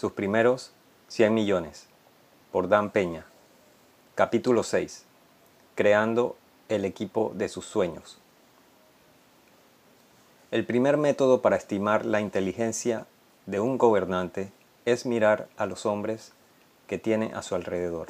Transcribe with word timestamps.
Sus 0.00 0.12
primeros 0.12 0.72
100 1.08 1.34
millones, 1.34 1.86
por 2.52 2.70
Dan 2.70 2.88
Peña. 2.88 3.26
Capítulo 4.14 4.62
6. 4.62 5.04
Creando 5.74 6.38
el 6.70 6.86
equipo 6.86 7.32
de 7.34 7.50
sus 7.50 7.66
sueños. 7.66 8.16
El 10.50 10.64
primer 10.64 10.96
método 10.96 11.42
para 11.42 11.56
estimar 11.56 12.06
la 12.06 12.22
inteligencia 12.22 13.06
de 13.44 13.60
un 13.60 13.76
gobernante 13.76 14.50
es 14.86 15.04
mirar 15.04 15.48
a 15.58 15.66
los 15.66 15.84
hombres 15.84 16.32
que 16.86 16.96
tiene 16.96 17.34
a 17.34 17.42
su 17.42 17.54
alrededor. 17.54 18.08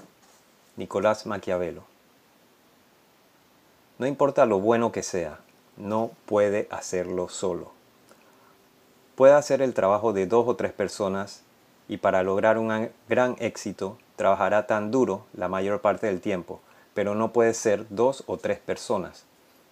Nicolás 0.76 1.26
Maquiavelo. 1.26 1.82
No 3.98 4.06
importa 4.06 4.46
lo 4.46 4.60
bueno 4.60 4.92
que 4.92 5.02
sea, 5.02 5.40
no 5.76 6.12
puede 6.26 6.68
hacerlo 6.70 7.28
solo. 7.28 7.72
Puede 9.16 9.34
hacer 9.34 9.60
el 9.60 9.74
trabajo 9.74 10.12
de 10.12 10.28
dos 10.28 10.46
o 10.46 10.54
tres 10.54 10.72
personas 10.72 11.42
y 11.90 11.96
para 11.96 12.22
lograr 12.22 12.56
un 12.56 12.88
gran 13.08 13.34
éxito 13.40 13.98
trabajará 14.14 14.68
tan 14.68 14.92
duro 14.92 15.26
la 15.34 15.48
mayor 15.48 15.80
parte 15.80 16.06
del 16.06 16.20
tiempo, 16.20 16.60
pero 16.94 17.16
no 17.16 17.32
puede 17.32 17.52
ser 17.52 17.84
dos 17.90 18.22
o 18.28 18.36
tres 18.36 18.60
personas. 18.60 19.24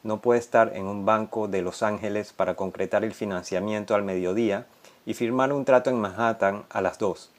No 0.03 0.21
puede 0.21 0.41
estar 0.41 0.73
en 0.75 0.87
un 0.87 1.07
banco 1.07 1.47
de 1.47 1.63
Los 1.63 1.85
Ángeles 1.85 2.33
para 2.33 2.57
concretar 2.57 3.05
el 3.05 3.15
financiamiento 3.15 3.95
al 3.95 4.03
mediodía 4.03 4.67
y 5.07 5.15
firmar 5.15 5.53
un 5.53 5.65
trato 5.65 5.91
en 5.91 6.01
Manhattan 6.01 6.65
a 6.71 6.81
las 6.81 6.99
dos. 6.99 7.31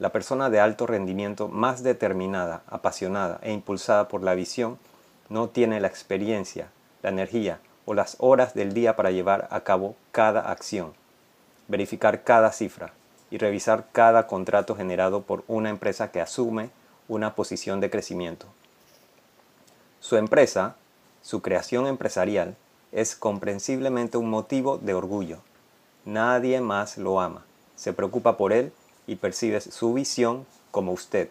La 0.00 0.10
persona 0.10 0.50
de 0.50 0.58
alto 0.58 0.88
rendimiento 0.88 1.46
más 1.46 1.84
determinada, 1.84 2.62
apasionada 2.66 3.38
e 3.42 3.52
impulsada 3.52 4.08
por 4.08 4.24
la 4.24 4.34
visión 4.34 4.76
no 5.28 5.50
tiene 5.50 5.78
la 5.78 5.86
experiencia, 5.86 6.72
la 7.04 7.10
energía 7.10 7.60
o 7.84 7.94
las 7.94 8.16
horas 8.18 8.54
del 8.54 8.74
día 8.74 8.96
para 8.96 9.12
llevar 9.12 9.46
a 9.52 9.60
cabo 9.60 9.94
cada 10.10 10.50
acción, 10.50 10.94
verificar 11.68 12.24
cada 12.24 12.50
cifra 12.50 12.92
y 13.30 13.38
revisar 13.38 13.86
cada 13.92 14.26
contrato 14.26 14.74
generado 14.74 15.22
por 15.22 15.44
una 15.48 15.70
empresa 15.70 16.10
que 16.10 16.20
asume 16.20 16.70
una 17.08 17.34
posición 17.34 17.80
de 17.80 17.90
crecimiento. 17.90 18.46
Su 20.00 20.16
empresa, 20.16 20.76
su 21.22 21.42
creación 21.42 21.86
empresarial, 21.86 22.56
es 22.92 23.14
comprensiblemente 23.14 24.16
un 24.16 24.30
motivo 24.30 24.78
de 24.78 24.94
orgullo. 24.94 25.38
Nadie 26.04 26.60
más 26.60 26.98
lo 26.98 27.20
ama, 27.20 27.44
se 27.76 27.92
preocupa 27.92 28.36
por 28.36 28.52
él 28.52 28.72
y 29.06 29.16
percibe 29.16 29.60
su 29.60 29.94
visión 29.94 30.46
como 30.70 30.92
usted. 30.92 31.28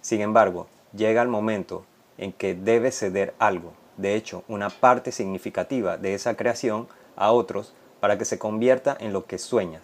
Sin 0.00 0.20
embargo, 0.20 0.66
llega 0.94 1.22
el 1.22 1.28
momento 1.28 1.84
en 2.18 2.32
que 2.32 2.54
debe 2.54 2.92
ceder 2.92 3.34
algo, 3.38 3.72
de 3.96 4.14
hecho, 4.14 4.44
una 4.48 4.70
parte 4.70 5.12
significativa 5.12 5.96
de 5.96 6.14
esa 6.14 6.34
creación 6.34 6.88
a 7.16 7.32
otros 7.32 7.74
para 8.00 8.16
que 8.16 8.24
se 8.24 8.38
convierta 8.38 8.96
en 8.98 9.12
lo 9.12 9.26
que 9.26 9.38
sueñas. 9.38 9.82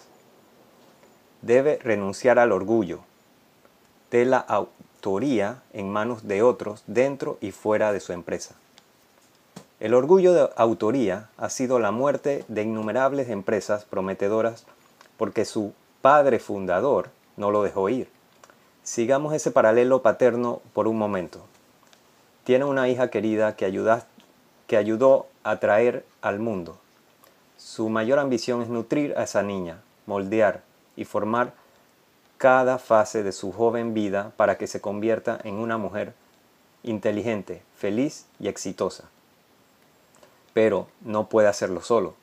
Debe 1.47 1.79
renunciar 1.81 2.41
al 2.41 2.51
orgullo 2.51 3.03
de 4.11 4.25
la 4.25 4.39
autoría 4.39 5.63
en 5.73 5.89
manos 5.89 6.27
de 6.27 6.43
otros 6.43 6.83
dentro 6.89 7.39
y 7.41 7.53
fuera 7.53 7.93
de 7.93 8.01
su 8.01 8.13
empresa. 8.13 8.57
El 9.79 9.95
orgullo 9.95 10.33
de 10.33 10.51
autoría 10.57 11.29
ha 11.37 11.49
sido 11.49 11.79
la 11.79 11.93
muerte 11.93 12.45
de 12.49 12.65
innumerables 12.65 13.29
empresas 13.29 13.85
prometedoras 13.85 14.67
porque 15.19 15.45
su 15.45 15.73
padre 16.03 16.41
fundador 16.41 17.11
no 17.37 17.53
lo 17.53 17.63
dejó 17.63 17.91
ir. 17.91 18.09
Sigamos 18.83 19.33
ese 19.33 19.53
paralelo 19.53 20.03
paterno 20.03 20.61
por 20.73 20.89
un 20.89 20.99
momento. 20.99 21.47
Tiene 22.43 22.65
una 22.65 22.89
hija 22.89 23.09
querida 23.09 23.55
que, 23.55 23.73
que 24.67 24.77
ayudó 24.77 25.29
a 25.45 25.61
traer 25.61 26.05
al 26.23 26.41
mundo. 26.41 26.77
Su 27.57 27.89
mayor 27.89 28.19
ambición 28.19 28.63
es 28.63 28.69
nutrir 28.69 29.15
a 29.17 29.23
esa 29.23 29.45
niña, 29.45 29.81
moldear 30.07 30.66
y 30.97 31.05
formar 31.05 31.55
cada 32.39 32.79
fase 32.79 33.23
de 33.23 33.33
su 33.33 33.53
joven 33.53 33.95
vida 33.95 34.33
para 34.37 34.59
que 34.59 34.67
se 34.67 34.81
convierta 34.81 35.39
en 35.45 35.55
una 35.55 35.79
mujer 35.79 36.15
inteligente, 36.83 37.63
feliz 37.77 38.27
y 38.39 38.49
exitosa. 38.49 39.05
Pero 40.53 40.89
no 41.01 41.29
puede 41.29 41.49
hacerlo 41.49 41.83
solo. 41.83 42.15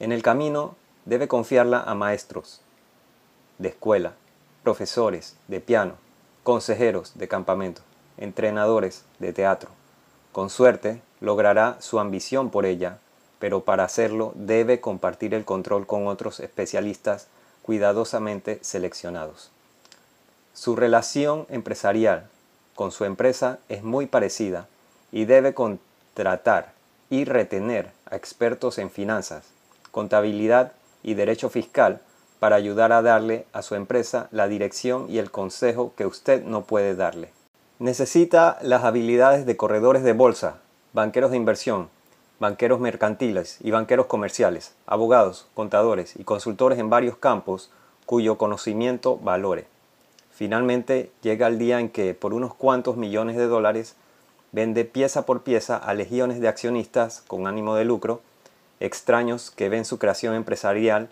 En 0.00 0.12
el 0.12 0.22
camino 0.22 0.76
debe 1.04 1.28
confiarla 1.28 1.82
a 1.82 1.94
maestros 1.94 2.60
de 3.58 3.70
escuela, 3.70 4.14
profesores 4.62 5.36
de 5.48 5.60
piano, 5.60 5.94
consejeros 6.42 7.18
de 7.18 7.28
campamento 7.28 7.82
entrenadores 8.18 9.04
de 9.18 9.32
teatro. 9.32 9.70
Con 10.32 10.50
suerte, 10.50 11.00
logrará 11.20 11.76
su 11.80 11.98
ambición 11.98 12.50
por 12.50 12.66
ella, 12.66 12.98
pero 13.38 13.64
para 13.64 13.84
hacerlo 13.84 14.32
debe 14.34 14.80
compartir 14.80 15.32
el 15.32 15.44
control 15.44 15.86
con 15.86 16.06
otros 16.06 16.40
especialistas 16.40 17.28
cuidadosamente 17.68 18.60
seleccionados. 18.62 19.50
Su 20.54 20.74
relación 20.74 21.44
empresarial 21.50 22.26
con 22.74 22.92
su 22.92 23.04
empresa 23.04 23.58
es 23.68 23.82
muy 23.82 24.06
parecida 24.06 24.68
y 25.12 25.26
debe 25.26 25.52
contratar 25.52 26.72
y 27.10 27.26
retener 27.26 27.90
a 28.10 28.16
expertos 28.16 28.78
en 28.78 28.88
finanzas, 28.88 29.44
contabilidad 29.90 30.72
y 31.02 31.12
derecho 31.12 31.50
fiscal 31.50 32.00
para 32.38 32.56
ayudar 32.56 32.90
a 32.90 33.02
darle 33.02 33.44
a 33.52 33.60
su 33.60 33.74
empresa 33.74 34.28
la 34.30 34.48
dirección 34.48 35.04
y 35.10 35.18
el 35.18 35.30
consejo 35.30 35.92
que 35.94 36.06
usted 36.06 36.44
no 36.44 36.62
puede 36.62 36.96
darle. 36.96 37.28
Necesita 37.80 38.56
las 38.62 38.84
habilidades 38.84 39.44
de 39.44 39.58
corredores 39.58 40.02
de 40.04 40.14
bolsa, 40.14 40.56
banqueros 40.94 41.32
de 41.32 41.36
inversión, 41.36 41.90
banqueros 42.40 42.80
mercantiles 42.80 43.58
y 43.60 43.70
banqueros 43.70 44.06
comerciales, 44.06 44.74
abogados, 44.86 45.46
contadores 45.54 46.14
y 46.16 46.24
consultores 46.24 46.78
en 46.78 46.90
varios 46.90 47.16
campos 47.16 47.70
cuyo 48.06 48.38
conocimiento 48.38 49.18
valore. 49.18 49.66
Finalmente 50.30 51.10
llega 51.20 51.48
el 51.48 51.58
día 51.58 51.80
en 51.80 51.88
que 51.88 52.14
por 52.14 52.32
unos 52.32 52.54
cuantos 52.54 52.96
millones 52.96 53.36
de 53.36 53.46
dólares 53.46 53.96
vende 54.52 54.84
pieza 54.84 55.26
por 55.26 55.42
pieza 55.42 55.76
a 55.76 55.94
legiones 55.94 56.40
de 56.40 56.48
accionistas 56.48 57.22
con 57.26 57.46
ánimo 57.46 57.74
de 57.74 57.84
lucro, 57.84 58.20
extraños 58.80 59.50
que 59.50 59.68
ven 59.68 59.84
su 59.84 59.98
creación 59.98 60.34
empresarial 60.34 61.10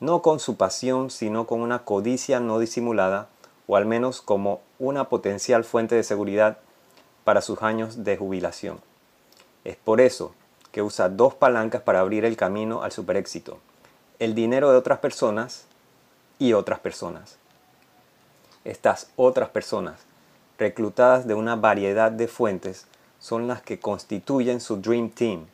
no 0.00 0.22
con 0.22 0.38
su 0.38 0.56
pasión, 0.56 1.10
sino 1.10 1.46
con 1.46 1.60
una 1.60 1.80
codicia 1.80 2.38
no 2.38 2.58
disimulada, 2.60 3.28
o 3.66 3.76
al 3.76 3.84
menos 3.84 4.22
como 4.22 4.60
una 4.78 5.08
potencial 5.08 5.64
fuente 5.64 5.96
de 5.96 6.04
seguridad 6.04 6.58
para 7.24 7.42
sus 7.42 7.62
años 7.62 8.04
de 8.04 8.16
jubilación. 8.16 8.80
Es 9.64 9.76
por 9.76 10.00
eso 10.00 10.32
que 10.78 10.82
usa 10.82 11.08
dos 11.08 11.34
palancas 11.34 11.82
para 11.82 11.98
abrir 11.98 12.24
el 12.24 12.36
camino 12.36 12.84
al 12.84 12.92
superéxito. 12.92 13.58
El 14.20 14.36
dinero 14.36 14.70
de 14.70 14.76
otras 14.76 15.00
personas 15.00 15.64
y 16.38 16.52
otras 16.52 16.78
personas. 16.78 17.36
Estas 18.64 19.10
otras 19.16 19.48
personas, 19.48 20.02
reclutadas 20.56 21.26
de 21.26 21.34
una 21.34 21.56
variedad 21.56 22.12
de 22.12 22.28
fuentes, 22.28 22.86
son 23.18 23.48
las 23.48 23.60
que 23.60 23.80
constituyen 23.80 24.60
su 24.60 24.76
Dream 24.76 25.10
Team, 25.10 25.46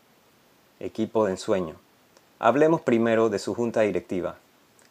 equipo 0.78 1.24
de 1.24 1.30
ensueño. 1.30 1.76
Hablemos 2.38 2.82
primero 2.82 3.30
de 3.30 3.38
su 3.38 3.54
junta 3.54 3.80
directiva. 3.80 4.36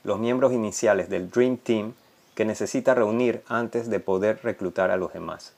Los 0.03 0.17
miembros 0.17 0.51
iniciales 0.51 1.09
del 1.09 1.29
Dream 1.29 1.57
Team 1.57 1.93
que 2.33 2.43
necesita 2.43 2.95
reunir 2.95 3.43
antes 3.47 3.87
de 3.87 3.99
poder 3.99 4.39
reclutar 4.41 4.89
a 4.89 4.97
los 4.97 5.13
demás. 5.13 5.53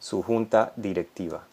Su 0.00 0.22
junta 0.22 0.72
directiva. 0.76 1.44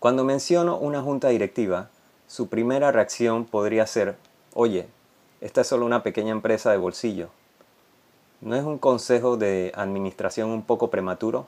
Cuando 0.00 0.24
menciono 0.24 0.76
una 0.76 1.00
junta 1.00 1.28
directiva, 1.28 1.88
su 2.26 2.48
primera 2.48 2.90
reacción 2.90 3.44
podría 3.44 3.86
ser, 3.86 4.16
oye, 4.54 4.88
esta 5.40 5.60
es 5.60 5.68
solo 5.68 5.86
una 5.86 6.02
pequeña 6.02 6.32
empresa 6.32 6.72
de 6.72 6.78
bolsillo. 6.78 7.28
¿No 8.40 8.56
es 8.56 8.64
un 8.64 8.78
consejo 8.78 9.36
de 9.36 9.70
administración 9.76 10.50
un 10.50 10.62
poco 10.62 10.90
prematuro? 10.90 11.46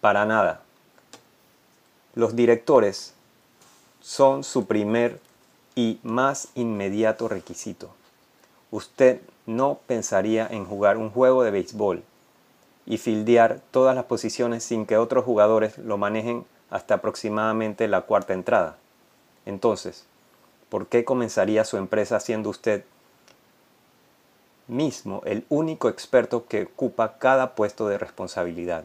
Para 0.00 0.24
nada. 0.24 0.62
Los 2.14 2.34
directores 2.34 3.12
son 4.00 4.44
su 4.44 4.64
primer 4.64 5.20
y 5.74 5.98
más 6.02 6.48
inmediato 6.54 7.28
requisito 7.28 7.90
usted 8.70 9.20
no 9.46 9.78
pensaría 9.86 10.46
en 10.46 10.64
jugar 10.64 10.96
un 10.96 11.10
juego 11.10 11.42
de 11.42 11.50
béisbol 11.50 12.02
y 12.84 12.98
fildear 12.98 13.60
todas 13.70 13.94
las 13.94 14.04
posiciones 14.04 14.64
sin 14.64 14.86
que 14.86 14.96
otros 14.96 15.24
jugadores 15.24 15.78
lo 15.78 15.98
manejen 15.98 16.44
hasta 16.70 16.94
aproximadamente 16.94 17.88
la 17.88 18.02
cuarta 18.02 18.34
entrada. 18.34 18.76
Entonces, 19.44 20.04
¿por 20.68 20.86
qué 20.88 21.04
comenzaría 21.04 21.64
su 21.64 21.76
empresa 21.76 22.20
siendo 22.20 22.50
usted 22.50 22.84
mismo 24.66 25.22
el 25.24 25.44
único 25.48 25.88
experto 25.88 26.46
que 26.46 26.64
ocupa 26.64 27.18
cada 27.18 27.54
puesto 27.54 27.88
de 27.88 27.98
responsabilidad? 27.98 28.84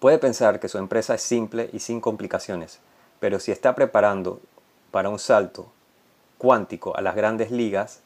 Puede 0.00 0.18
pensar 0.18 0.60
que 0.60 0.68
su 0.68 0.78
empresa 0.78 1.14
es 1.14 1.22
simple 1.22 1.70
y 1.72 1.80
sin 1.80 2.00
complicaciones, 2.00 2.78
pero 3.18 3.40
si 3.40 3.50
está 3.50 3.74
preparando 3.74 4.40
para 4.90 5.08
un 5.08 5.18
salto 5.18 5.72
cuántico 6.36 6.96
a 6.96 7.00
las 7.00 7.16
grandes 7.16 7.50
ligas, 7.50 8.00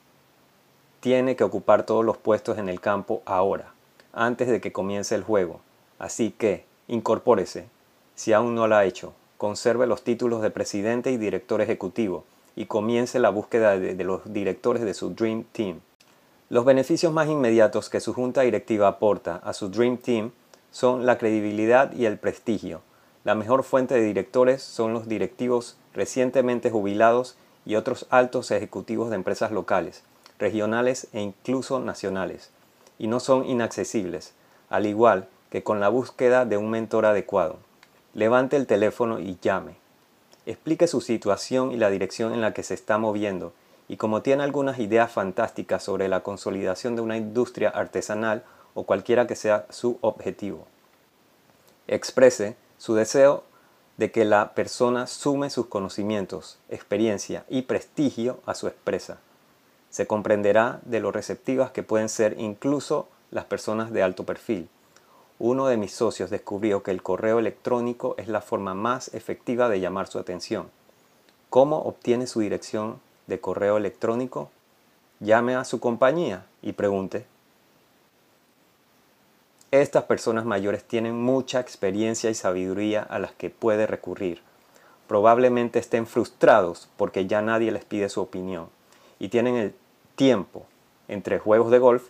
tiene 1.00 1.36
que 1.36 1.44
ocupar 1.44 1.84
todos 1.84 2.04
los 2.04 2.16
puestos 2.16 2.58
en 2.58 2.68
el 2.68 2.80
campo 2.80 3.22
ahora, 3.26 3.74
antes 4.12 4.48
de 4.48 4.60
que 4.60 4.72
comience 4.72 5.14
el 5.14 5.22
juego. 5.22 5.60
Así 5.98 6.30
que, 6.30 6.64
incorpórese, 6.92 7.64
si 8.14 8.34
aún 8.34 8.54
no 8.54 8.68
lo 8.68 8.76
ha 8.76 8.84
hecho, 8.84 9.14
conserve 9.38 9.86
los 9.86 10.04
títulos 10.04 10.42
de 10.42 10.50
presidente 10.50 11.10
y 11.10 11.16
director 11.16 11.62
ejecutivo 11.62 12.24
y 12.54 12.66
comience 12.66 13.18
la 13.18 13.30
búsqueda 13.30 13.78
de, 13.78 13.94
de 13.94 14.04
los 14.04 14.30
directores 14.30 14.82
de 14.82 14.92
su 14.92 15.14
Dream 15.14 15.44
Team. 15.52 15.80
Los 16.50 16.66
beneficios 16.66 17.10
más 17.10 17.28
inmediatos 17.28 17.88
que 17.88 18.00
su 18.00 18.12
junta 18.12 18.42
directiva 18.42 18.88
aporta 18.88 19.36
a 19.36 19.54
su 19.54 19.70
Dream 19.70 19.96
Team 19.96 20.32
son 20.70 21.06
la 21.06 21.16
credibilidad 21.16 21.92
y 21.94 22.04
el 22.04 22.18
prestigio. 22.18 22.82
La 23.24 23.34
mejor 23.34 23.62
fuente 23.62 23.94
de 23.94 24.02
directores 24.02 24.62
son 24.62 24.92
los 24.92 25.08
directivos 25.08 25.78
recientemente 25.94 26.70
jubilados 26.70 27.36
y 27.64 27.76
otros 27.76 28.06
altos 28.10 28.50
ejecutivos 28.50 29.08
de 29.08 29.16
empresas 29.16 29.50
locales, 29.50 30.02
regionales 30.38 31.08
e 31.14 31.22
incluso 31.22 31.80
nacionales, 31.80 32.50
y 32.98 33.06
no 33.06 33.18
son 33.18 33.46
inaccesibles, 33.46 34.34
al 34.68 34.84
igual 34.84 35.28
que 35.52 35.62
con 35.62 35.80
la 35.80 35.90
búsqueda 35.90 36.46
de 36.46 36.56
un 36.56 36.70
mentor 36.70 37.04
adecuado. 37.04 37.58
Levante 38.14 38.56
el 38.56 38.66
teléfono 38.66 39.20
y 39.20 39.36
llame. 39.42 39.76
Explique 40.46 40.86
su 40.86 41.02
situación 41.02 41.72
y 41.72 41.76
la 41.76 41.90
dirección 41.90 42.32
en 42.32 42.40
la 42.40 42.54
que 42.54 42.62
se 42.62 42.72
está 42.72 42.96
moviendo, 42.96 43.52
y 43.86 43.98
como 43.98 44.22
tiene 44.22 44.44
algunas 44.44 44.78
ideas 44.78 45.12
fantásticas 45.12 45.82
sobre 45.82 46.08
la 46.08 46.22
consolidación 46.22 46.96
de 46.96 47.02
una 47.02 47.18
industria 47.18 47.68
artesanal 47.68 48.44
o 48.72 48.84
cualquiera 48.84 49.26
que 49.26 49.36
sea 49.36 49.66
su 49.68 49.98
objetivo. 50.00 50.66
Exprese 51.86 52.56
su 52.78 52.94
deseo 52.94 53.44
de 53.98 54.10
que 54.10 54.24
la 54.24 54.54
persona 54.54 55.06
sume 55.06 55.50
sus 55.50 55.66
conocimientos, 55.66 56.60
experiencia 56.70 57.44
y 57.50 57.60
prestigio 57.60 58.40
a 58.46 58.54
su 58.54 58.68
expresa. 58.68 59.18
Se 59.90 60.06
comprenderá 60.06 60.80
de 60.86 61.00
lo 61.00 61.12
receptivas 61.12 61.72
que 61.72 61.82
pueden 61.82 62.08
ser 62.08 62.36
incluso 62.38 63.06
las 63.30 63.44
personas 63.44 63.92
de 63.92 64.02
alto 64.02 64.24
perfil. 64.24 64.70
Uno 65.44 65.66
de 65.66 65.76
mis 65.76 65.92
socios 65.92 66.30
descubrió 66.30 66.84
que 66.84 66.92
el 66.92 67.02
correo 67.02 67.40
electrónico 67.40 68.14
es 68.16 68.28
la 68.28 68.42
forma 68.42 68.74
más 68.74 69.12
efectiva 69.12 69.68
de 69.68 69.80
llamar 69.80 70.06
su 70.06 70.20
atención. 70.20 70.70
¿Cómo 71.50 71.78
obtiene 71.80 72.28
su 72.28 72.38
dirección 72.38 73.00
de 73.26 73.40
correo 73.40 73.76
electrónico? 73.76 74.50
Llame 75.18 75.56
a 75.56 75.64
su 75.64 75.80
compañía 75.80 76.46
y 76.62 76.74
pregunte 76.74 77.26
estas 79.72 80.04
personas 80.04 80.44
mayores 80.44 80.84
tienen 80.84 81.20
mucha 81.20 81.58
experiencia 81.58 82.30
y 82.30 82.34
sabiduría 82.34 83.02
a 83.02 83.18
las 83.18 83.32
que 83.32 83.50
puede 83.50 83.88
recurrir. 83.88 84.42
Probablemente 85.08 85.80
estén 85.80 86.06
frustrados 86.06 86.88
porque 86.96 87.26
ya 87.26 87.42
nadie 87.42 87.72
les 87.72 87.84
pide 87.84 88.08
su 88.10 88.20
opinión 88.20 88.68
y 89.18 89.28
tienen 89.28 89.56
el 89.56 89.74
tiempo 90.14 90.66
entre 91.08 91.40
juegos 91.40 91.72
de 91.72 91.80
golf 91.80 92.04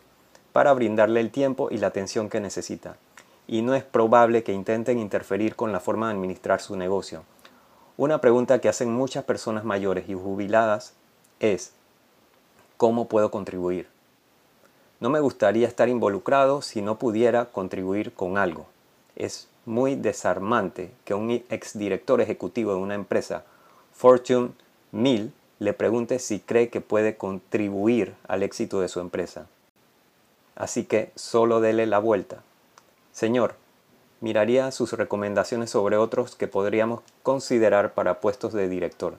para 0.52 0.74
brindarle 0.74 1.20
el 1.20 1.30
tiempo 1.30 1.68
y 1.70 1.78
la 1.78 1.86
atención 1.86 2.28
que 2.28 2.38
necesita. 2.38 2.98
Y 3.46 3.62
no 3.62 3.74
es 3.74 3.84
probable 3.84 4.42
que 4.42 4.52
intenten 4.52 4.98
interferir 4.98 5.56
con 5.56 5.72
la 5.72 5.80
forma 5.80 6.06
de 6.08 6.14
administrar 6.14 6.60
su 6.60 6.76
negocio. 6.76 7.24
Una 7.96 8.20
pregunta 8.20 8.60
que 8.60 8.68
hacen 8.68 8.92
muchas 8.92 9.24
personas 9.24 9.64
mayores 9.64 10.08
y 10.08 10.14
jubiladas 10.14 10.94
es, 11.40 11.72
¿cómo 12.76 13.08
puedo 13.08 13.30
contribuir? 13.30 13.88
No 15.00 15.10
me 15.10 15.20
gustaría 15.20 15.66
estar 15.66 15.88
involucrado 15.88 16.62
si 16.62 16.80
no 16.80 16.98
pudiera 16.98 17.46
contribuir 17.46 18.12
con 18.12 18.38
algo. 18.38 18.66
Es 19.16 19.48
muy 19.66 19.96
desarmante 19.96 20.92
que 21.04 21.14
un 21.14 21.30
exdirector 21.30 22.20
ejecutivo 22.20 22.72
de 22.72 22.80
una 22.80 22.94
empresa 22.94 23.44
Fortune 23.92 24.50
1000 24.92 25.32
le 25.58 25.72
pregunte 25.72 26.18
si 26.18 26.40
cree 26.40 26.70
que 26.70 26.80
puede 26.80 27.16
contribuir 27.16 28.14
al 28.26 28.42
éxito 28.42 28.80
de 28.80 28.88
su 28.88 29.00
empresa. 29.00 29.46
Así 30.56 30.84
que 30.84 31.12
solo 31.14 31.60
dele 31.60 31.86
la 31.86 31.98
vuelta. 31.98 32.42
Señor, 33.12 33.54
miraría 34.20 34.70
sus 34.70 34.92
recomendaciones 34.92 35.70
sobre 35.70 35.96
otros 35.96 36.34
que 36.34 36.48
podríamos 36.48 37.02
considerar 37.22 37.92
para 37.92 38.20
puestos 38.20 38.52
de 38.52 38.68
director. 38.68 39.18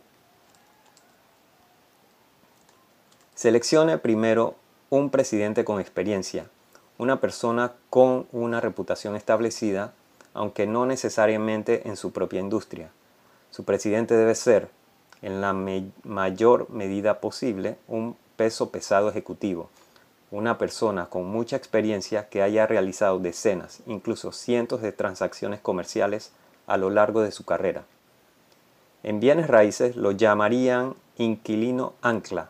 Seleccione 3.35 3.97
primero 3.97 4.55
un 4.89 5.09
presidente 5.09 5.65
con 5.65 5.79
experiencia, 5.79 6.47
una 6.97 7.19
persona 7.19 7.73
con 7.89 8.27
una 8.31 8.61
reputación 8.61 9.15
establecida, 9.15 9.93
aunque 10.33 10.65
no 10.65 10.85
necesariamente 10.85 11.87
en 11.87 11.97
su 11.97 12.11
propia 12.11 12.39
industria. 12.39 12.89
Su 13.51 13.65
presidente 13.65 14.15
debe 14.15 14.35
ser, 14.35 14.69
en 15.21 15.41
la 15.41 15.53
mayor 16.03 16.69
medida 16.69 17.19
posible, 17.19 17.77
un 17.87 18.15
peso 18.35 18.69
pesado 18.69 19.09
ejecutivo, 19.09 19.69
una 20.33 20.57
persona 20.57 21.05
con 21.05 21.25
mucha 21.25 21.55
experiencia 21.55 22.27
que 22.27 22.41
haya 22.41 22.67
realizado 22.67 23.19
decenas, 23.19 23.79
incluso 23.85 24.31
cientos 24.31 24.81
de 24.81 24.91
transacciones 24.91 25.59
comerciales 25.59 26.31
a 26.67 26.77
lo 26.77 26.89
largo 26.89 27.21
de 27.21 27.31
su 27.31 27.45
carrera. 27.45 27.85
En 29.03 29.19
bienes 29.19 29.47
raíces 29.47 29.95
lo 29.95 30.11
llamarían 30.11 30.95
inquilino 31.17 31.93
ancla 32.01 32.49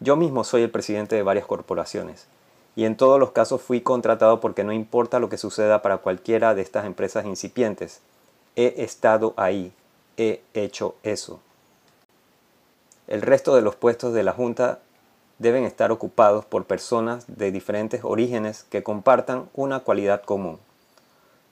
yo 0.00 0.16
mismo 0.16 0.44
soy 0.44 0.62
el 0.62 0.70
presidente 0.70 1.16
de 1.16 1.22
varias 1.22 1.46
corporaciones 1.46 2.26
y 2.74 2.84
en 2.84 2.96
todos 2.96 3.18
los 3.18 3.30
casos 3.30 3.62
fui 3.62 3.80
contratado 3.80 4.40
porque 4.40 4.62
no 4.62 4.72
importa 4.72 5.18
lo 5.18 5.30
que 5.30 5.38
suceda 5.38 5.80
para 5.80 5.98
cualquiera 5.98 6.54
de 6.54 6.60
estas 6.60 6.84
empresas 6.84 7.24
incipientes. 7.24 8.02
He 8.56 8.82
estado 8.84 9.32
ahí, 9.38 9.72
he 10.18 10.42
hecho 10.52 10.96
eso. 11.02 11.40
El 13.08 13.22
resto 13.22 13.54
de 13.56 13.62
los 13.62 13.74
puestos 13.74 14.12
de 14.12 14.22
la 14.22 14.32
Junta 14.32 14.80
deben 15.38 15.64
estar 15.64 15.92
ocupados 15.92 16.44
por 16.44 16.64
personas 16.64 17.24
de 17.26 17.52
diferentes 17.52 18.02
orígenes 18.04 18.64
que 18.70 18.82
compartan 18.82 19.48
una 19.54 19.80
cualidad 19.80 20.22
común. 20.22 20.58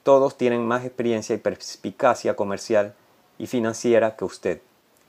Todos 0.03 0.37
tienen 0.37 0.65
más 0.65 0.85
experiencia 0.85 1.35
y 1.35 1.39
perspicacia 1.39 2.35
comercial 2.35 2.93
y 3.37 3.47
financiera 3.47 4.15
que 4.15 4.25
usted. 4.25 4.61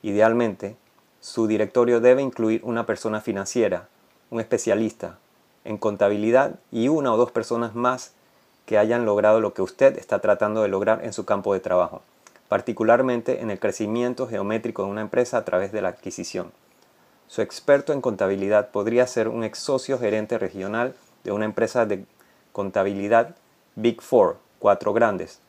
Idealmente, 0.03 0.77
su 1.21 1.47
directorio 1.47 2.01
debe 2.01 2.23
incluir 2.23 2.61
una 2.65 2.87
persona 2.87 3.21
financiera, 3.21 3.89
un 4.31 4.41
especialista 4.41 5.19
en 5.65 5.79
contabilidad 5.79 6.55
y 6.71 6.89
una 6.89 7.13
o 7.13 7.17
dos 7.17 7.33
personas 7.33 7.75
más 7.75 8.13
que 8.67 8.79
hayan 8.79 9.05
logrado 9.05 9.41
lo 9.41 9.55
que 9.55 9.63
usted 9.63 9.99
está 9.99 10.21
tratando 10.21 10.63
de 10.63 10.69
lograr 10.69 11.05
en 11.05 11.13
su 11.13 11.25
campo 11.25 11.55
de 11.55 11.61
trabajo, 11.61 12.03
particularmente 12.49 13.41
en 13.41 13.51
el 13.51 13.59
crecimiento 13.59 14.27
geométrico 14.29 14.85
de 14.85 14.91
una 14.91 15.01
empresa 15.01 15.39
a 15.39 15.45
través 15.45 15.73
de 15.73 15.83
la 15.83 15.89
adquisición. 15.89 16.53
Su 17.29 17.43
experto 17.43 17.93
en 17.93 18.01
contabilidad 18.01 18.71
podría 18.71 19.07
ser 19.07 19.29
un 19.29 19.45
ex 19.45 19.59
socio 19.59 19.99
gerente 19.99 20.39
regional 20.39 20.95
de 21.25 21.33
una 21.33 21.45
empresa 21.45 21.85
de 21.85 22.05
contabilidad 22.53 23.35
Big 23.75 24.01
Four, 24.01 24.39
cuatro 24.59 24.93
grandes. 24.93 25.41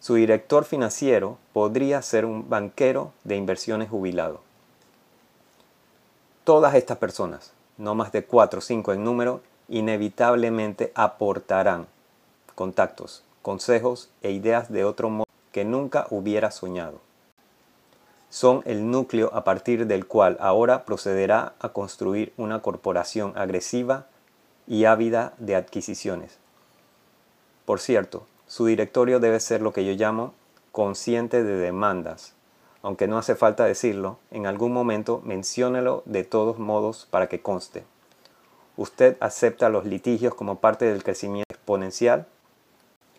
Su 0.00 0.16
director 0.16 0.64
financiero 0.64 1.38
podría 1.52 2.02
ser 2.02 2.24
un 2.24 2.48
banquero 2.50 3.12
de 3.22 3.36
inversiones 3.36 3.88
jubilado. 3.88 4.42
Todas 6.42 6.74
estas 6.74 6.98
personas, 6.98 7.52
no 7.78 7.94
más 7.94 8.12
de 8.12 8.24
4 8.24 8.58
o 8.58 8.62
5 8.62 8.92
en 8.92 9.04
número, 9.04 9.40
inevitablemente 9.68 10.92
aportarán 10.94 11.86
contactos, 12.54 13.22
consejos 13.40 14.10
e 14.20 14.32
ideas 14.32 14.70
de 14.70 14.84
otro 14.84 15.08
modo 15.08 15.28
que 15.52 15.64
nunca 15.64 16.06
hubiera 16.10 16.50
soñado. 16.50 17.00
Son 18.34 18.62
el 18.64 18.90
núcleo 18.90 19.30
a 19.32 19.44
partir 19.44 19.86
del 19.86 20.06
cual 20.06 20.36
ahora 20.40 20.84
procederá 20.84 21.54
a 21.60 21.68
construir 21.68 22.32
una 22.36 22.62
corporación 22.62 23.32
agresiva 23.36 24.06
y 24.66 24.86
ávida 24.86 25.34
de 25.38 25.54
adquisiciones. 25.54 26.40
Por 27.64 27.78
cierto, 27.78 28.26
su 28.48 28.66
directorio 28.66 29.20
debe 29.20 29.38
ser 29.38 29.62
lo 29.62 29.72
que 29.72 29.84
yo 29.84 29.92
llamo 29.92 30.34
consciente 30.72 31.44
de 31.44 31.58
demandas, 31.58 32.34
aunque 32.82 33.06
no 33.06 33.18
hace 33.18 33.36
falta 33.36 33.66
decirlo, 33.66 34.18
en 34.32 34.46
algún 34.46 34.72
momento 34.72 35.22
menciónelo 35.24 36.02
de 36.04 36.24
todos 36.24 36.58
modos 36.58 37.06
para 37.12 37.28
que 37.28 37.40
conste. 37.40 37.84
Usted 38.76 39.16
acepta 39.20 39.68
los 39.68 39.84
litigios 39.84 40.34
como 40.34 40.58
parte 40.58 40.86
del 40.86 41.04
crecimiento 41.04 41.54
exponencial, 41.54 42.26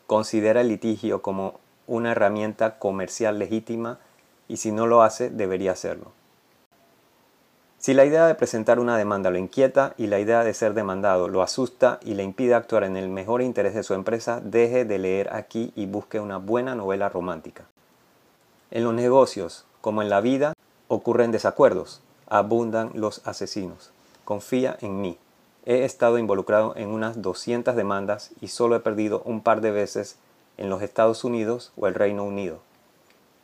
considera 0.08 0.60
el 0.60 0.68
litigio 0.68 1.22
como 1.22 1.62
una 1.88 2.12
herramienta 2.12 2.80
comercial 2.80 3.40
legítima 3.40 4.00
y 4.48 4.58
si 4.58 4.72
no 4.72 4.88
lo 4.88 5.02
hace, 5.02 5.30
debería 5.30 5.72
hacerlo. 5.72 6.12
Si 7.86 7.94
la 7.94 8.06
idea 8.06 8.26
de 8.26 8.34
presentar 8.34 8.80
una 8.80 8.98
demanda 8.98 9.30
lo 9.30 9.38
inquieta 9.38 9.94
y 9.96 10.08
la 10.08 10.20
idea 10.20 10.44
de 10.44 10.56
ser 10.56 10.74
demandado 10.74 11.28
lo 11.28 11.44
asusta 11.44 12.00
y 12.04 12.16
le 12.16 12.24
impide 12.24 12.56
actuar 12.56 12.84
en 12.84 12.98
el 12.98 13.10
mejor 13.10 13.44
interés 13.44 13.76
de 13.76 13.84
su 13.84 13.94
empresa, 13.94 14.42
deje 14.44 14.86
de 14.86 14.98
leer 14.98 15.32
aquí 15.32 15.72
y 15.76 15.86
busque 15.86 16.20
una 16.20 16.38
buena 16.38 16.74
novela 16.74 17.10
romántica. 17.10 17.66
En 18.72 18.84
los 18.86 18.94
negocios, 18.96 19.66
como 19.82 20.02
en 20.02 20.10
la 20.10 20.20
vida, 20.20 20.54
ocurren 20.88 21.32
desacuerdos, 21.32 22.02
abundan 22.28 22.90
los 22.96 23.22
asesinos. 23.28 23.92
Confía 24.24 24.78
en 24.82 25.02
mí. 25.02 25.20
He 25.68 25.84
estado 25.84 26.18
involucrado 26.18 26.74
en 26.76 26.90
unas 26.90 27.22
200 27.22 27.76
demandas 27.76 28.32
y 28.42 28.48
solo 28.48 28.76
he 28.76 28.80
perdido 28.80 29.22
un 29.26 29.42
par 29.42 29.62
de 29.62 29.70
veces 29.70 30.18
en 30.58 30.72
los 30.72 30.82
Estados 30.82 31.24
Unidos 31.24 31.72
o 31.78 31.86
el 31.86 31.94
Reino 31.94 32.24
Unido. 32.24 32.62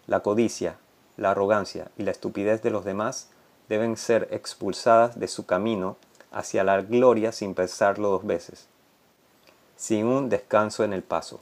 La 0.08 0.22
codicia, 0.22 0.78
la 1.22 1.32
arrogancia 1.32 1.88
y 1.98 2.04
la 2.04 2.12
estupidez 2.12 2.62
de 2.62 2.72
los 2.72 2.84
demás 2.84 3.30
deben 3.70 3.96
ser 3.96 4.28
expulsadas 4.32 5.20
de 5.20 5.30
su 5.30 5.46
camino 5.46 5.96
hacia 6.32 6.66
la 6.66 6.82
gloria 6.82 7.32
sin 7.32 7.54
pensarlo 7.56 8.10
dos 8.10 8.26
veces, 8.26 8.68
sin 9.78 10.06
un 10.06 10.28
descanso 10.28 10.84
en 10.84 10.92
el 10.92 11.04
paso 11.04 11.40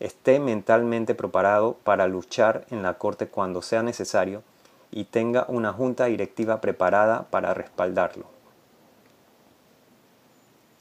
esté 0.00 0.40
mentalmente 0.40 1.14
preparado 1.14 1.74
para 1.84 2.08
luchar 2.08 2.64
en 2.70 2.82
la 2.82 2.94
corte 2.94 3.28
cuando 3.28 3.62
sea 3.62 3.82
necesario 3.82 4.42
y 4.90 5.04
tenga 5.04 5.44
una 5.46 5.72
junta 5.72 6.06
directiva 6.06 6.60
preparada 6.60 7.26
para 7.30 7.54
respaldarlo. 7.54 8.24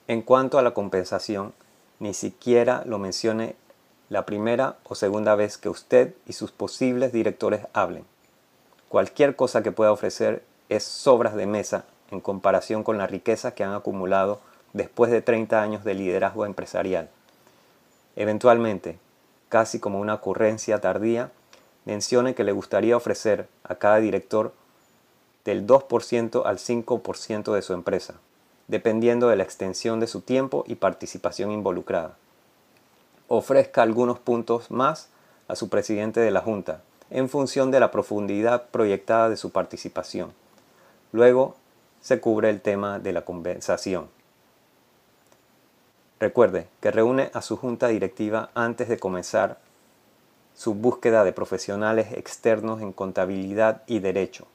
En 0.07 0.23
cuanto 0.23 0.57
a 0.57 0.63
la 0.63 0.73
compensación, 0.73 1.53
ni 1.99 2.13
siquiera 2.13 2.83
lo 2.85 2.97
mencione 2.97 3.55
la 4.09 4.25
primera 4.25 4.77
o 4.83 4.95
segunda 4.95 5.35
vez 5.35 5.57
que 5.57 5.69
usted 5.69 6.15
y 6.25 6.33
sus 6.33 6.51
posibles 6.51 7.13
directores 7.13 7.61
hablen. 7.73 8.05
Cualquier 8.89 9.35
cosa 9.35 9.61
que 9.61 9.71
pueda 9.71 9.91
ofrecer 9.91 10.43
es 10.67 10.83
sobras 10.83 11.35
de 11.35 11.45
mesa 11.45 11.85
en 12.09 12.19
comparación 12.19 12.83
con 12.83 12.97
la 12.97 13.05
riqueza 13.05 13.53
que 13.53 13.63
han 13.63 13.73
acumulado 13.73 14.39
después 14.73 15.11
de 15.11 15.21
30 15.21 15.61
años 15.61 15.83
de 15.83 15.93
liderazgo 15.93 16.45
empresarial. 16.45 17.09
Eventualmente, 18.15 18.97
casi 19.47 19.79
como 19.79 19.99
una 19.99 20.15
ocurrencia 20.15 20.81
tardía, 20.81 21.31
mencione 21.85 22.33
que 22.33 22.43
le 22.43 22.51
gustaría 22.51 22.97
ofrecer 22.97 23.47
a 23.63 23.75
cada 23.75 23.97
director 23.97 24.53
del 25.45 25.65
2% 25.65 26.43
al 26.45 26.57
5% 26.57 27.53
de 27.53 27.61
su 27.61 27.73
empresa, 27.73 28.15
dependiendo 28.67 29.29
de 29.29 29.35
la 29.35 29.43
extensión 29.43 29.99
de 29.99 30.07
su 30.07 30.21
tiempo 30.21 30.63
y 30.67 30.75
participación 30.75 31.51
involucrada. 31.51 32.17
Ofrezca 33.29 33.83
algunos 33.83 34.19
puntos 34.19 34.71
más 34.71 35.07
a 35.47 35.55
su 35.55 35.69
presidente 35.69 36.19
de 36.19 36.31
la 36.31 36.41
Junta, 36.41 36.81
en 37.09 37.29
función 37.29 37.71
de 37.71 37.79
la 37.79 37.91
profundidad 37.91 38.69
proyectada 38.69 39.29
de 39.29 39.37
su 39.37 39.51
participación. 39.51 40.33
Luego 41.11 41.55
se 42.01 42.19
cubre 42.19 42.49
el 42.49 42.59
tema 42.59 42.99
de 42.99 43.13
la 43.13 43.21
compensación. 43.23 44.09
Recuerde 46.19 46.67
que 46.81 46.91
reúne 46.91 47.29
a 47.33 47.41
su 47.41 47.55
junta 47.55 47.87
directiva 47.87 48.49
antes 48.55 48.89
de 48.89 48.97
comenzar 48.97 49.59
su 50.55 50.73
búsqueda 50.73 51.23
de 51.23 51.31
profesionales 51.31 52.11
externos 52.13 52.81
en 52.81 52.91
contabilidad 52.91 53.83
y 53.87 53.99
derecho. 53.99 54.45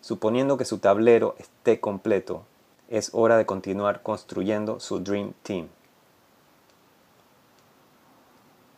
Suponiendo 0.00 0.56
que 0.56 0.64
su 0.64 0.78
tablero 0.78 1.34
esté 1.38 1.80
completo, 1.80 2.44
es 2.88 3.10
hora 3.14 3.36
de 3.36 3.46
continuar 3.46 4.02
construyendo 4.02 4.80
su 4.80 5.00
Dream 5.00 5.34
Team. 5.42 5.68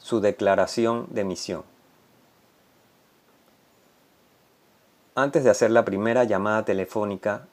Su 0.04 0.20
declaración 0.20 1.06
de 1.12 1.24
misión. 1.24 1.62
Antes 5.14 5.44
de 5.44 5.48
hacer 5.48 5.70
la 5.70 5.86
primera 5.86 6.24
llamada 6.24 6.62
telefónica 6.66 7.46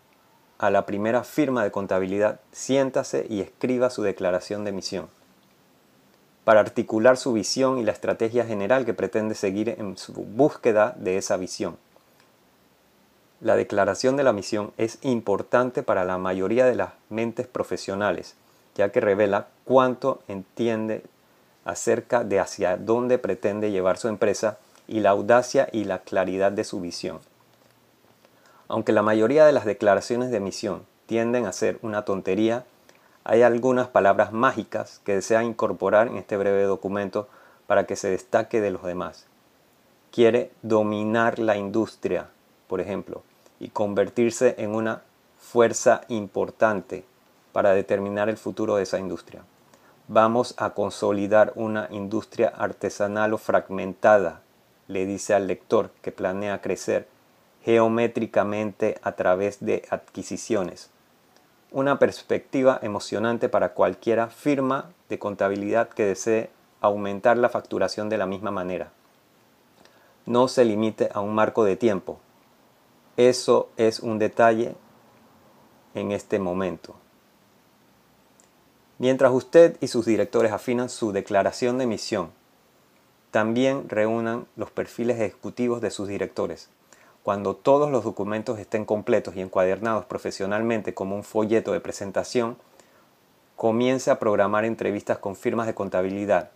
a 0.58 0.70
la 0.70 0.86
primera 0.86 1.24
firma 1.24 1.64
de 1.64 1.72
contabilidad, 1.72 2.42
siéntase 2.52 3.26
y 3.30 3.40
escriba 3.40 3.90
su 3.90 4.04
declaración 4.04 4.66
de 4.66 4.74
misión 4.74 5.08
para 6.44 6.60
articular 6.60 7.16
su 7.16 7.32
visión 7.32 7.78
y 7.78 7.84
la 7.84 7.94
estrategia 7.94 8.46
general 8.46 8.84
que 8.84 8.94
pretende 8.94 9.34
seguir 9.34 9.70
en 9.70 9.98
su 9.98 10.12
búsqueda 10.12 10.94
de 10.98 11.16
esa 11.16 11.38
visión. 11.38 11.78
La 13.40 13.56
declaración 13.56 14.18
de 14.18 14.24
la 14.24 14.34
misión 14.34 14.74
es 14.76 14.98
importante 15.04 15.84
para 15.84 16.04
la 16.04 16.18
mayoría 16.18 16.66
de 16.66 16.76
las 16.76 16.90
mentes 17.10 17.48
profesionales, 17.48 18.36
ya 18.76 18.92
que 18.92 19.00
revela 19.00 19.48
cuánto 19.64 20.20
entiende 20.28 21.06
acerca 21.66 22.24
de 22.24 22.40
hacia 22.40 22.78
dónde 22.78 23.18
pretende 23.18 23.72
llevar 23.72 23.98
su 23.98 24.08
empresa 24.08 24.58
y 24.88 25.00
la 25.00 25.12
audacia 25.12 25.70
y 25.72 25.86
la 25.86 26.00
claridad 26.00 26.52
de 26.52 26.64
su 26.64 26.82
visión. 26.82 27.20
Aunque 28.68 28.92
la 28.92 29.02
mayoría 29.02 29.46
de 29.46 29.52
las 29.52 29.66
declaraciones 29.66 30.32
de 30.32 30.40
misión 30.40 30.86
tienden 31.06 31.46
a 31.46 31.54
ser 31.54 31.78
una 31.82 32.06
tontería, 32.06 32.66
hay 33.24 33.44
algunas 33.44 33.88
palabras 33.88 34.32
mágicas 34.32 35.02
que 35.04 35.16
desea 35.16 35.44
incorporar 35.44 36.08
en 36.08 36.18
este 36.18 36.38
breve 36.38 36.64
documento 36.64 37.28
para 37.68 37.86
que 37.86 37.96
se 37.96 38.10
destaque 38.10 38.62
de 38.62 38.72
los 38.72 38.84
demás. 38.84 39.28
Quiere 40.12 40.52
dominar 40.62 41.40
la 41.40 41.56
industria, 41.58 42.30
por 42.68 42.82
ejemplo, 42.82 43.24
y 43.60 43.70
convertirse 43.70 44.56
en 44.58 44.74
una 44.74 45.04
fuerza 45.38 46.02
importante 46.08 47.06
para 47.52 47.74
determinar 47.74 48.30
el 48.30 48.38
futuro 48.38 48.76
de 48.76 48.84
esa 48.84 49.00
industria. 49.00 49.44
Vamos 50.14 50.56
a 50.58 50.72
consolidar 50.72 51.54
una 51.56 51.88
industria 51.90 52.50
artesanal 52.50 53.34
o 53.34 53.38
fragmentada, 53.38 54.42
le 54.90 55.06
dice 55.06 55.34
al 55.34 55.48
lector 55.48 55.92
que 56.02 56.12
planea 56.12 56.60
crecer 56.60 57.08
geométricamente 57.64 59.00
a 59.04 59.14
través 59.14 59.64
de 59.64 59.86
adquisiciones 59.90 60.90
una 61.72 62.00
perspectiva 62.00 62.80
emocionante 62.82 63.48
para 63.48 63.74
cualquiera 63.74 64.28
firma 64.28 64.90
de 65.08 65.18
contabilidad 65.18 65.88
que 65.88 66.06
desee 66.06 66.50
aumentar 66.82 67.38
la 67.38 67.48
facturación 67.48 68.10
de 68.10 68.18
la 68.18 68.26
misma 68.26 68.52
manera. 68.52 68.92
No 70.26 70.50
se 70.50 70.66
limite 70.66 71.10
a 71.14 71.22
un 71.22 71.34
marco 71.34 71.64
de 71.64 71.78
tiempo. 71.78 72.20
Eso 73.16 73.70
es 73.78 74.02
un 74.02 74.20
detalle 74.20 74.76
en 75.96 76.12
este 76.12 76.40
momento. 76.40 76.96
Mientras 79.02 79.34
usted 79.34 79.76
y 79.82 79.88
sus 79.88 80.06
directores 80.06 80.54
afinan 80.54 80.88
su 80.88 81.12
declaración 81.12 81.78
de 81.78 81.88
misión, 81.88 82.32
también 83.32 83.90
reúnan 83.90 84.46
los 84.56 84.72
perfiles 84.72 85.20
ejecutivos 85.20 85.82
de 85.82 85.92
sus 85.92 86.08
directores 86.08 86.70
cuando 87.24 87.56
todos 87.56 87.92
los 87.92 88.04
documentos 88.04 88.58
estén 88.58 88.86
completos 88.86 89.36
y 89.36 89.42
encuadernados 89.42 90.06
profesionalmente 90.06 90.94
como 90.94 91.16
un 91.16 91.24
folleto 91.24 91.72
de 91.72 91.80
presentación, 91.80 92.58
comience 93.56 94.10
a 94.10 94.18
programar 94.18 94.66
entrevistas 94.66 95.20
con 95.20 95.36
firmas 95.36 95.68
de 95.68 95.76
contabilidad. 95.76 96.50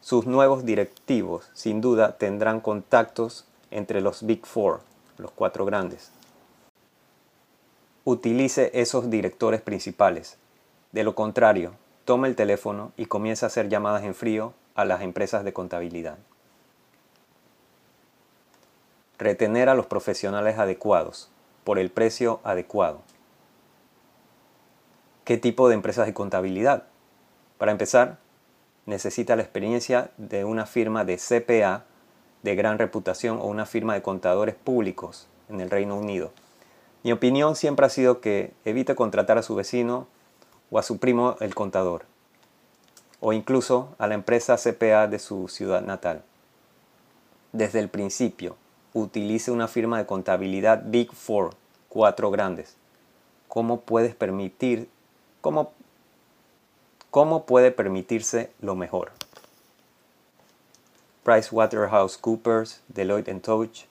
Sus 0.00 0.26
nuevos 0.26 0.64
directivos, 0.64 1.50
sin 1.52 1.80
duda, 1.80 2.16
tendrán 2.16 2.60
contactos 2.60 3.46
entre 3.70 4.00
los 4.00 4.24
Big 4.24 4.46
Four, 4.46 4.82
los 5.18 5.32
cuatro 5.32 5.64
grandes. 5.64 6.10
Utilice 8.04 8.70
esos 8.74 9.10
directores 9.10 9.62
principales. 9.62 10.36
De 10.94 11.02
lo 11.02 11.16
contrario, 11.16 11.72
tome 12.04 12.28
el 12.28 12.36
teléfono 12.36 12.92
y 12.96 13.06
comience 13.06 13.44
a 13.44 13.48
hacer 13.48 13.68
llamadas 13.68 14.04
en 14.04 14.14
frío 14.14 14.54
a 14.76 14.84
las 14.84 15.00
empresas 15.00 15.42
de 15.42 15.52
contabilidad. 15.52 16.18
Retener 19.18 19.68
a 19.68 19.74
los 19.74 19.86
profesionales 19.86 20.56
adecuados 20.56 21.32
por 21.64 21.80
el 21.80 21.90
precio 21.90 22.38
adecuado. 22.44 23.00
¿Qué 25.24 25.36
tipo 25.36 25.68
de 25.68 25.74
empresas 25.74 26.06
de 26.06 26.14
contabilidad? 26.14 26.84
Para 27.58 27.72
empezar, 27.72 28.18
necesita 28.86 29.34
la 29.34 29.42
experiencia 29.42 30.12
de 30.16 30.44
una 30.44 30.64
firma 30.64 31.04
de 31.04 31.16
CPA 31.16 31.86
de 32.44 32.54
gran 32.54 32.78
reputación 32.78 33.40
o 33.40 33.46
una 33.46 33.66
firma 33.66 33.94
de 33.94 34.02
contadores 34.02 34.54
públicos 34.54 35.26
en 35.48 35.60
el 35.60 35.70
Reino 35.70 35.96
Unido. 35.96 36.30
Mi 37.02 37.10
opinión 37.10 37.56
siempre 37.56 37.84
ha 37.84 37.90
sido 37.90 38.20
que 38.20 38.52
evite 38.64 38.94
contratar 38.94 39.38
a 39.38 39.42
su 39.42 39.56
vecino 39.56 40.06
o 40.70 40.78
a 40.78 40.82
su 40.82 40.98
primo 40.98 41.36
el 41.40 41.54
contador, 41.54 42.04
o 43.20 43.32
incluso 43.32 43.94
a 43.98 44.06
la 44.06 44.14
empresa 44.14 44.56
CPA 44.56 45.06
de 45.06 45.18
su 45.18 45.48
ciudad 45.48 45.82
natal. 45.82 46.22
Desde 47.52 47.80
el 47.80 47.88
principio, 47.88 48.56
utilice 48.92 49.50
una 49.50 49.68
firma 49.68 49.98
de 49.98 50.06
contabilidad 50.06 50.82
Big 50.84 51.12
Four, 51.12 51.54
cuatro 51.88 52.30
grandes. 52.30 52.76
¿Cómo 53.48 53.80
puedes 53.80 54.14
permitir, 54.14 54.88
cómo, 55.40 55.72
cómo 57.10 57.44
puede 57.44 57.70
permitirse 57.70 58.52
lo 58.60 58.74
mejor? 58.74 59.12
PricewaterhouseCoopers, 61.24 62.82
Deloitte 62.88 63.40
Touch, 63.40 63.84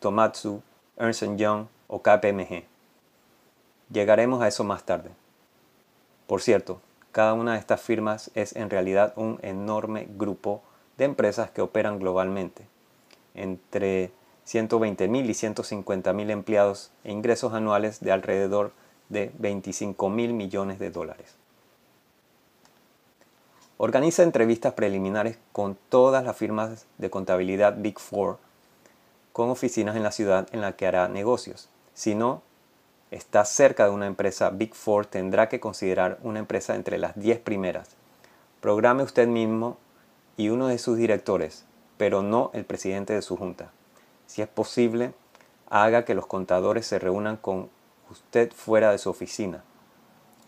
Tomatsu, 0.00 0.62
Ernst 0.96 1.24
Young 1.36 1.66
o 1.88 2.02
KPMG. 2.02 2.64
Llegaremos 3.90 4.42
a 4.42 4.48
eso 4.48 4.64
más 4.64 4.84
tarde. 4.84 5.10
Por 6.28 6.42
cierto, 6.42 6.82
cada 7.10 7.32
una 7.32 7.54
de 7.54 7.58
estas 7.58 7.80
firmas 7.80 8.30
es 8.34 8.54
en 8.54 8.68
realidad 8.68 9.14
un 9.16 9.40
enorme 9.42 10.06
grupo 10.10 10.62
de 10.98 11.06
empresas 11.06 11.50
que 11.50 11.62
operan 11.62 11.98
globalmente. 11.98 12.66
Entre 13.34 14.12
120.000 14.46 15.24
y 15.24 15.30
150.000 15.30 16.30
empleados 16.30 16.90
e 17.02 17.12
ingresos 17.12 17.54
anuales 17.54 18.00
de 18.00 18.12
alrededor 18.12 18.72
de 19.08 19.32
25 19.38 20.10
mil 20.10 20.34
millones 20.34 20.78
de 20.78 20.90
dólares. 20.90 21.34
Organiza 23.78 24.22
entrevistas 24.22 24.74
preliminares 24.74 25.38
con 25.52 25.78
todas 25.88 26.24
las 26.24 26.36
firmas 26.36 26.84
de 26.98 27.08
contabilidad 27.08 27.76
Big 27.78 27.98
Four 27.98 28.36
con 29.32 29.48
oficinas 29.48 29.96
en 29.96 30.02
la 30.02 30.12
ciudad 30.12 30.46
en 30.52 30.60
la 30.60 30.76
que 30.76 30.86
hará 30.86 31.08
negocios. 31.08 31.70
Si 31.94 32.14
no 32.14 32.42
está 33.10 33.44
cerca 33.44 33.84
de 33.84 33.90
una 33.90 34.06
empresa 34.06 34.50
Big 34.50 34.74
Four, 34.74 35.06
tendrá 35.06 35.48
que 35.48 35.60
considerar 35.60 36.18
una 36.22 36.38
empresa 36.38 36.74
entre 36.74 36.98
las 36.98 37.18
10 37.18 37.40
primeras. 37.40 37.88
Programe 38.60 39.02
usted 39.02 39.26
mismo 39.28 39.78
y 40.36 40.50
uno 40.50 40.68
de 40.68 40.78
sus 40.78 40.96
directores, 40.96 41.64
pero 41.96 42.22
no 42.22 42.50
el 42.54 42.64
presidente 42.64 43.12
de 43.12 43.22
su 43.22 43.36
junta. 43.36 43.70
Si 44.26 44.42
es 44.42 44.48
posible, 44.48 45.12
haga 45.70 46.04
que 46.04 46.14
los 46.14 46.26
contadores 46.26 46.86
se 46.86 46.98
reúnan 46.98 47.36
con 47.36 47.70
usted 48.10 48.52
fuera 48.52 48.90
de 48.90 48.98
su 48.98 49.10
oficina. 49.10 49.64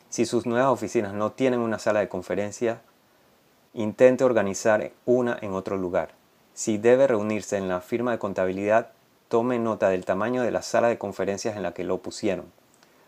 Si 0.09 0.27
sus 0.27 0.47
nuevas 0.47 0.71
oficinas 0.71 1.13
no 1.15 1.33
tienen 1.33 1.61
una 1.61 1.79
sala 1.79 2.01
de 2.01 2.09
conferencia, 2.09 2.83
intente 3.75 4.25
organizar 4.25 4.91
una 5.05 5.39
en 5.41 5.53
otro 5.53 5.77
lugar. 5.77 6.11
Si 6.53 6.79
debe 6.79 7.07
reunirse 7.07 7.57
en 7.57 7.69
la 7.69 7.81
firma 7.81 8.11
de 8.13 8.19
contabilidad, 8.19 8.93
tome 9.31 9.61
nota 9.61 9.91
del 9.91 10.05
tamaño 10.05 10.43
de 10.43 10.51
la 10.51 10.61
sala 10.61 10.89
de 10.89 10.99
conferencias 10.99 11.57
en 11.57 11.63
la 11.63 11.73
que 11.73 11.85
lo 11.85 11.99
pusieron, 11.99 12.47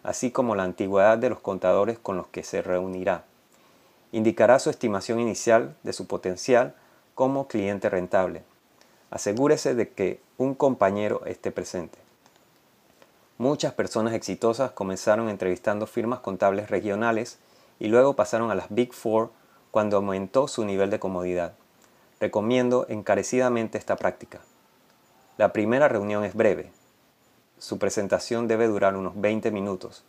así 0.05 0.31
como 0.31 0.55
la 0.55 0.63
antigüedad 0.63 1.19
de 1.19 1.29
los 1.29 1.41
contadores 1.41 1.99
con 1.99 2.17
los 2.17 2.29
que 2.29 2.45
se 2.45 2.63
reunirá. 2.63 3.25
Indicará 4.13 4.61
su 4.61 4.71
estimación 4.71 5.19
inicial 5.19 5.75
de 5.83 5.93
su 5.93 6.07
potencial 6.07 6.77
como 7.17 7.49
cliente 7.49 7.91
rentable. 7.91 8.45
Asegúrese 9.11 9.75
de 9.75 9.89
que 9.89 10.21
un 10.39 10.55
compañero 10.55 11.27
esté 11.27 11.51
presente. 11.51 11.99
Muchas 13.37 13.75
personas 13.75 14.15
exitosas 14.15 14.71
comenzaron 14.71 15.29
entrevistando 15.29 15.89
firmas 15.89 16.21
contables 16.21 16.71
regionales 16.71 17.41
y 17.81 17.89
luego 17.89 18.15
pasaron 18.15 18.53
a 18.53 18.55
las 18.55 18.67
Big 18.71 18.95
Four 18.95 19.33
cuando 19.73 19.97
aumentó 19.97 20.47
su 20.47 20.65
nivel 20.65 20.89
de 20.89 21.01
comodidad. 21.01 21.55
Recomiendo 22.21 22.87
encarecidamente 22.89 23.77
esta 23.77 23.97
práctica. 23.97 24.39
La 25.39 25.55
primera 25.55 25.89
reunión 25.89 26.25
es 26.25 26.35
breve. 26.35 26.71
Su 27.59 27.79
presentación 27.79 28.49
debe 28.49 28.67
durar 28.67 28.97
unos 28.97 29.19
20 29.19 29.51
minutos, 29.51 30.05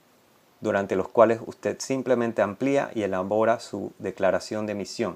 durante 0.60 0.98
los 0.98 1.08
cuales 1.08 1.40
usted 1.46 1.78
simplemente 1.80 2.42
amplía 2.42 2.92
y 2.94 3.04
elabora 3.04 3.62
su 3.62 3.94
declaración 4.00 4.66
de 4.66 4.76
misión, 4.76 5.16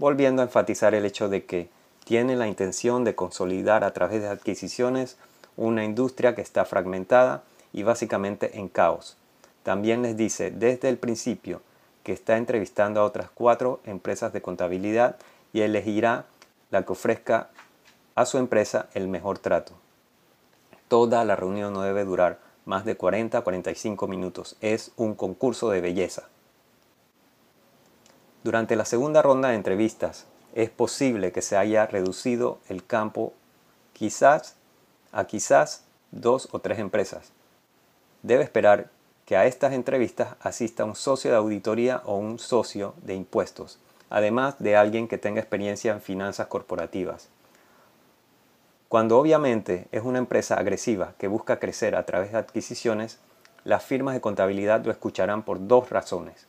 volviendo 0.00 0.42
a 0.42 0.46
enfatizar 0.46 0.92
el 0.94 1.04
hecho 1.04 1.28
de 1.28 1.44
que 1.44 1.68
tiene 2.04 2.34
la 2.34 2.48
intención 2.48 3.04
de 3.04 3.14
consolidar 3.14 3.84
a 3.84 3.92
través 3.92 4.22
de 4.22 4.28
adquisiciones 4.28 5.18
una 5.56 5.84
industria 5.84 6.34
que 6.34 6.42
está 6.42 6.64
fragmentada 6.64 7.44
y 7.72 7.84
básicamente 7.84 8.58
en 8.58 8.68
caos. 8.68 9.16
También 9.62 10.02
les 10.02 10.16
dice 10.16 10.50
desde 10.50 10.88
el 10.88 10.98
principio 10.98 11.62
que 12.02 12.12
está 12.12 12.38
entrevistando 12.38 13.00
a 13.00 13.04
otras 13.04 13.30
cuatro 13.32 13.78
empresas 13.84 14.32
de 14.32 14.42
contabilidad 14.42 15.16
y 15.52 15.60
elegirá 15.60 16.24
la 16.70 16.82
que 16.82 16.92
ofrezca 16.92 17.50
a 18.18 18.26
su 18.26 18.38
empresa 18.38 18.88
el 18.94 19.06
mejor 19.06 19.38
trato. 19.38 19.74
Toda 20.88 21.24
la 21.24 21.36
reunión 21.36 21.72
no 21.72 21.82
debe 21.82 22.04
durar 22.04 22.40
más 22.64 22.84
de 22.84 22.96
40 22.96 23.38
a 23.38 23.42
45 23.42 24.08
minutos. 24.08 24.56
Es 24.60 24.90
un 24.96 25.14
concurso 25.14 25.70
de 25.70 25.80
belleza. 25.80 26.24
Durante 28.42 28.74
la 28.74 28.84
segunda 28.84 29.22
ronda 29.22 29.50
de 29.50 29.54
entrevistas 29.54 30.26
es 30.56 30.68
posible 30.68 31.30
que 31.30 31.42
se 31.42 31.56
haya 31.56 31.86
reducido 31.86 32.58
el 32.68 32.84
campo 32.84 33.34
quizás 33.92 34.56
a 35.12 35.26
quizás 35.26 35.84
dos 36.10 36.48
o 36.50 36.58
tres 36.58 36.80
empresas. 36.80 37.30
Debe 38.24 38.42
esperar 38.42 38.90
que 39.26 39.36
a 39.36 39.46
estas 39.46 39.72
entrevistas 39.74 40.34
asista 40.40 40.84
un 40.84 40.96
socio 40.96 41.30
de 41.30 41.36
auditoría 41.36 42.02
o 42.04 42.16
un 42.16 42.40
socio 42.40 42.94
de 43.02 43.14
impuestos 43.14 43.78
además 44.10 44.58
de 44.58 44.76
alguien 44.76 45.08
que 45.08 45.18
tenga 45.18 45.40
experiencia 45.40 45.92
en 45.92 46.00
finanzas 46.00 46.46
corporativas. 46.46 47.28
Cuando 48.88 49.18
obviamente 49.18 49.86
es 49.92 50.02
una 50.02 50.16
empresa 50.16 50.54
agresiva 50.54 51.12
que 51.18 51.28
busca 51.28 51.58
crecer 51.58 51.94
a 51.94 52.06
través 52.06 52.32
de 52.32 52.38
adquisiciones, 52.38 53.18
las 53.64 53.84
firmas 53.84 54.14
de 54.14 54.22
contabilidad 54.22 54.82
lo 54.82 54.90
escucharán 54.90 55.42
por 55.42 55.66
dos 55.66 55.90
razones. 55.90 56.46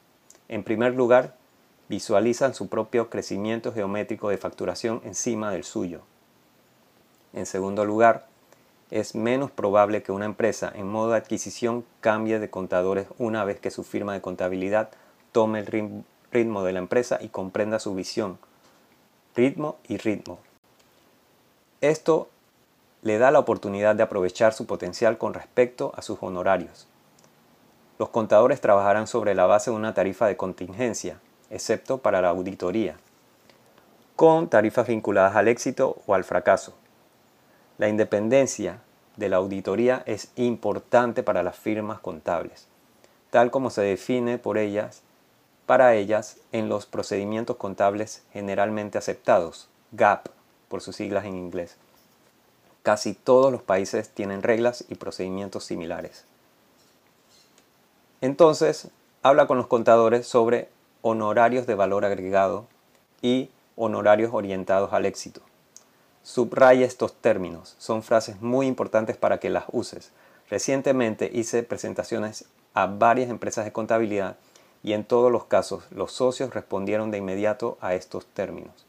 En 0.47 0.63
primer 0.63 0.95
lugar, 0.95 1.35
visualizan 1.89 2.53
su 2.53 2.69
propio 2.69 3.09
crecimiento 3.09 3.73
geométrico 3.73 4.29
de 4.29 4.37
facturación 4.37 5.01
encima 5.03 5.51
del 5.51 5.65
suyo. 5.65 6.03
En 7.33 7.45
segundo 7.45 7.83
lugar, 7.83 8.27
es 8.89 9.15
menos 9.15 9.51
probable 9.51 10.01
que 10.01 10.13
una 10.13 10.25
empresa 10.25 10.71
en 10.73 10.87
modo 10.87 11.11
de 11.11 11.17
adquisición 11.17 11.83
cambie 11.99 12.39
de 12.39 12.49
contadores 12.49 13.07
una 13.17 13.43
vez 13.43 13.59
que 13.59 13.69
su 13.69 13.83
firma 13.83 14.13
de 14.13 14.21
contabilidad 14.21 14.91
tome 15.33 15.59
el 15.59 16.05
ritmo 16.31 16.63
de 16.63 16.71
la 16.71 16.79
empresa 16.79 17.19
y 17.21 17.27
comprenda 17.27 17.79
su 17.79 17.93
visión. 17.95 18.39
Ritmo 19.35 19.77
y 19.89 19.97
ritmo. 19.97 20.39
Esto 21.81 22.29
le 23.01 23.17
da 23.17 23.31
la 23.31 23.39
oportunidad 23.39 23.95
de 23.95 24.03
aprovechar 24.03 24.53
su 24.53 24.65
potencial 24.65 25.17
con 25.17 25.33
respecto 25.33 25.93
a 25.95 26.01
sus 26.01 26.17
honorarios. 26.21 26.87
Los 27.97 28.09
contadores 28.09 28.61
trabajarán 28.61 29.07
sobre 29.07 29.35
la 29.35 29.45
base 29.45 29.71
de 29.71 29.77
una 29.77 29.93
tarifa 29.93 30.27
de 30.27 30.37
contingencia, 30.37 31.19
excepto 31.49 31.99
para 31.99 32.21
la 32.21 32.29
auditoría, 32.29 32.97
con 34.15 34.49
tarifas 34.49 34.87
vinculadas 34.87 35.35
al 35.35 35.47
éxito 35.47 36.01
o 36.05 36.13
al 36.13 36.23
fracaso. 36.23 36.73
La 37.77 37.87
independencia 37.87 38.79
de 39.15 39.29
la 39.29 39.37
auditoría 39.37 40.03
es 40.05 40.31
importante 40.35 41.23
para 41.23 41.43
las 41.43 41.57
firmas 41.57 41.99
contables, 41.99 42.67
tal 43.29 43.51
como 43.51 43.69
se 43.69 43.81
define 43.81 44.37
por 44.37 44.57
ellas 44.57 45.03
para 45.69 45.93
ellas 45.93 46.37
en 46.51 46.67
los 46.67 46.87
procedimientos 46.87 47.57
contables 47.57 48.23
generalmente 48.33 48.97
aceptados, 48.97 49.69
GAP 49.91 50.29
por 50.67 50.81
sus 50.81 50.95
siglas 50.95 51.25
en 51.25 51.35
inglés. 51.35 51.77
Casi 52.83 53.13
todos 53.13 53.51
los 53.51 53.61
países 53.61 54.09
tienen 54.09 54.43
reglas 54.43 54.85
y 54.89 54.95
procedimientos 54.95 55.65
similares. 55.65 56.25
Entonces, 58.21 58.89
habla 59.23 59.47
con 59.47 59.57
los 59.57 59.67
contadores 59.67 60.27
sobre 60.27 60.69
honorarios 61.01 61.67
de 61.67 61.75
valor 61.75 62.05
agregado 62.05 62.67
y 63.21 63.49
honorarios 63.75 64.31
orientados 64.33 64.93
al 64.93 65.05
éxito. 65.05 65.41
Subraya 66.23 66.85
estos 66.85 67.13
términos, 67.13 67.75
son 67.79 68.03
frases 68.03 68.41
muy 68.41 68.67
importantes 68.67 69.17
para 69.17 69.39
que 69.39 69.49
las 69.49 69.65
uses. 69.71 70.11
Recientemente 70.49 71.29
hice 71.33 71.63
presentaciones 71.63 72.45
a 72.73 72.87
varias 72.87 73.29
empresas 73.29 73.65
de 73.65 73.71
contabilidad 73.71 74.37
y 74.83 74.93
en 74.93 75.05
todos 75.05 75.31
los 75.31 75.45
casos 75.45 75.83
los 75.91 76.11
socios 76.11 76.53
respondieron 76.53 77.11
de 77.11 77.17
inmediato 77.17 77.77
a 77.81 77.95
estos 77.95 78.25
términos. 78.25 78.85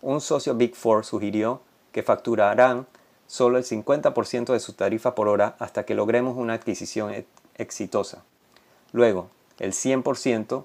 Un 0.00 0.20
socio 0.20 0.54
Big 0.54 0.74
Four 0.74 1.04
sugirió 1.04 1.60
que 1.92 2.02
facturarán 2.02 2.86
solo 3.26 3.58
el 3.58 3.64
50% 3.64 4.52
de 4.52 4.60
su 4.60 4.72
tarifa 4.74 5.14
por 5.14 5.28
hora 5.28 5.56
hasta 5.58 5.84
que 5.84 5.94
logremos 5.94 6.36
una 6.36 6.54
adquisición 6.54 7.24
exitosa. 7.56 8.24
Luego, 8.92 9.28
el 9.58 9.72
100% 9.72 10.64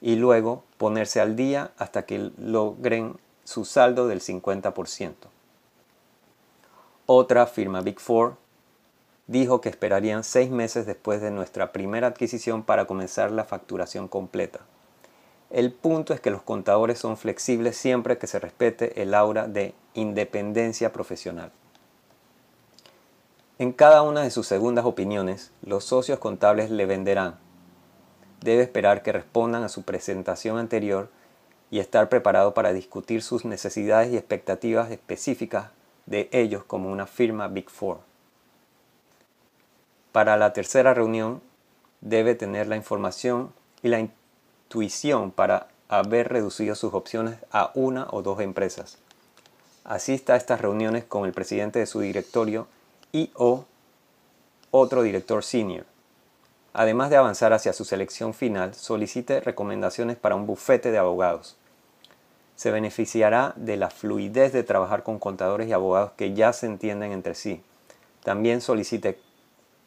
y 0.00 0.16
luego 0.16 0.64
ponerse 0.78 1.20
al 1.20 1.36
día 1.36 1.70
hasta 1.78 2.06
que 2.06 2.32
logren 2.38 3.16
su 3.44 3.64
saldo 3.64 4.08
del 4.08 4.20
50%. 4.20 5.12
Otra 7.06 7.46
firma 7.46 7.82
Big 7.82 8.00
Four 8.00 8.36
dijo 9.26 9.60
que 9.60 9.68
esperarían 9.68 10.24
seis 10.24 10.50
meses 10.50 10.86
después 10.86 11.20
de 11.20 11.30
nuestra 11.30 11.72
primera 11.72 12.08
adquisición 12.08 12.62
para 12.62 12.86
comenzar 12.86 13.30
la 13.30 13.44
facturación 13.44 14.08
completa. 14.08 14.60
El 15.52 15.70
punto 15.70 16.14
es 16.14 16.20
que 16.20 16.30
los 16.30 16.40
contadores 16.40 16.98
son 16.98 17.18
flexibles 17.18 17.76
siempre 17.76 18.16
que 18.16 18.26
se 18.26 18.38
respete 18.38 19.02
el 19.02 19.12
aura 19.12 19.48
de 19.48 19.74
independencia 19.92 20.94
profesional. 20.94 21.52
En 23.58 23.72
cada 23.72 24.00
una 24.00 24.22
de 24.22 24.30
sus 24.30 24.46
segundas 24.46 24.86
opiniones, 24.86 25.52
los 25.60 25.84
socios 25.84 26.18
contables 26.18 26.70
le 26.70 26.86
venderán. 26.86 27.36
Debe 28.40 28.62
esperar 28.62 29.02
que 29.02 29.12
respondan 29.12 29.62
a 29.62 29.68
su 29.68 29.82
presentación 29.82 30.56
anterior 30.56 31.10
y 31.70 31.80
estar 31.80 32.08
preparado 32.08 32.54
para 32.54 32.72
discutir 32.72 33.22
sus 33.22 33.44
necesidades 33.44 34.10
y 34.10 34.16
expectativas 34.16 34.90
específicas 34.90 35.68
de 36.06 36.30
ellos 36.32 36.64
como 36.64 36.90
una 36.90 37.06
firma 37.06 37.48
Big 37.48 37.68
Four. 37.68 37.98
Para 40.12 40.38
la 40.38 40.54
tercera 40.54 40.94
reunión 40.94 41.42
debe 42.00 42.34
tener 42.34 42.68
la 42.68 42.76
información 42.76 43.52
y 43.82 43.88
la 43.88 44.00
intuición 44.72 45.32
para 45.32 45.68
haber 45.88 46.30
reducido 46.30 46.74
sus 46.74 46.94
opciones 46.94 47.36
a 47.50 47.72
una 47.74 48.06
o 48.10 48.22
dos 48.22 48.40
empresas. 48.40 48.96
Asista 49.84 50.32
a 50.32 50.36
estas 50.36 50.62
reuniones 50.62 51.04
con 51.04 51.26
el 51.26 51.34
presidente 51.34 51.78
de 51.78 51.84
su 51.84 52.00
directorio 52.00 52.66
y 53.12 53.30
o 53.34 53.66
otro 54.70 55.02
director 55.02 55.44
senior. 55.44 55.84
Además 56.72 57.10
de 57.10 57.16
avanzar 57.16 57.52
hacia 57.52 57.74
su 57.74 57.84
selección 57.84 58.32
final, 58.32 58.74
solicite 58.74 59.40
recomendaciones 59.40 60.16
para 60.16 60.36
un 60.36 60.46
bufete 60.46 60.90
de 60.90 60.96
abogados. 60.96 61.56
Se 62.56 62.70
beneficiará 62.70 63.52
de 63.56 63.76
la 63.76 63.90
fluidez 63.90 64.54
de 64.54 64.62
trabajar 64.62 65.02
con 65.02 65.18
contadores 65.18 65.68
y 65.68 65.74
abogados 65.74 66.12
que 66.16 66.32
ya 66.32 66.54
se 66.54 66.64
entienden 66.64 67.12
entre 67.12 67.34
sí. 67.34 67.60
También 68.24 68.62
solicite 68.62 69.20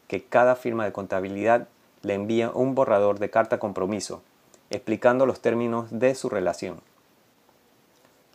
que 0.06 0.22
cada 0.22 0.54
firma 0.54 0.84
de 0.84 0.92
contabilidad 0.92 1.66
le 2.02 2.14
envíe 2.14 2.44
un 2.54 2.76
borrador 2.76 3.18
de 3.18 3.30
carta 3.30 3.58
compromiso 3.58 4.22
explicando 4.70 5.26
los 5.26 5.40
términos 5.40 5.86
de 5.90 6.14
su 6.14 6.28
relación. 6.28 6.80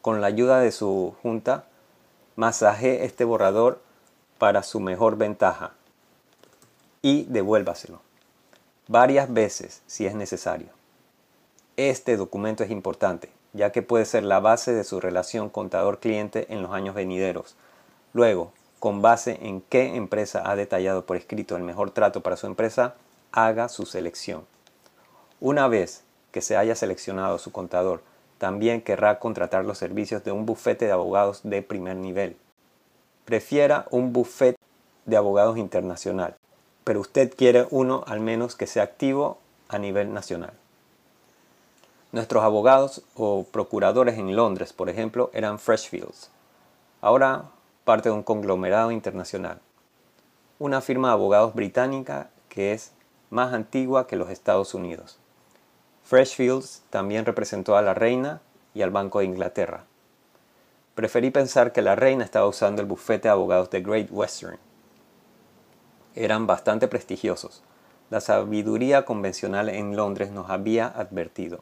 Con 0.02 0.22
la 0.22 0.28
ayuda 0.28 0.60
de 0.60 0.72
su 0.72 1.16
junta, 1.22 1.66
masaje 2.36 3.06
este 3.06 3.24
borrador 3.24 3.82
para 4.38 4.64
su 4.64 4.80
mejor 4.80 5.18
ventaja 5.18 5.74
y 7.02 7.24
devuélvaselo 7.24 8.02
varias 8.92 9.34
veces 9.34 9.82
si 9.88 10.06
es 10.06 10.16
necesario. 10.16 10.68
Este 11.78 12.18
documento 12.18 12.66
es 12.66 12.72
importante, 12.72 13.32
ya 13.54 13.72
que 13.72 13.82
puede 13.82 14.04
ser 14.04 14.24
la 14.24 14.42
base 14.42 14.74
de 14.74 14.84
su 14.84 15.00
relación 15.00 15.50
contador-cliente 15.50 16.48
en 16.54 16.62
los 16.62 16.74
años 16.74 16.94
venideros. 16.94 17.56
Luego, 18.12 18.52
con 18.80 19.02
base 19.02 19.40
en 19.44 19.62
qué 19.62 19.96
empresa 19.96 20.44
ha 20.44 20.58
detallado 20.58 21.06
por 21.06 21.16
escrito 21.16 21.56
el 21.56 21.64
mejor 21.64 21.92
trato 21.92 22.20
para 22.20 22.36
su 22.36 22.48
empresa, 22.48 22.96
haga 23.32 23.70
su 23.70 23.86
selección. 23.86 24.46
Una 25.40 25.70
vez 25.70 26.04
que 26.32 26.42
se 26.42 26.58
haya 26.58 26.76
seleccionado 26.76 27.38
su 27.38 27.52
contador, 27.52 28.02
también 28.38 28.82
querrá 28.82 29.20
contratar 29.20 29.66
los 29.66 29.78
servicios 29.78 30.24
de 30.24 30.32
un 30.32 30.46
bufete 30.46 30.86
de 30.86 30.92
abogados 30.92 31.42
de 31.44 31.62
primer 31.62 31.96
nivel. 31.98 32.38
prefiera 33.26 33.86
un 33.92 34.12
buffet 34.12 34.56
de 35.06 35.16
abogados 35.16 35.58
internacional, 35.58 36.36
pero 36.84 37.00
usted 37.00 37.34
quiere 37.36 37.68
uno 37.70 38.04
al 38.08 38.20
menos 38.20 38.56
que 38.56 38.68
sea 38.68 38.84
activo 38.84 39.38
a 39.70 39.78
nivel 39.78 40.12
nacional. 40.12 40.54
Nuestros 42.12 42.44
abogados 42.44 43.04
o 43.16 43.46
procuradores 43.46 44.18
en 44.18 44.36
Londres, 44.36 44.74
por 44.74 44.90
ejemplo, 44.90 45.30
eran 45.34 45.60
Freshfields, 45.60 46.30
ahora 47.00 47.46
parte 47.86 48.10
de 48.10 48.16
un 48.16 48.24
conglomerado 48.24 48.92
internacional, 48.92 49.60
una 50.60 50.82
firma 50.82 51.10
de 51.10 51.14
abogados 51.14 51.54
británica 51.54 52.30
que 52.50 52.74
es 52.74 52.92
más 53.30 53.54
antigua 53.54 54.08
que 54.08 54.18
los 54.18 54.30
Estados 54.30 54.74
Unidos. 54.74 55.21
Freshfields 56.12 56.84
también 56.90 57.26
representó 57.26 57.78
a 57.78 57.82
la 57.82 57.94
reina 57.94 58.42
y 58.74 58.82
al 58.82 58.90
Banco 58.90 59.20
de 59.20 59.26
Inglaterra. 59.26 59.86
Preferí 60.94 61.32
pensar 61.32 61.72
que 61.72 61.82
la 61.82 61.96
reina 61.96 62.26
estaba 62.26 62.48
usando 62.48 62.82
el 62.82 62.88
bufete 62.90 63.30
de 63.30 63.32
abogados 63.32 63.70
de 63.70 63.80
Great 63.80 64.10
Western. 64.12 64.60
Eran 66.14 66.48
bastante 66.48 66.90
prestigiosos. 66.90 67.64
La 68.10 68.20
sabiduría 68.20 69.06
convencional 69.06 69.70
en 69.70 69.96
Londres 69.96 70.32
nos 70.32 70.50
había 70.50 70.88
advertido. 70.88 71.62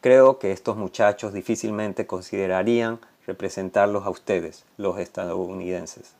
Creo 0.00 0.38
que 0.38 0.52
estos 0.52 0.76
muchachos 0.76 1.32
difícilmente 1.32 2.06
considerarían 2.06 3.00
representarlos 3.26 4.06
a 4.06 4.10
ustedes, 4.10 4.64
los 4.76 4.96
estadounidenses. 5.00 6.14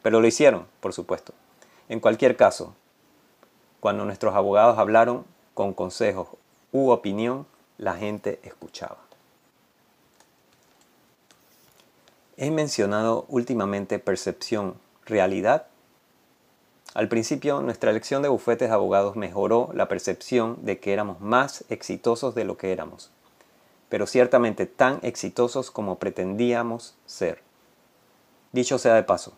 Pero 0.00 0.22
lo 0.22 0.26
hicieron, 0.26 0.66
por 0.80 0.94
supuesto. 0.94 1.34
En 1.90 2.00
cualquier 2.00 2.38
caso, 2.38 2.74
cuando 3.80 4.06
nuestros 4.06 4.34
abogados 4.34 4.78
hablaron 4.78 5.26
con 5.58 5.74
consejos 5.74 6.28
u 6.70 6.90
opinión, 6.90 7.44
la 7.78 7.94
gente 7.94 8.38
escuchaba. 8.44 8.98
He 12.36 12.52
mencionado 12.52 13.24
últimamente 13.26 13.98
percepción, 13.98 14.76
realidad. 15.04 15.66
Al 16.94 17.08
principio, 17.08 17.60
nuestra 17.60 17.90
elección 17.90 18.22
de 18.22 18.28
bufetes 18.28 18.68
de 18.68 18.74
abogados 18.76 19.16
mejoró 19.16 19.70
la 19.74 19.88
percepción 19.88 20.58
de 20.64 20.78
que 20.78 20.92
éramos 20.92 21.20
más 21.20 21.64
exitosos 21.70 22.36
de 22.36 22.44
lo 22.44 22.56
que 22.56 22.70
éramos, 22.70 23.10
pero 23.88 24.06
ciertamente 24.06 24.66
tan 24.66 25.00
exitosos 25.02 25.72
como 25.72 25.98
pretendíamos 25.98 26.94
ser. 27.04 27.42
Dicho 28.52 28.78
sea 28.78 28.94
de 28.94 29.02
paso, 29.02 29.32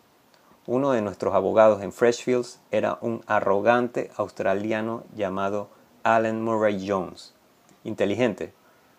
uno 0.67 0.91
de 0.91 1.01
nuestros 1.01 1.33
abogados 1.33 1.81
en 1.81 1.91
Freshfields 1.91 2.59
era 2.69 2.99
un 3.01 3.23
arrogante 3.25 4.11
australiano 4.17 5.03
llamado 5.15 5.80
Alan 6.03 6.41
Murray 6.41 6.87
Jones, 6.87 7.33
inteligente, 7.83 8.53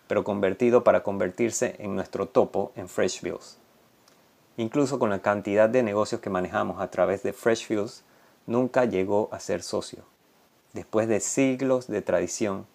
pero 0.07 0.23
convertido 0.23 0.83
para 0.83 1.03
convertirse 1.03 1.75
en 1.79 1.95
nuestro 1.95 2.27
topo 2.27 2.71
en 2.75 2.87
Freshfields. 2.87 3.57
Incluso 4.57 4.99
con 4.99 5.09
la 5.09 5.21
cantidad 5.21 5.67
de 5.67 5.83
negocios 5.83 6.21
que 6.21 6.29
manejamos 6.29 6.79
a 6.79 6.89
través 6.91 7.23
de 7.23 7.33
Freshfields, 7.33 8.03
nunca 8.45 8.85
llegó 8.85 9.29
a 9.31 9.39
ser 9.39 9.63
socio. 9.63 10.03
Después 10.73 11.07
de 11.07 11.19
siglos 11.19 11.87
de 11.87 12.01
tradición, 12.01 12.67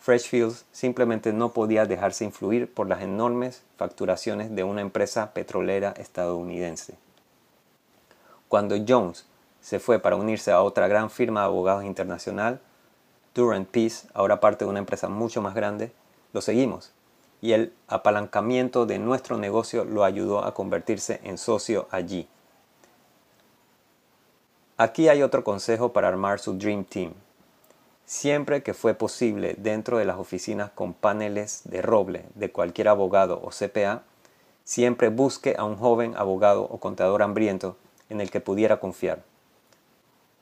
Freshfields 0.00 0.66
simplemente 0.70 1.32
no 1.32 1.52
podía 1.52 1.84
dejarse 1.84 2.24
influir 2.24 2.72
por 2.72 2.86
las 2.86 3.02
enormes 3.02 3.64
facturaciones 3.76 4.54
de 4.54 4.62
una 4.62 4.80
empresa 4.80 5.32
petrolera 5.32 5.92
estadounidense. 5.96 6.94
Cuando 8.48 8.76
Jones 8.86 9.26
se 9.60 9.80
fue 9.80 9.98
para 9.98 10.14
unirse 10.14 10.52
a 10.52 10.62
otra 10.62 10.86
gran 10.86 11.10
firma 11.10 11.40
de 11.40 11.46
abogados 11.46 11.84
internacional, 11.84 12.60
Durant 13.36 13.68
Peace, 13.68 14.08
ahora 14.14 14.40
parte 14.40 14.64
de 14.64 14.70
una 14.70 14.80
empresa 14.80 15.08
mucho 15.08 15.42
más 15.42 15.54
grande, 15.54 15.92
lo 16.32 16.40
seguimos 16.40 16.92
y 17.40 17.52
el 17.52 17.72
apalancamiento 17.86 18.86
de 18.86 18.98
nuestro 18.98 19.38
negocio 19.38 19.84
lo 19.84 20.04
ayudó 20.04 20.44
a 20.44 20.54
convertirse 20.54 21.20
en 21.22 21.38
socio 21.38 21.86
allí. 21.90 22.28
Aquí 24.78 25.08
hay 25.08 25.22
otro 25.22 25.44
consejo 25.44 25.92
para 25.92 26.08
armar 26.08 26.38
su 26.38 26.54
Dream 26.54 26.84
Team. 26.84 27.12
Siempre 28.04 28.62
que 28.62 28.74
fue 28.74 28.94
posible 28.94 29.54
dentro 29.58 29.98
de 29.98 30.04
las 30.04 30.18
oficinas 30.18 30.70
con 30.70 30.92
paneles 30.92 31.62
de 31.64 31.82
roble 31.82 32.24
de 32.34 32.50
cualquier 32.50 32.88
abogado 32.88 33.40
o 33.42 33.50
CPA, 33.50 34.02
siempre 34.64 35.08
busque 35.08 35.54
a 35.58 35.64
un 35.64 35.76
joven 35.76 36.14
abogado 36.16 36.62
o 36.62 36.78
contador 36.78 37.22
hambriento 37.22 37.76
en 38.08 38.20
el 38.20 38.30
que 38.30 38.40
pudiera 38.40 38.78
confiar. 38.80 39.22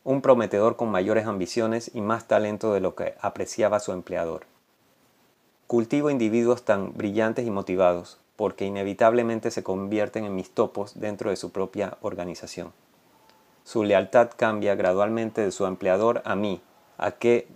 Un 0.04 0.20
prometedor 0.20 0.76
con 0.76 0.90
mayores 0.90 1.26
ambiciones 1.26 1.90
y 1.94 2.02
más 2.02 2.28
talento 2.28 2.74
de 2.74 2.80
lo 2.80 2.94
que 2.94 3.14
apreciaba 3.22 3.80
su 3.80 3.92
empleador. 3.92 4.44
Cultivo 5.66 6.10
individuos 6.10 6.66
tan 6.66 6.92
brillantes 6.92 7.46
y 7.46 7.50
motivados, 7.50 8.18
porque 8.36 8.66
inevitablemente 8.66 9.50
se 9.50 9.62
convierten 9.62 10.26
en 10.26 10.34
mis 10.34 10.50
topos 10.50 11.00
dentro 11.00 11.30
de 11.30 11.36
su 11.36 11.52
propia 11.52 11.96
organización. 12.02 12.74
Su 13.64 13.82
lealtad 13.82 14.28
cambia 14.36 14.74
gradualmente 14.74 15.40
de 15.40 15.50
su 15.50 15.64
empleador 15.64 16.20
a 16.26 16.36
mí, 16.36 16.60
a 16.98 17.12
que, 17.12 17.48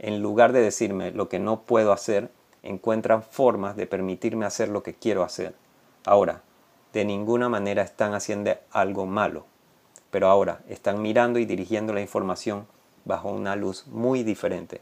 en 0.00 0.20
lugar 0.20 0.52
de 0.52 0.62
decirme 0.62 1.12
lo 1.12 1.28
que 1.28 1.38
no 1.38 1.60
puedo 1.60 1.92
hacer, 1.92 2.28
encuentran 2.64 3.22
formas 3.22 3.76
de 3.76 3.86
permitirme 3.86 4.46
hacer 4.46 4.68
lo 4.68 4.82
que 4.82 4.94
quiero 4.94 5.22
hacer. 5.22 5.54
Ahora, 6.04 6.42
de 6.92 7.04
ninguna 7.04 7.48
manera 7.48 7.82
están 7.82 8.14
haciendo 8.14 8.50
algo 8.72 9.06
malo, 9.06 9.46
pero 10.14 10.28
ahora 10.28 10.60
están 10.68 11.02
mirando 11.02 11.40
y 11.40 11.44
dirigiendo 11.44 11.92
la 11.92 12.00
información 12.00 12.68
bajo 13.04 13.32
una 13.32 13.56
luz 13.56 13.88
muy 13.88 14.22
diferente 14.22 14.80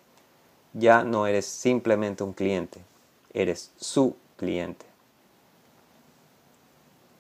ya 0.75 1.05
no 1.05 1.27
eres 1.27 1.47
simplemente 1.47 2.23
un 2.25 2.33
cliente, 2.33 2.81
eres 3.33 3.73
su 3.77 4.16
cliente. 4.37 4.87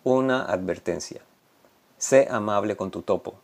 Una 0.04 0.44
advertencia. 0.44 1.22
Sé 1.98 2.28
amable 2.30 2.76
con 2.76 2.90
tu 2.90 3.02
topo. 3.02 3.34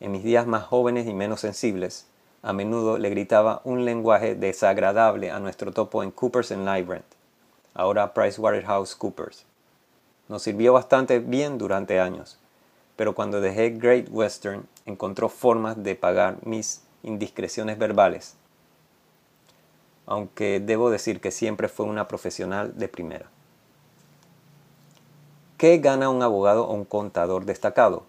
En 0.00 0.12
mis 0.12 0.22
días 0.22 0.46
más 0.46 0.64
jóvenes 0.64 1.06
y 1.06 1.12
menos 1.12 1.40
sensibles, 1.40 2.06
a 2.42 2.52
menudo 2.52 2.98
le 2.98 3.10
gritaba 3.10 3.60
un 3.64 3.84
lenguaje 3.84 4.36
desagradable 4.36 5.30
a 5.30 5.40
nuestro 5.40 5.72
topo 5.72 6.02
en 6.02 6.12
Coopers 6.12 6.52
and 6.52 6.66
Lybrand, 6.66 7.04
ahora 7.74 8.14
PricewaterhouseCoopers. 8.14 9.44
Nos 10.28 10.42
sirvió 10.42 10.72
bastante 10.72 11.18
bien 11.18 11.58
durante 11.58 11.98
años, 11.98 12.38
pero 12.98 13.14
cuando 13.14 13.40
dejé 13.40 13.70
Great 13.70 14.08
Western 14.10 14.68
encontró 14.84 15.30
formas 15.30 15.82
de 15.82 15.94
pagar 15.94 16.36
mis 16.44 16.82
indiscreciones 17.02 17.78
verbales 17.78 18.36
aunque 20.08 20.58
debo 20.58 20.88
decir 20.88 21.20
que 21.20 21.30
siempre 21.30 21.68
fue 21.68 21.84
una 21.84 22.08
profesional 22.08 22.78
de 22.78 22.88
primera. 22.88 23.26
¿Qué 25.58 25.76
gana 25.78 26.08
un 26.08 26.22
abogado 26.22 26.66
o 26.66 26.72
un 26.72 26.86
contador 26.86 27.44
destacado? 27.44 28.04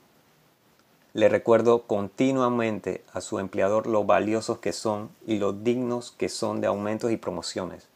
Le 1.13 1.27
recuerdo 1.27 1.83
continuamente 1.83 3.03
a 3.11 3.19
su 3.19 3.39
empleador 3.39 3.85
lo 3.85 4.05
valiosos 4.05 4.59
que 4.59 4.71
son 4.71 5.09
y 5.27 5.39
lo 5.39 5.51
dignos 5.51 6.11
que 6.11 6.29
son 6.29 6.61
de 6.61 6.67
aumentos 6.67 7.11
y 7.11 7.17
promociones, 7.17 7.89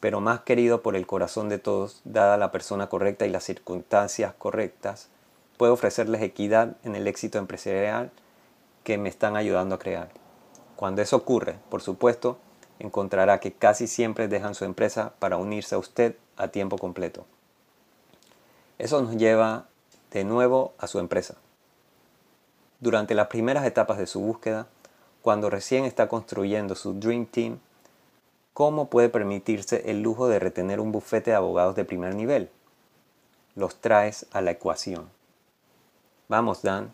pero 0.00 0.20
más 0.20 0.40
querido 0.40 0.82
por 0.82 0.96
el 0.96 1.06
corazón 1.06 1.48
de 1.48 1.58
todos, 1.58 2.00
dada 2.04 2.38
la 2.38 2.50
persona 2.50 2.88
correcta 2.88 3.24
y 3.24 3.30
las 3.30 3.44
circunstancias 3.44 4.34
correctas, 4.36 5.10
puedo 5.58 5.74
ofrecerles 5.74 6.22
equidad 6.22 6.76
en 6.84 6.96
el 6.96 7.06
éxito 7.06 7.36
empresarial 7.36 8.10
que 8.84 8.96
me 8.96 9.10
están 9.10 9.36
ayudando 9.36 9.74
a 9.74 9.78
crear. 9.78 10.08
Cuando 10.76 11.02
eso 11.02 11.16
ocurre, 11.16 11.58
por 11.68 11.82
supuesto, 11.82 12.38
encontrará 12.78 13.40
que 13.40 13.52
casi 13.52 13.86
siempre 13.86 14.28
dejan 14.28 14.54
su 14.54 14.64
empresa 14.64 15.12
para 15.18 15.36
unirse 15.36 15.74
a 15.74 15.78
usted 15.78 16.16
a 16.36 16.48
tiempo 16.48 16.78
completo. 16.78 17.26
Eso 18.78 19.02
nos 19.02 19.16
lleva 19.16 19.66
de 20.12 20.24
nuevo 20.24 20.72
a 20.78 20.86
su 20.86 21.00
empresa. 21.00 21.34
Durante 22.80 23.14
las 23.14 23.26
primeras 23.26 23.66
etapas 23.66 23.98
de 23.98 24.06
su 24.06 24.20
búsqueda, 24.20 24.68
cuando 25.20 25.50
recién 25.50 25.84
está 25.84 26.08
construyendo 26.08 26.76
su 26.76 26.94
Dream 26.94 27.26
Team, 27.26 27.58
¿cómo 28.54 28.88
puede 28.88 29.08
permitirse 29.08 29.90
el 29.90 30.00
lujo 30.00 30.28
de 30.28 30.38
retener 30.38 30.78
un 30.78 30.92
bufete 30.92 31.32
de 31.32 31.36
abogados 31.36 31.74
de 31.74 31.84
primer 31.84 32.14
nivel? 32.14 32.50
Los 33.56 33.80
traes 33.80 34.26
a 34.30 34.40
la 34.40 34.52
ecuación. 34.52 35.17
Vamos, 36.28 36.62
Dan, 36.62 36.92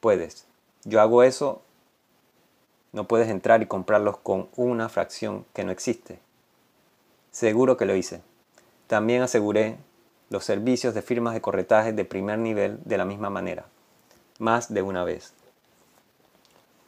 puedes. 0.00 0.46
Yo 0.84 1.00
hago 1.00 1.22
eso 1.22 1.62
no 2.96 3.06
puedes 3.06 3.28
entrar 3.28 3.60
y 3.60 3.66
comprarlos 3.66 4.16
con 4.16 4.48
una 4.56 4.88
fracción 4.88 5.44
que 5.52 5.64
no 5.64 5.70
existe. 5.70 6.18
Seguro 7.30 7.76
que 7.76 7.84
lo 7.84 7.94
hice. 7.94 8.22
También 8.86 9.20
aseguré 9.20 9.76
los 10.30 10.46
servicios 10.46 10.94
de 10.94 11.02
firmas 11.02 11.34
de 11.34 11.42
corretaje 11.42 11.92
de 11.92 12.06
primer 12.06 12.38
nivel 12.38 12.80
de 12.86 12.96
la 12.96 13.04
misma 13.04 13.28
manera, 13.28 13.66
más 14.38 14.72
de 14.72 14.80
una 14.80 15.04
vez. 15.04 15.34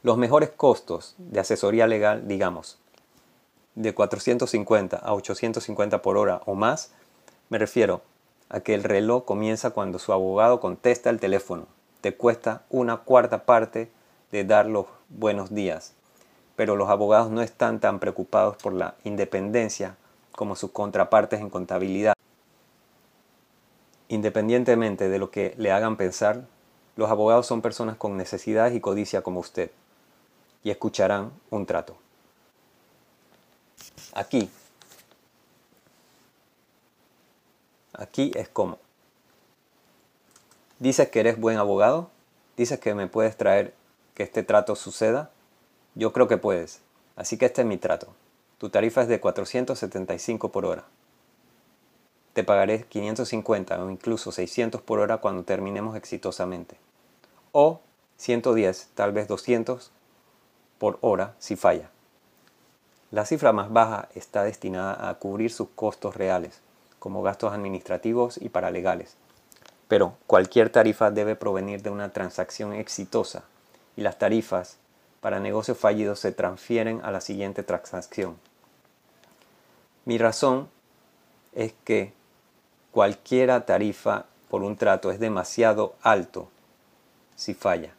Los 0.02 0.16
mejores 0.16 0.48
costos 0.48 1.14
de 1.18 1.40
asesoría 1.40 1.86
legal, 1.86 2.26
digamos, 2.26 2.78
de 3.74 3.92
450 3.92 4.96
a 4.96 5.12
850 5.12 6.00
por 6.00 6.16
hora 6.16 6.40
o 6.46 6.54
más, 6.54 6.90
me 7.50 7.58
refiero 7.58 8.00
a 8.48 8.60
que 8.60 8.74
el 8.74 8.84
reloj 8.84 9.24
comienza 9.24 9.70
cuando 9.70 9.98
su 9.98 10.12
abogado 10.12 10.60
contesta 10.60 11.10
el 11.10 11.20
teléfono. 11.20 11.66
Te 12.00 12.14
cuesta 12.16 12.62
una 12.70 12.98
cuarta 12.98 13.44
parte 13.44 13.90
de 14.32 14.44
dar 14.44 14.66
los 14.66 14.86
buenos 15.08 15.54
días 15.54 15.94
pero 16.58 16.74
los 16.74 16.88
abogados 16.88 17.30
no 17.30 17.40
están 17.40 17.78
tan 17.78 18.00
preocupados 18.00 18.56
por 18.56 18.72
la 18.72 18.96
independencia 19.04 19.96
como 20.32 20.56
sus 20.56 20.72
contrapartes 20.72 21.38
en 21.38 21.50
contabilidad. 21.50 22.14
Independientemente 24.08 25.08
de 25.08 25.20
lo 25.20 25.30
que 25.30 25.54
le 25.56 25.70
hagan 25.70 25.96
pensar, 25.96 26.48
los 26.96 27.10
abogados 27.10 27.46
son 27.46 27.62
personas 27.62 27.96
con 27.96 28.16
necesidades 28.16 28.74
y 28.74 28.80
codicia 28.80 29.22
como 29.22 29.38
usted, 29.38 29.70
y 30.64 30.70
escucharán 30.70 31.30
un 31.50 31.64
trato. 31.64 31.96
Aquí, 34.12 34.50
aquí 37.98 38.32
es 38.34 38.48
como. 38.48 38.78
Dices 40.78 41.10
que 41.10 41.20
eres 41.20 41.38
buen 41.38 41.58
abogado, 41.58 42.10
dices 42.56 42.80
que 42.80 42.94
me 42.94 43.06
puedes 43.06 43.36
traer 43.36 43.74
que 44.14 44.22
este 44.22 44.42
trato 44.42 44.74
suceda. 44.74 45.30
Yo 45.94 46.14
creo 46.14 46.26
que 46.26 46.38
puedes, 46.38 46.80
así 47.16 47.36
que 47.36 47.44
este 47.44 47.60
es 47.60 47.66
mi 47.66 47.76
trato. 47.76 48.14
Tu 48.56 48.70
tarifa 48.70 49.02
es 49.02 49.08
de 49.08 49.20
475 49.20 50.50
por 50.50 50.64
hora 50.64 50.86
te 52.38 52.44
pagaré 52.44 52.84
550 52.84 53.82
o 53.82 53.90
incluso 53.90 54.30
600 54.30 54.80
por 54.80 55.00
hora 55.00 55.18
cuando 55.18 55.42
terminemos 55.42 55.96
exitosamente. 55.96 56.76
O 57.50 57.80
110, 58.16 58.90
tal 58.94 59.10
vez 59.10 59.26
200 59.26 59.90
por 60.78 60.98
hora 61.00 61.34
si 61.40 61.56
falla. 61.56 61.90
La 63.10 63.26
cifra 63.26 63.52
más 63.52 63.72
baja 63.72 64.08
está 64.14 64.44
destinada 64.44 65.08
a 65.08 65.18
cubrir 65.18 65.50
sus 65.50 65.70
costos 65.70 66.14
reales, 66.14 66.60
como 66.98 67.22
gastos 67.22 67.52
administrativos 67.52 68.38
y 68.40 68.48
paralegales. 68.48 69.16
Pero 69.88 70.16
cualquier 70.26 70.70
tarifa 70.70 71.10
debe 71.10 71.36
provenir 71.36 71.82
de 71.82 71.90
una 71.90 72.12
transacción 72.12 72.72
exitosa 72.72 73.44
y 73.96 74.02
las 74.02 74.18
tarifas 74.18 74.76
para 75.20 75.40
negocios 75.40 75.78
fallidos 75.78 76.20
se 76.20 76.32
transfieren 76.32 77.00
a 77.02 77.10
la 77.10 77.20
siguiente 77.20 77.62
transacción. 77.62 78.36
Mi 80.04 80.18
razón 80.18 80.68
es 81.54 81.74
que 81.84 82.12
cualquiera 82.92 83.66
tarifa 83.66 84.26
por 84.48 84.62
un 84.62 84.76
trato 84.76 85.10
es 85.10 85.20
demasiado 85.20 85.94
alto 86.02 86.48
si 87.36 87.54
falla. 87.54 87.94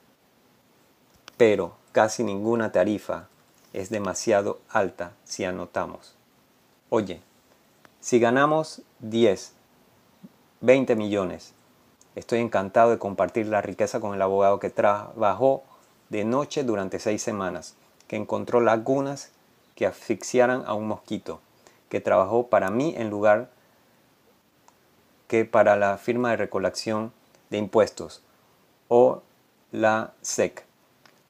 Pero 1.38 1.76
casi 1.92 2.24
ninguna 2.24 2.72
tarifa 2.72 3.28
es 3.74 3.90
demasiado 3.90 4.60
alta 4.70 5.14
si 5.24 5.46
anotamos. 5.46 6.16
Oye, 6.90 7.22
si 8.00 8.20
ganamos 8.20 8.82
10, 9.00 9.54
20 10.62 10.96
millones, 10.96 11.54
estoy 12.16 12.40
encantado 12.40 12.92
de 12.92 13.00
compartir 13.00 13.48
la 13.48 13.62
riqueza 13.62 14.00
con 14.00 14.14
el 14.14 14.22
abogado 14.22 14.60
que 14.60 14.70
trabajó 14.70 15.64
de 16.10 16.24
noche 16.26 16.64
durante 16.64 17.00
seis 17.00 17.22
semanas, 17.22 17.76
que 18.08 18.16
encontró 18.16 18.62
lagunas 18.62 19.32
que 19.76 19.86
asfixiaran 19.86 20.64
a 20.66 20.74
un 20.74 20.88
mosquito, 20.88 21.40
que 21.90 22.02
trabajó 22.02 22.48
para 22.48 22.70
mí 22.70 22.94
en 22.98 23.10
lugar 23.10 23.50
que 25.28 25.46
para 25.46 25.76
la 25.76 25.98
firma 25.98 26.32
de 26.32 26.38
recolección 26.38 27.14
de 27.50 27.58
impuestos 27.58 28.24
o 28.88 29.22
la 29.72 30.14
SEC. 30.22 30.66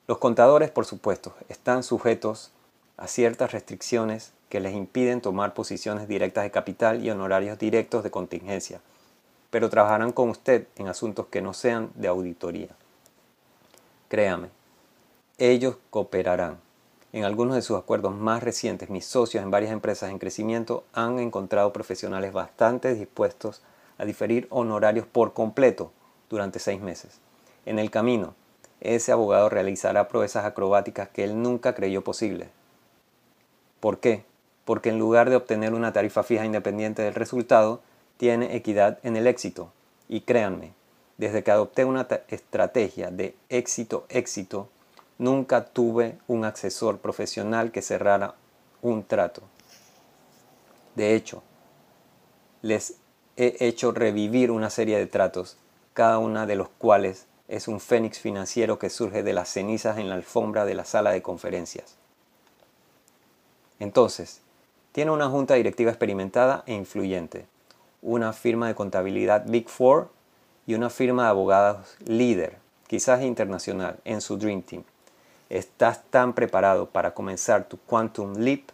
Los 0.07 0.19
contadores, 0.19 0.71
por 0.71 0.85
supuesto, 0.85 1.33
están 1.49 1.83
sujetos 1.83 2.51
a 2.99 3.07
ciertas 3.07 3.53
restricciones 3.53 4.33
que 4.49 4.59
les 4.59 4.75
impiden 4.75 5.21
tomar 5.21 5.53
posiciones 5.53 6.07
directas 6.07 6.43
de 6.43 6.51
capital 6.51 7.03
y 7.03 7.09
honorarios 7.09 7.57
directos 7.57 8.03
de 8.03 8.11
contingencia, 8.11 8.81
pero 9.49 9.69
trabajarán 9.69 10.11
con 10.11 10.29
usted 10.29 10.67
en 10.75 10.89
asuntos 10.89 11.27
que 11.27 11.41
no 11.41 11.53
sean 11.53 11.91
de 11.95 12.09
auditoría. 12.09 12.69
Créame, 14.09 14.49
ellos 15.37 15.77
cooperarán. 15.89 16.57
En 17.13 17.23
algunos 17.23 17.55
de 17.55 17.61
sus 17.61 17.77
acuerdos 17.77 18.13
más 18.13 18.43
recientes, 18.43 18.89
mis 18.89 19.05
socios 19.05 19.43
en 19.43 19.49
varias 19.49 19.71
empresas 19.71 20.11
en 20.11 20.19
crecimiento 20.19 20.83
han 20.93 21.19
encontrado 21.19 21.71
profesionales 21.71 22.33
bastante 22.33 22.93
dispuestos 22.93 23.61
a 23.97 24.05
diferir 24.05 24.45
honorarios 24.49 25.07
por 25.07 25.33
completo 25.33 25.91
durante 26.29 26.59
seis 26.59 26.81
meses. 26.81 27.19
En 27.65 27.79
el 27.79 27.89
camino, 27.91 28.35
ese 28.81 29.11
abogado 29.11 29.47
realizará 29.49 30.07
proezas 30.09 30.45
acrobáticas 30.45 31.07
que 31.09 31.23
él 31.23 31.41
nunca 31.41 31.73
creyó 31.73 32.03
posible. 32.03 32.49
¿Por 33.79 33.99
qué? 33.99 34.23
Porque 34.65 34.89
en 34.89 34.99
lugar 34.99 35.29
de 35.29 35.35
obtener 35.35 35.73
una 35.73 35.93
tarifa 35.93 36.23
fija 36.23 36.45
independiente 36.45 37.01
del 37.01 37.15
resultado, 37.15 37.81
tiene 38.17 38.55
equidad 38.55 38.99
en 39.03 39.15
el 39.15 39.27
éxito. 39.27 39.71
Y 40.07 40.21
créanme, 40.21 40.73
desde 41.17 41.43
que 41.43 41.51
adopté 41.51 41.85
una 41.85 42.07
estrategia 42.27 43.11
de 43.11 43.35
éxito-éxito, 43.49 44.69
nunca 45.17 45.65
tuve 45.65 46.17
un 46.27 46.45
asesor 46.45 46.97
profesional 46.97 47.71
que 47.71 47.81
cerrara 47.81 48.35
un 48.81 49.03
trato. 49.03 49.43
De 50.95 51.15
hecho, 51.15 51.43
les 52.61 52.95
he 53.37 53.55
hecho 53.59 53.91
revivir 53.91 54.51
una 54.51 54.69
serie 54.69 54.97
de 54.97 55.07
tratos, 55.07 55.57
cada 55.93 56.17
una 56.17 56.45
de 56.45 56.55
los 56.55 56.69
cuales 56.69 57.27
es 57.47 57.67
un 57.67 57.79
fénix 57.79 58.19
financiero 58.19 58.79
que 58.79 58.89
surge 58.89 59.23
de 59.23 59.33
las 59.33 59.49
cenizas 59.49 59.97
en 59.97 60.09
la 60.09 60.15
alfombra 60.15 60.65
de 60.65 60.73
la 60.73 60.85
sala 60.85 61.11
de 61.11 61.21
conferencias. 61.21 61.98
Entonces, 63.79 64.41
tiene 64.91 65.11
una 65.11 65.29
junta 65.29 65.55
directiva 65.55 65.91
experimentada 65.91 66.63
e 66.65 66.73
influyente, 66.73 67.47
una 68.01 68.33
firma 68.33 68.67
de 68.67 68.75
contabilidad 68.75 69.45
Big 69.47 69.69
Four 69.69 70.09
y 70.67 70.75
una 70.75 70.89
firma 70.89 71.23
de 71.23 71.29
abogados 71.29 71.95
líder, 72.05 72.57
quizás 72.87 73.21
internacional, 73.21 73.99
en 74.05 74.21
su 74.21 74.37
Dream 74.37 74.61
Team. 74.61 74.83
Estás 75.49 76.03
tan 76.09 76.33
preparado 76.33 76.89
para 76.89 77.13
comenzar 77.13 77.65
tu 77.65 77.77
Quantum 77.77 78.35
Leap, 78.37 78.69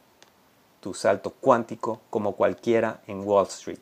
tu 0.82 0.94
salto 0.94 1.32
cuántico, 1.32 2.02
como 2.10 2.36
cualquiera 2.36 3.02
en 3.08 3.22
Wall 3.22 3.48
Street 3.48 3.80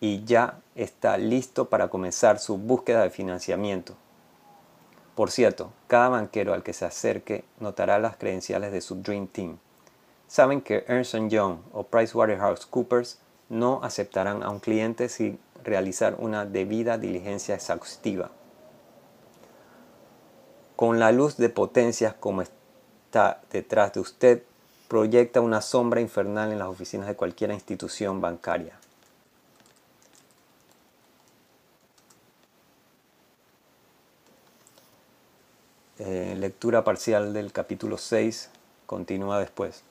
y 0.00 0.24
ya 0.24 0.60
está 0.74 1.18
listo 1.18 1.68
para 1.68 1.88
comenzar 1.88 2.38
su 2.38 2.56
búsqueda 2.56 3.02
de 3.02 3.10
financiamiento. 3.10 3.94
Por 5.14 5.30
cierto, 5.30 5.72
cada 5.88 6.08
banquero 6.08 6.54
al 6.54 6.62
que 6.62 6.72
se 6.72 6.84
acerque 6.84 7.44
notará 7.58 7.98
las 7.98 8.16
credenciales 8.16 8.70
de 8.70 8.80
su 8.80 9.02
Dream 9.02 9.26
Team. 9.26 9.58
Saben 10.28 10.60
que 10.60 10.84
Ernst 10.86 11.14
Young 11.30 11.60
o 11.72 11.84
PricewaterhouseCoopers 11.84 13.18
no 13.48 13.80
aceptarán 13.82 14.42
a 14.42 14.50
un 14.50 14.60
cliente 14.60 15.08
sin 15.08 15.40
realizar 15.64 16.16
una 16.18 16.44
debida 16.44 16.98
diligencia 16.98 17.54
exhaustiva. 17.54 18.30
Con 20.76 21.00
la 21.00 21.12
luz 21.12 21.38
de 21.38 21.48
potencias 21.48 22.14
como 22.14 22.42
está 22.42 23.40
detrás 23.50 23.94
de 23.94 24.00
usted, 24.00 24.42
proyecta 24.86 25.40
una 25.40 25.62
sombra 25.62 26.00
infernal 26.02 26.52
en 26.52 26.58
las 26.58 26.68
oficinas 26.68 27.08
de 27.08 27.16
cualquier 27.16 27.50
institución 27.50 28.20
bancaria. 28.20 28.78
Eh, 35.98 36.36
lectura 36.38 36.84
parcial 36.84 37.32
del 37.32 37.50
capítulo 37.50 37.96
6 37.98 38.50
continúa 38.86 39.40
después. 39.40 39.87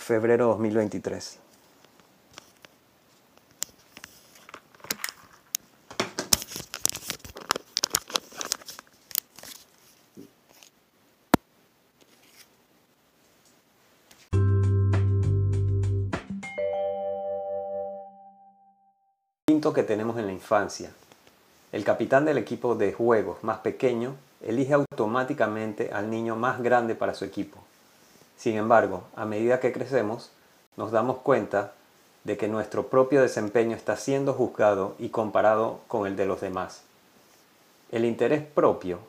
Febrero 0.00 0.46
2023. 0.46 1.38
que 19.74 19.82
tenemos 19.84 20.18
en 20.18 20.26
la 20.26 20.32
infancia 20.32 20.90
el 21.70 21.84
capitán 21.84 22.24
del 22.24 22.38
equipo 22.38 22.74
de 22.74 22.92
juegos 22.92 23.44
más 23.44 23.58
pequeño 23.58 24.16
elige 24.40 24.72
automáticamente 24.72 25.92
al 25.92 26.10
niño 26.10 26.34
más 26.34 26.62
grande 26.62 26.96
para 26.96 27.14
su 27.14 27.24
equipo. 27.24 27.69
Sin 28.40 28.56
embargo, 28.56 29.04
a 29.16 29.26
medida 29.26 29.60
que 29.60 29.70
crecemos, 29.70 30.30
nos 30.78 30.92
damos 30.92 31.18
cuenta 31.18 31.74
de 32.24 32.38
que 32.38 32.48
nuestro 32.48 32.86
propio 32.86 33.20
desempeño 33.20 33.76
está 33.76 33.98
siendo 33.98 34.32
juzgado 34.32 34.94
y 34.98 35.10
comparado 35.10 35.80
con 35.88 36.06
el 36.06 36.16
de 36.16 36.24
los 36.24 36.40
demás. 36.40 36.80
El 37.92 38.06
interés 38.06 38.42
propio 38.42 39.00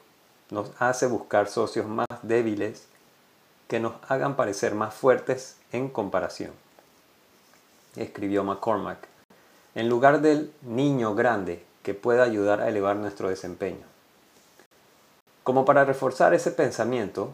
nos 0.50 0.72
hace 0.80 1.08
buscar 1.08 1.48
socios 1.48 1.88
más 1.88 2.08
débiles 2.24 2.88
que 3.70 3.80
nos 3.80 3.94
hagan 4.10 4.36
parecer 4.36 4.76
más 4.76 4.94
fuertes 4.94 5.56
en 5.72 5.88
comparación, 5.88 6.52
escribió 7.96 8.44
McCormack. 8.44 9.08
En 9.76 9.88
lugar 9.88 10.20
del 10.20 10.52
niño 10.62 11.16
grande 11.16 11.64
que 11.84 11.94
pueda 11.94 12.24
ayudar 12.24 12.60
a 12.60 12.68
elevar 12.68 12.98
nuestro 12.98 13.30
desempeño. 13.30 13.86
Como 15.44 15.64
para 15.64 15.86
reforzar 15.86 16.34
ese 16.34 16.52
pensamiento, 16.52 17.34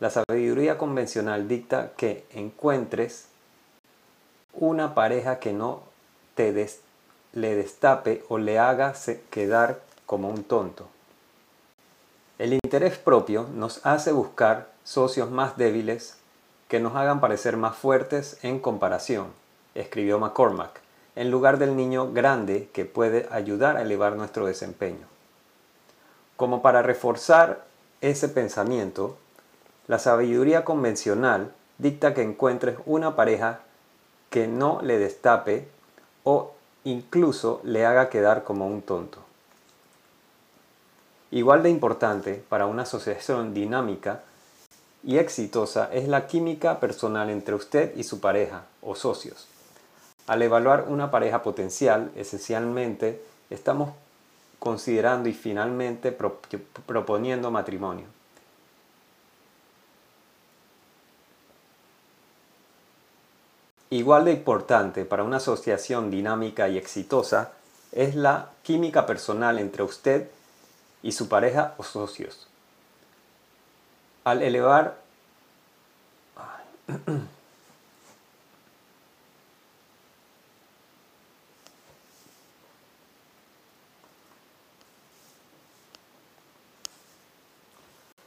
la 0.00 0.10
sabiduría 0.10 0.78
convencional 0.78 1.48
dicta 1.48 1.92
que 1.96 2.24
encuentres 2.32 3.26
una 4.52 4.94
pareja 4.94 5.38
que 5.38 5.52
no 5.52 5.82
te 6.34 6.52
le 7.32 7.54
destape 7.56 8.24
o 8.28 8.38
le 8.38 8.58
haga 8.58 8.94
quedar 9.30 9.80
como 10.06 10.28
un 10.28 10.44
tonto. 10.44 10.86
El 12.38 12.52
interés 12.52 12.96
propio 12.96 13.48
nos 13.54 13.84
hace 13.84 14.12
buscar 14.12 14.68
socios 14.84 15.30
más 15.30 15.56
débiles 15.56 16.16
que 16.68 16.78
nos 16.78 16.94
hagan 16.94 17.20
parecer 17.20 17.56
más 17.56 17.76
fuertes 17.76 18.38
en 18.42 18.60
comparación, 18.60 19.26
escribió 19.74 20.20
McCormack, 20.20 20.80
en 21.16 21.30
lugar 21.30 21.58
del 21.58 21.76
niño 21.76 22.12
grande 22.12 22.68
que 22.72 22.84
puede 22.84 23.28
ayudar 23.32 23.76
a 23.76 23.82
elevar 23.82 24.14
nuestro 24.14 24.46
desempeño. 24.46 25.06
Como 26.36 26.62
para 26.62 26.82
reforzar 26.82 27.64
ese 28.00 28.28
pensamiento, 28.28 29.18
la 29.88 29.98
sabiduría 29.98 30.64
convencional 30.64 31.52
dicta 31.78 32.12
que 32.12 32.22
encuentres 32.22 32.76
una 32.84 33.16
pareja 33.16 33.60
que 34.30 34.46
no 34.46 34.80
le 34.82 34.98
destape 34.98 35.66
o 36.24 36.52
incluso 36.84 37.60
le 37.64 37.86
haga 37.86 38.10
quedar 38.10 38.44
como 38.44 38.66
un 38.66 38.82
tonto. 38.82 39.18
Igual 41.30 41.62
de 41.62 41.70
importante 41.70 42.42
para 42.48 42.66
una 42.66 42.82
asociación 42.82 43.54
dinámica 43.54 44.22
y 45.02 45.16
exitosa 45.16 45.88
es 45.92 46.06
la 46.08 46.26
química 46.26 46.80
personal 46.80 47.30
entre 47.30 47.54
usted 47.54 47.96
y 47.96 48.04
su 48.04 48.20
pareja 48.20 48.64
o 48.82 48.94
socios. 48.94 49.46
Al 50.26 50.42
evaluar 50.42 50.84
una 50.88 51.10
pareja 51.10 51.42
potencial, 51.42 52.10
esencialmente 52.14 53.22
estamos 53.48 53.94
considerando 54.58 55.30
y 55.30 55.32
finalmente 55.32 56.12
proponiendo 56.12 57.50
matrimonio. 57.50 58.17
Igual 63.90 64.26
de 64.26 64.32
importante 64.32 65.04
para 65.06 65.22
una 65.22 65.38
asociación 65.38 66.10
dinámica 66.10 66.68
y 66.68 66.76
exitosa 66.76 67.52
es 67.92 68.14
la 68.14 68.50
química 68.62 69.06
personal 69.06 69.58
entre 69.58 69.82
usted 69.82 70.28
y 71.02 71.12
su 71.12 71.28
pareja 71.28 71.74
o 71.78 71.84
socios. 71.84 72.48
Al 74.24 74.42
elevar 74.42 74.98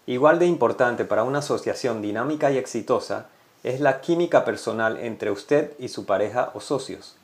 Igual 0.07 0.39
de 0.39 0.45
importante 0.45 1.05
para 1.05 1.23
una 1.23 1.39
asociación 1.39 2.01
dinámica 2.01 2.51
y 2.51 2.57
exitosa 2.57 3.29
es 3.63 3.79
la 3.79 4.01
química 4.01 4.43
personal 4.43 4.97
entre 4.97 5.29
usted 5.29 5.73
y 5.77 5.89
su 5.89 6.05
pareja 6.05 6.51
o 6.53 6.61
socios. 6.61 7.15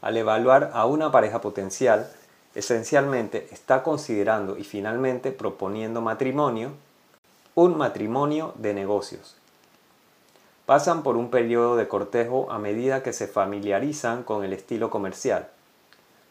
Al 0.00 0.16
evaluar 0.16 0.70
a 0.74 0.86
una 0.86 1.12
pareja 1.12 1.40
potencial, 1.40 2.10
esencialmente 2.54 3.48
está 3.52 3.82
considerando 3.82 4.56
y 4.56 4.64
finalmente 4.64 5.30
proponiendo 5.30 6.00
matrimonio, 6.00 6.72
un 7.54 7.76
matrimonio 7.76 8.54
de 8.56 8.74
negocios. 8.74 9.36
Pasan 10.66 11.02
por 11.02 11.16
un 11.16 11.30
periodo 11.30 11.76
de 11.76 11.88
cortejo 11.88 12.50
a 12.50 12.58
medida 12.58 13.02
que 13.02 13.12
se 13.12 13.26
familiarizan 13.26 14.22
con 14.22 14.44
el 14.44 14.52
estilo 14.52 14.90
comercial, 14.90 15.48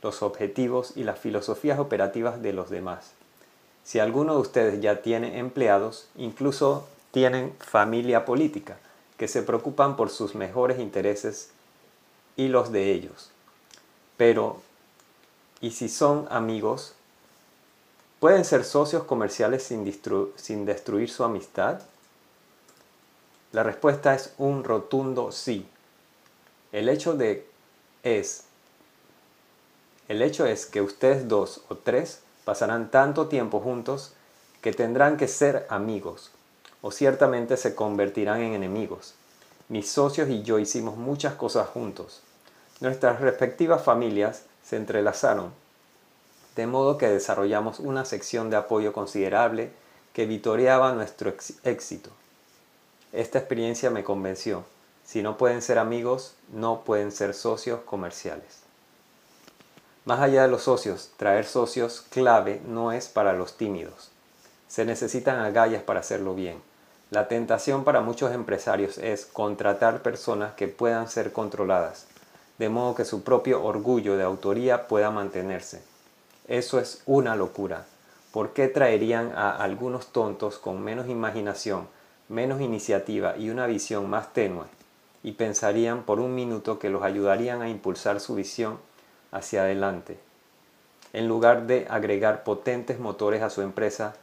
los 0.04 0.22
objetivos 0.22 0.94
y 0.96 1.04
las 1.04 1.20
filosofías 1.20 1.80
operativas 1.80 2.42
de 2.42 2.54
los 2.54 2.70
demás. 2.70 3.14
Si 3.84 4.00
alguno 4.00 4.34
de 4.34 4.42
ustedes 4.42 4.82
ya 4.82 5.02
tiene 5.02 5.40
empleados, 5.40 6.08
incluso 6.18 6.88
tienen 7.12 7.54
familia 7.60 8.26
política, 8.26 8.78
que 9.18 9.28
se 9.28 9.42
preocupan 9.42 9.96
por 9.96 10.10
sus 10.10 10.36
mejores 10.36 10.80
intereses 10.80 11.50
y 12.36 12.48
los 12.48 12.72
de 12.72 12.92
ellos. 12.92 13.32
Pero, 14.16 14.62
¿y 15.60 15.72
si 15.72 15.90
son 15.90 16.28
amigos? 16.30 16.94
¿Pueden 18.20 18.46
ser 18.46 18.64
socios 18.64 19.04
comerciales 19.04 19.64
sin, 19.64 20.66
destruir 20.66 21.10
su 21.10 21.24
amistad? 21.24 21.82
La 23.52 23.64
respuesta 23.64 24.14
es 24.14 24.34
un 24.38 24.64
rotundo 24.64 25.32
sí. 25.32 25.68
El 26.72 26.90
hecho 26.90 27.16
de 27.16 27.48
es 28.04 28.44
el 30.08 30.22
hecho 30.22 30.46
es 30.46 30.66
que 30.66 30.82
ustedes 30.82 31.28
dos 31.28 31.62
o 31.68 31.76
tres 31.76 32.22
pasarán 32.46 32.92
tanto 32.92 33.28
tiempo 33.28 33.60
juntos 33.60 34.14
que 34.62 34.72
tendrán 34.72 35.18
que 35.18 35.28
ser 35.28 35.68
amigos, 35.70 36.32
o 36.88 36.92
ciertamente 36.92 37.58
se 37.58 37.76
convertirán 37.76 38.40
en 38.42 38.54
enemigos. 38.54 39.14
Mis 39.68 39.92
socios 39.92 40.30
y 40.30 40.44
yo 40.44 40.58
hicimos 40.58 40.96
muchas 40.96 41.34
cosas 41.34 41.68
juntos. 41.68 42.22
Nuestras 42.80 43.20
respectivas 43.20 43.84
familias 43.84 44.44
se 44.64 44.78
entrelazaron, 44.78 45.52
de 46.56 46.66
modo 46.66 46.98
que 46.98 47.10
desarrollamos 47.10 47.82
una 47.82 48.06
sección 48.06 48.50
de 48.50 48.56
apoyo 48.56 48.94
considerable 48.94 49.70
que 50.14 50.28
vitoreaba 50.28 50.94
nuestro 50.94 51.34
éxito. 51.66 52.10
Esta 53.12 53.40
experiencia 53.40 53.90
me 53.90 54.06
convenció. 54.06 54.64
Si 55.04 55.22
no 55.22 55.38
pueden 55.38 55.62
ser 55.62 55.80
amigos, 55.80 56.36
no 56.54 56.86
pueden 56.86 57.12
ser 57.12 57.34
socios 57.34 57.82
comerciales. 57.82 58.62
Más 60.06 60.22
allá 60.22 60.44
de 60.44 60.48
los 60.48 60.62
socios, 60.62 61.12
traer 61.18 61.44
socios 61.44 62.06
clave 62.12 62.62
no 62.66 62.94
es 62.94 63.10
para 63.10 63.34
los 63.34 63.58
tímidos. 63.58 64.10
Se 64.70 64.86
necesitan 64.86 65.42
agallas 65.42 65.84
para 65.84 66.00
hacerlo 66.00 66.34
bien. 66.34 66.66
La 67.10 67.30
tentación 67.30 67.86
para 67.86 68.02
muchos 68.02 68.34
empresarios 68.34 68.98
es 68.98 69.26
contratar 69.26 70.02
personas 70.02 70.54
que 70.56 70.68
puedan 70.68 71.08
ser 71.08 71.32
controladas, 71.32 72.06
de 72.58 72.68
modo 72.68 72.96
que 72.96 73.06
su 73.06 73.24
propio 73.24 73.64
orgullo 73.64 74.18
de 74.18 74.24
autoría 74.24 74.90
pueda 74.90 75.10
mantenerse. 75.10 75.82
Eso 76.50 76.80
es 76.80 77.04
una 77.06 77.38
locura. 77.38 77.86
¿Por 78.34 78.52
qué 78.52 78.68
traerían 78.68 79.32
a 79.36 79.52
algunos 79.52 80.08
tontos 80.08 80.58
con 80.58 80.84
menos 80.84 81.08
imaginación, 81.08 81.88
menos 82.28 82.60
iniciativa 82.60 83.38
y 83.38 83.52
una 83.52 83.68
visión 83.68 84.10
más 84.10 84.34
tenue? 84.34 84.66
Y 85.24 85.32
pensarían 85.32 86.04
por 86.04 86.20
un 86.20 86.36
minuto 86.36 86.78
que 86.78 86.90
los 86.90 87.04
ayudarían 87.04 87.62
a 87.62 87.70
impulsar 87.70 88.20
su 88.20 88.36
visión 88.36 88.80
hacia 89.32 89.62
adelante. 89.62 90.20
En 91.14 91.30
lugar 91.30 91.68
de 91.68 91.88
agregar 91.90 92.44
potentes 92.44 93.00
motores 93.00 93.42
a 93.42 93.50
su 93.50 93.62
empresa, 93.62 94.14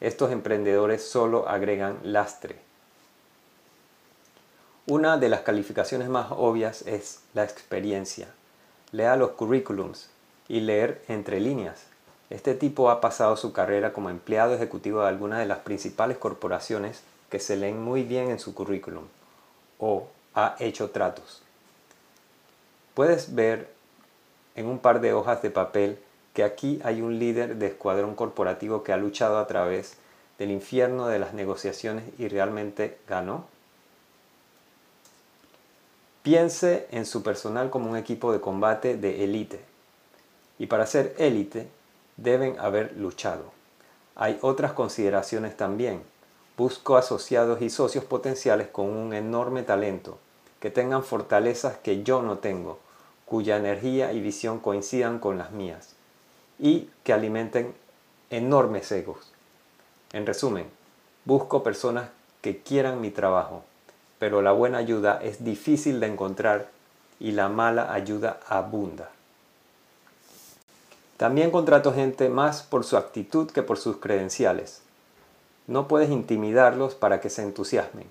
estos 0.00 0.32
emprendedores 0.32 1.08
solo 1.08 1.48
agregan 1.48 1.98
lastre. 2.02 2.56
Una 4.86 5.18
de 5.18 5.28
las 5.28 5.42
calificaciones 5.42 6.08
más 6.08 6.28
obvias 6.30 6.82
es 6.82 7.20
la 7.34 7.44
experiencia. 7.44 8.28
Lea 8.92 9.16
los 9.16 9.30
currículums 9.30 10.08
y 10.48 10.60
leer 10.60 11.02
entre 11.06 11.38
líneas. 11.38 11.84
Este 12.30 12.54
tipo 12.54 12.90
ha 12.90 13.00
pasado 13.00 13.36
su 13.36 13.52
carrera 13.52 13.92
como 13.92 14.10
empleado 14.10 14.54
ejecutivo 14.54 15.02
de 15.02 15.08
alguna 15.08 15.38
de 15.38 15.46
las 15.46 15.58
principales 15.58 16.16
corporaciones 16.16 17.02
que 17.28 17.38
se 17.38 17.56
leen 17.56 17.80
muy 17.80 18.02
bien 18.02 18.30
en 18.30 18.38
su 18.38 18.54
currículum 18.54 19.04
o 19.78 20.08
ha 20.34 20.56
hecho 20.58 20.90
tratos. 20.90 21.42
Puedes 22.94 23.34
ver 23.34 23.70
en 24.54 24.66
un 24.66 24.78
par 24.78 25.00
de 25.00 25.12
hojas 25.12 25.42
de 25.42 25.50
papel 25.50 25.98
que 26.32 26.44
aquí 26.44 26.80
hay 26.84 27.02
un 27.02 27.18
líder 27.18 27.56
de 27.56 27.68
escuadrón 27.68 28.14
corporativo 28.14 28.82
que 28.82 28.92
ha 28.92 28.96
luchado 28.96 29.38
a 29.38 29.46
través 29.46 29.96
del 30.38 30.50
infierno 30.50 31.08
de 31.08 31.18
las 31.18 31.34
negociaciones 31.34 32.04
y 32.18 32.28
realmente 32.28 32.98
ganó? 33.08 33.46
Piense 36.22 36.86
en 36.90 37.06
su 37.06 37.22
personal 37.22 37.70
como 37.70 37.90
un 37.90 37.96
equipo 37.96 38.32
de 38.32 38.40
combate 38.40 38.96
de 38.96 39.24
élite. 39.24 39.60
Y 40.58 40.66
para 40.66 40.86
ser 40.86 41.14
élite 41.18 41.68
deben 42.16 42.58
haber 42.58 42.96
luchado. 42.96 43.52
Hay 44.14 44.38
otras 44.42 44.72
consideraciones 44.72 45.56
también. 45.56 46.02
Busco 46.56 46.98
asociados 46.98 47.62
y 47.62 47.70
socios 47.70 48.04
potenciales 48.04 48.68
con 48.68 48.86
un 48.86 49.14
enorme 49.14 49.62
talento, 49.62 50.18
que 50.60 50.70
tengan 50.70 51.02
fortalezas 51.02 51.78
que 51.78 52.02
yo 52.02 52.20
no 52.20 52.38
tengo, 52.38 52.78
cuya 53.24 53.56
energía 53.56 54.12
y 54.12 54.20
visión 54.20 54.58
coincidan 54.58 55.18
con 55.18 55.38
las 55.38 55.52
mías 55.52 55.96
y 56.60 56.90
que 57.02 57.12
alimenten 57.12 57.74
enormes 58.28 58.92
egos. 58.92 59.32
En 60.12 60.26
resumen, 60.26 60.66
busco 61.24 61.62
personas 61.62 62.10
que 62.42 62.58
quieran 62.58 63.00
mi 63.00 63.10
trabajo, 63.10 63.64
pero 64.18 64.42
la 64.42 64.52
buena 64.52 64.78
ayuda 64.78 65.18
es 65.22 65.44
difícil 65.44 65.98
de 65.98 66.06
encontrar 66.06 66.68
y 67.18 67.32
la 67.32 67.48
mala 67.48 67.92
ayuda 67.92 68.40
abunda. 68.46 69.10
También 71.16 71.50
contrato 71.50 71.92
gente 71.92 72.28
más 72.28 72.62
por 72.62 72.84
su 72.84 72.96
actitud 72.96 73.50
que 73.50 73.62
por 73.62 73.78
sus 73.78 73.98
credenciales. 73.98 74.82
No 75.66 75.86
puedes 75.86 76.10
intimidarlos 76.10 76.94
para 76.94 77.20
que 77.20 77.28
se 77.28 77.42
entusiasmen. 77.42 78.08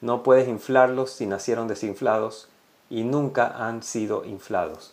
No 0.00 0.22
puedes 0.22 0.48
inflarlos 0.48 1.10
si 1.10 1.26
nacieron 1.26 1.68
desinflados 1.68 2.48
y 2.88 3.02
nunca 3.02 3.66
han 3.66 3.82
sido 3.82 4.24
inflados. 4.24 4.92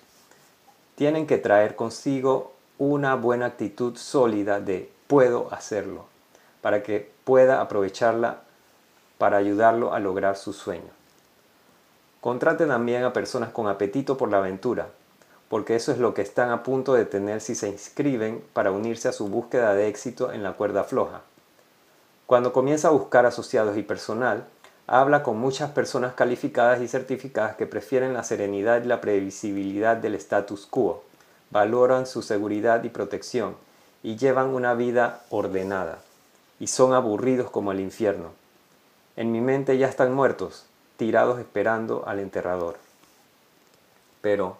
Tienen 0.96 1.28
que 1.28 1.38
traer 1.38 1.76
consigo 1.76 2.55
una 2.78 3.16
buena 3.16 3.48
actitud 3.48 3.98
sólida 3.98 4.60
de 4.60 4.92
puedo 5.08 5.54
hacerlo, 5.54 6.06
para 6.62 6.84
que 6.84 7.12
pueda 7.24 7.62
aprovecharla 7.62 8.42
para 9.18 9.38
ayudarlo 9.38 9.94
a 9.94 10.00
lograr 10.00 10.36
su 10.36 10.54
sueño. 10.54 10.90
Contrate 12.22 12.66
también 12.66 13.04
a 13.04 13.14
personas 13.14 13.50
con 13.50 13.68
apetito 13.68 14.18
por 14.18 14.30
la 14.30 14.40
aventura, 14.40 14.88
porque 15.48 15.76
eso 15.76 15.92
es 15.92 16.00
lo 16.00 16.14
que 16.14 16.22
están 16.22 16.50
a 16.50 16.64
punto 16.64 16.94
de 16.94 17.06
tener 17.06 17.42
si 17.42 17.56
se 17.56 17.70
inscriben 17.70 18.44
para 18.54 18.72
unirse 18.72 19.08
a 19.08 19.14
su 19.14 19.28
búsqueda 19.28 19.74
de 19.74 19.88
éxito 19.88 20.32
en 20.32 20.44
la 20.44 20.54
cuerda 20.54 20.84
floja. 20.84 21.22
Cuando 22.26 22.52
comienza 22.52 22.88
a 22.88 22.92
buscar 22.92 23.26
asociados 23.26 23.78
y 23.78 23.84
personal, 23.84 24.48
Habla 24.88 25.24
con 25.24 25.40
muchas 25.40 25.72
personas 25.72 26.14
calificadas 26.14 26.80
y 26.80 26.88
certificadas 26.88 27.56
que 27.56 27.66
prefieren 27.66 28.14
la 28.14 28.24
serenidad 28.24 28.84
y 28.84 28.88
la 28.88 29.02
previsibilidad 29.02 29.98
del 29.98 30.14
status 30.14 30.68
quo, 30.68 31.04
valoran 31.52 32.06
su 32.06 32.22
seguridad 32.22 32.84
y 32.84 32.90
protección 32.90 33.56
y 34.04 34.18
llevan 34.18 34.50
una 34.50 34.74
vida 34.74 35.24
ordenada, 35.30 36.00
y 36.60 36.68
son 36.68 36.94
aburridos 36.94 37.50
como 37.50 37.72
el 37.72 37.80
infierno. 37.80 38.32
En 39.16 39.32
mi 39.32 39.42
mente 39.42 39.78
ya 39.78 39.88
están 39.88 40.14
muertos, 40.14 40.66
tirados 40.98 41.40
esperando 41.40 42.04
al 42.08 42.20
enterrador. 42.20 42.78
Pero 44.22 44.58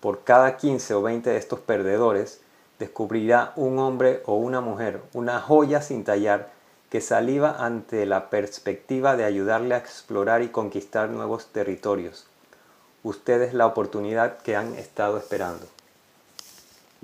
por 0.00 0.22
cada 0.22 0.56
15 0.58 0.94
o 0.94 1.02
20 1.02 1.30
de 1.30 1.38
estos 1.38 1.60
perdedores, 1.60 2.40
descubrirá 2.78 3.52
un 3.56 3.78
hombre 3.78 4.22
o 4.26 4.34
una 4.34 4.60
mujer, 4.60 5.00
una 5.14 5.40
joya 5.40 5.80
sin 5.80 6.04
tallar, 6.04 6.50
que 6.90 7.00
saliva 7.00 7.64
ante 7.64 8.04
la 8.04 8.28
perspectiva 8.28 9.16
de 9.16 9.24
ayudarle 9.24 9.74
a 9.74 9.78
explorar 9.78 10.42
y 10.42 10.48
conquistar 10.48 11.08
nuevos 11.08 11.46
territorios. 11.46 12.26
Usted 13.02 13.42
es 13.42 13.54
la 13.54 13.66
oportunidad 13.66 14.38
que 14.38 14.56
han 14.56 14.74
estado 14.74 15.16
esperando. 15.16 15.66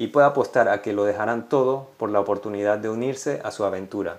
Y 0.01 0.07
puede 0.07 0.28
apostar 0.28 0.70
a 0.70 0.80
que 0.80 0.94
lo 0.94 1.05
dejarán 1.05 1.51
todo 1.51 1.90
por 1.98 2.09
la 2.09 2.20
oportunidad 2.20 2.78
de 2.78 2.88
unirse 2.88 3.42
a 3.44 3.51
su 3.51 3.66
aventura. 3.66 4.16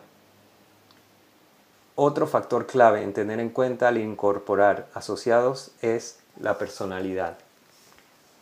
Otro 1.96 2.28
factor 2.28 2.68
clave 2.68 3.02
en 3.02 3.14
tener 3.14 3.40
en 3.40 3.50
cuenta 3.50 3.88
al 3.88 3.98
incorporar 3.98 4.90
asociados 4.94 5.72
es 5.82 6.20
la 6.40 6.60
personalidad. 6.60 7.40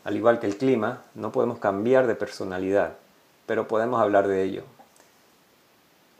Al 0.03 0.17
igual 0.17 0.41
que 0.41 0.47
el 0.47 0.57
clima, 0.57 1.03
no 1.15 1.31
podemos 1.31 1.59
cambiar 1.59 2.07
de 2.07 2.15
personalidad, 2.15 2.95
pero 3.45 3.69
podemos 3.69 4.01
hablar 4.01 4.27
de 4.27 4.43
ello. 4.43 4.63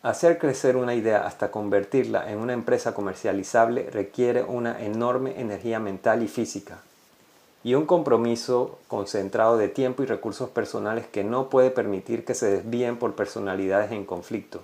Hacer 0.01 0.37
crecer 0.37 0.77
una 0.77 0.95
idea 0.95 1.27
hasta 1.27 1.51
convertirla 1.51 2.31
en 2.31 2.37
una 2.37 2.53
empresa 2.53 2.93
comercializable 2.93 3.89
requiere 3.91 4.41
una 4.41 4.81
enorme 4.81 5.41
energía 5.41 5.81
mental 5.81 6.23
y 6.23 6.29
física 6.29 6.79
y 7.63 7.73
un 7.75 7.85
compromiso 7.85 8.79
concentrado 8.87 9.57
de 9.57 9.67
tiempo 9.67 10.03
y 10.03 10.05
recursos 10.05 10.49
personales 10.49 11.07
que 11.07 11.23
no 11.23 11.49
puede 11.49 11.71
permitir 11.71 12.23
que 12.23 12.35
se 12.35 12.49
desvíen 12.49 12.97
por 12.97 13.15
personalidades 13.15 13.91
en 13.91 14.05
conflicto. 14.05 14.61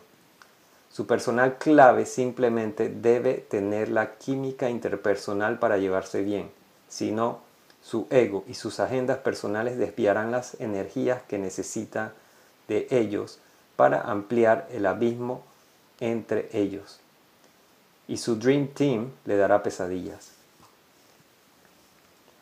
Su 0.92 1.06
personal 1.06 1.58
clave 1.58 2.06
simplemente 2.06 2.88
debe 2.88 3.34
tener 3.34 3.90
la 3.90 4.16
química 4.16 4.70
interpersonal 4.70 5.60
para 5.60 5.78
llevarse 5.78 6.22
bien, 6.22 6.50
si 6.88 7.12
no, 7.12 7.40
su 7.84 8.08
ego 8.10 8.46
y 8.48 8.54
sus 8.54 8.80
agendas 8.80 9.18
personales 9.18 9.78
desviarán 9.78 10.32
las 10.32 10.60
energías 10.62 11.22
que 11.28 11.38
necesita 11.38 12.14
de 12.68 12.88
ellos 12.90 13.40
para 13.76 14.02
ampliar 14.02 14.68
el 14.72 14.86
abismo 14.86 15.44
entre 16.00 16.50
ellos. 16.54 17.00
Y 18.08 18.18
su 18.18 18.38
Dream 18.38 18.70
Team 18.70 19.12
le 19.26 19.36
dará 19.36 19.64
pesadillas. 19.64 20.35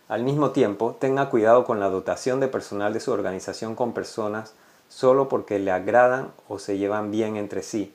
Al 0.10 0.24
mismo 0.24 0.52
tiempo, 0.52 0.96
tenga 1.00 1.30
cuidado 1.30 1.64
con 1.64 1.80
la 1.80 1.90
dotación 1.90 2.40
de 2.40 2.48
personal 2.48 2.94
de 2.94 3.00
su 3.00 3.12
organización 3.12 3.76
con 3.76 3.94
personas 3.94 4.54
solo 4.90 5.30
porque 5.30 5.60
le 5.60 5.72
agradan 5.72 6.32
o 6.48 6.60
se 6.60 6.78
llevan 6.78 7.10
bien 7.10 7.38
entre 7.38 7.64
sí. 7.64 7.94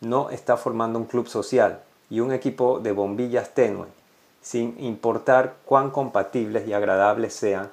No 0.00 0.30
está 0.30 0.56
formando 0.56 0.98
un 0.98 1.04
club 1.04 1.28
social 1.28 1.82
y 2.08 2.20
un 2.20 2.32
equipo 2.32 2.80
de 2.80 2.92
bombillas 2.92 3.50
tenue, 3.52 3.88
sin 4.40 4.74
importar 4.82 5.56
cuán 5.66 5.90
compatibles 5.90 6.66
y 6.66 6.72
agradables 6.72 7.34
sean, 7.34 7.70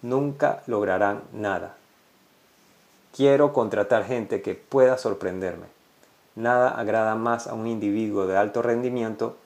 nunca 0.00 0.62
lograrán 0.66 1.22
nada. 1.32 1.76
Quiero 3.14 3.52
contratar 3.52 4.04
gente 4.04 4.42
que 4.42 4.54
pueda 4.54 4.98
sorprenderme. 4.98 5.66
Nada 6.34 6.70
agrada 6.70 7.14
más 7.14 7.46
a 7.46 7.54
un 7.54 7.66
individuo 7.66 8.26
de 8.26 8.36
alto 8.36 8.62
rendimiento 8.62 9.36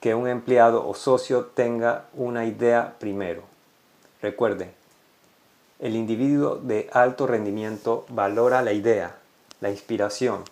que 0.00 0.14
un 0.14 0.28
empleado 0.28 0.86
o 0.86 0.94
socio 0.94 1.46
tenga 1.46 2.06
una 2.14 2.44
idea 2.44 2.96
primero. 2.98 3.42
Recuerde, 4.22 4.72
el 5.78 5.96
individuo 5.96 6.56
de 6.56 6.88
alto 6.92 7.26
rendimiento 7.26 8.04
valora 8.08 8.62
la 8.62 8.72
idea, 8.72 9.16
la 9.60 9.70
inspiración, 9.70 10.44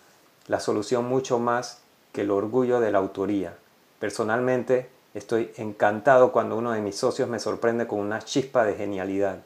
la 0.46 0.60
solución 0.60 1.06
mucho 1.06 1.38
más 1.38 1.80
que 2.12 2.22
el 2.22 2.30
orgullo 2.30 2.80
de 2.80 2.92
la 2.92 2.98
autoría. 2.98 3.54
Personalmente, 3.98 4.88
estoy 5.14 5.52
encantado 5.56 6.32
cuando 6.32 6.56
uno 6.56 6.72
de 6.72 6.80
mis 6.80 6.96
socios 6.96 7.28
me 7.28 7.38
sorprende 7.38 7.86
con 7.86 8.00
una 8.00 8.20
chispa 8.22 8.64
de 8.64 8.74
genialidad 8.74 9.38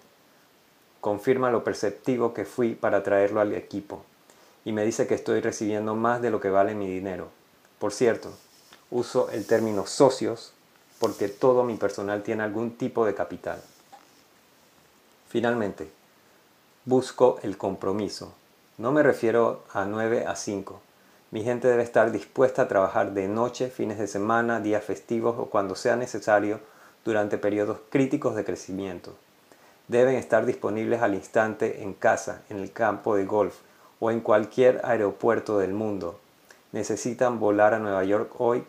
confirma 1.00 1.50
lo 1.50 1.64
perceptivo 1.64 2.34
que 2.34 2.44
fui 2.44 2.74
para 2.74 3.02
traerlo 3.02 3.40
al 3.40 3.54
equipo 3.54 4.04
y 4.64 4.72
me 4.72 4.84
dice 4.84 5.06
que 5.06 5.14
estoy 5.14 5.40
recibiendo 5.40 5.94
más 5.94 6.20
de 6.20 6.30
lo 6.30 6.40
que 6.40 6.50
vale 6.50 6.74
mi 6.74 6.88
dinero. 6.88 7.28
Por 7.78 7.92
cierto, 7.92 8.30
uso 8.90 9.30
el 9.30 9.46
término 9.46 9.86
socios 9.86 10.52
porque 10.98 11.28
todo 11.28 11.64
mi 11.64 11.76
personal 11.76 12.22
tiene 12.22 12.42
algún 12.42 12.76
tipo 12.76 13.06
de 13.06 13.14
capital. 13.14 13.60
Finalmente, 15.28 15.90
busco 16.84 17.38
el 17.42 17.56
compromiso. 17.56 18.32
No 18.78 18.92
me 18.92 19.02
refiero 19.02 19.64
a 19.72 19.84
9 19.84 20.26
a 20.26 20.36
5. 20.36 20.80
Mi 21.30 21.44
gente 21.44 21.68
debe 21.68 21.82
estar 21.82 22.10
dispuesta 22.12 22.62
a 22.62 22.68
trabajar 22.68 23.12
de 23.12 23.28
noche, 23.28 23.70
fines 23.70 23.98
de 23.98 24.06
semana, 24.06 24.60
días 24.60 24.84
festivos 24.84 25.36
o 25.38 25.46
cuando 25.46 25.76
sea 25.76 25.96
necesario 25.96 26.60
durante 27.04 27.38
periodos 27.38 27.78
críticos 27.90 28.34
de 28.34 28.44
crecimiento 28.44 29.14
deben 29.90 30.14
estar 30.14 30.46
disponibles 30.46 31.02
al 31.02 31.14
instante 31.14 31.82
en 31.82 31.94
casa, 31.94 32.42
en 32.48 32.58
el 32.58 32.70
campo 32.70 33.16
de 33.16 33.24
golf 33.24 33.56
o 33.98 34.12
en 34.12 34.20
cualquier 34.20 34.80
aeropuerto 34.84 35.58
del 35.58 35.72
mundo. 35.72 36.20
Necesitan 36.70 37.40
volar 37.40 37.74
a 37.74 37.80
Nueva 37.80 38.04
York 38.04 38.32
hoy, 38.38 38.64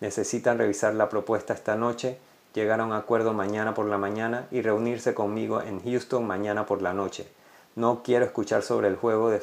necesitan 0.00 0.58
revisar 0.58 0.94
la 0.94 1.08
propuesta 1.08 1.54
esta 1.54 1.76
noche, 1.76 2.18
llegar 2.54 2.80
a 2.80 2.84
un 2.84 2.92
acuerdo 2.92 3.32
mañana 3.32 3.74
por 3.74 3.86
la 3.86 3.98
mañana 3.98 4.46
y 4.50 4.62
reunirse 4.62 5.14
conmigo 5.14 5.60
en 5.60 5.82
Houston 5.82 6.26
mañana 6.26 6.66
por 6.66 6.82
la 6.82 6.92
noche. 6.92 7.28
No 7.74 8.02
quiero 8.02 8.24
escuchar 8.24 8.62
sobre 8.62 8.88
el 8.88 8.96
juego 8.96 9.30
de 9.30 9.40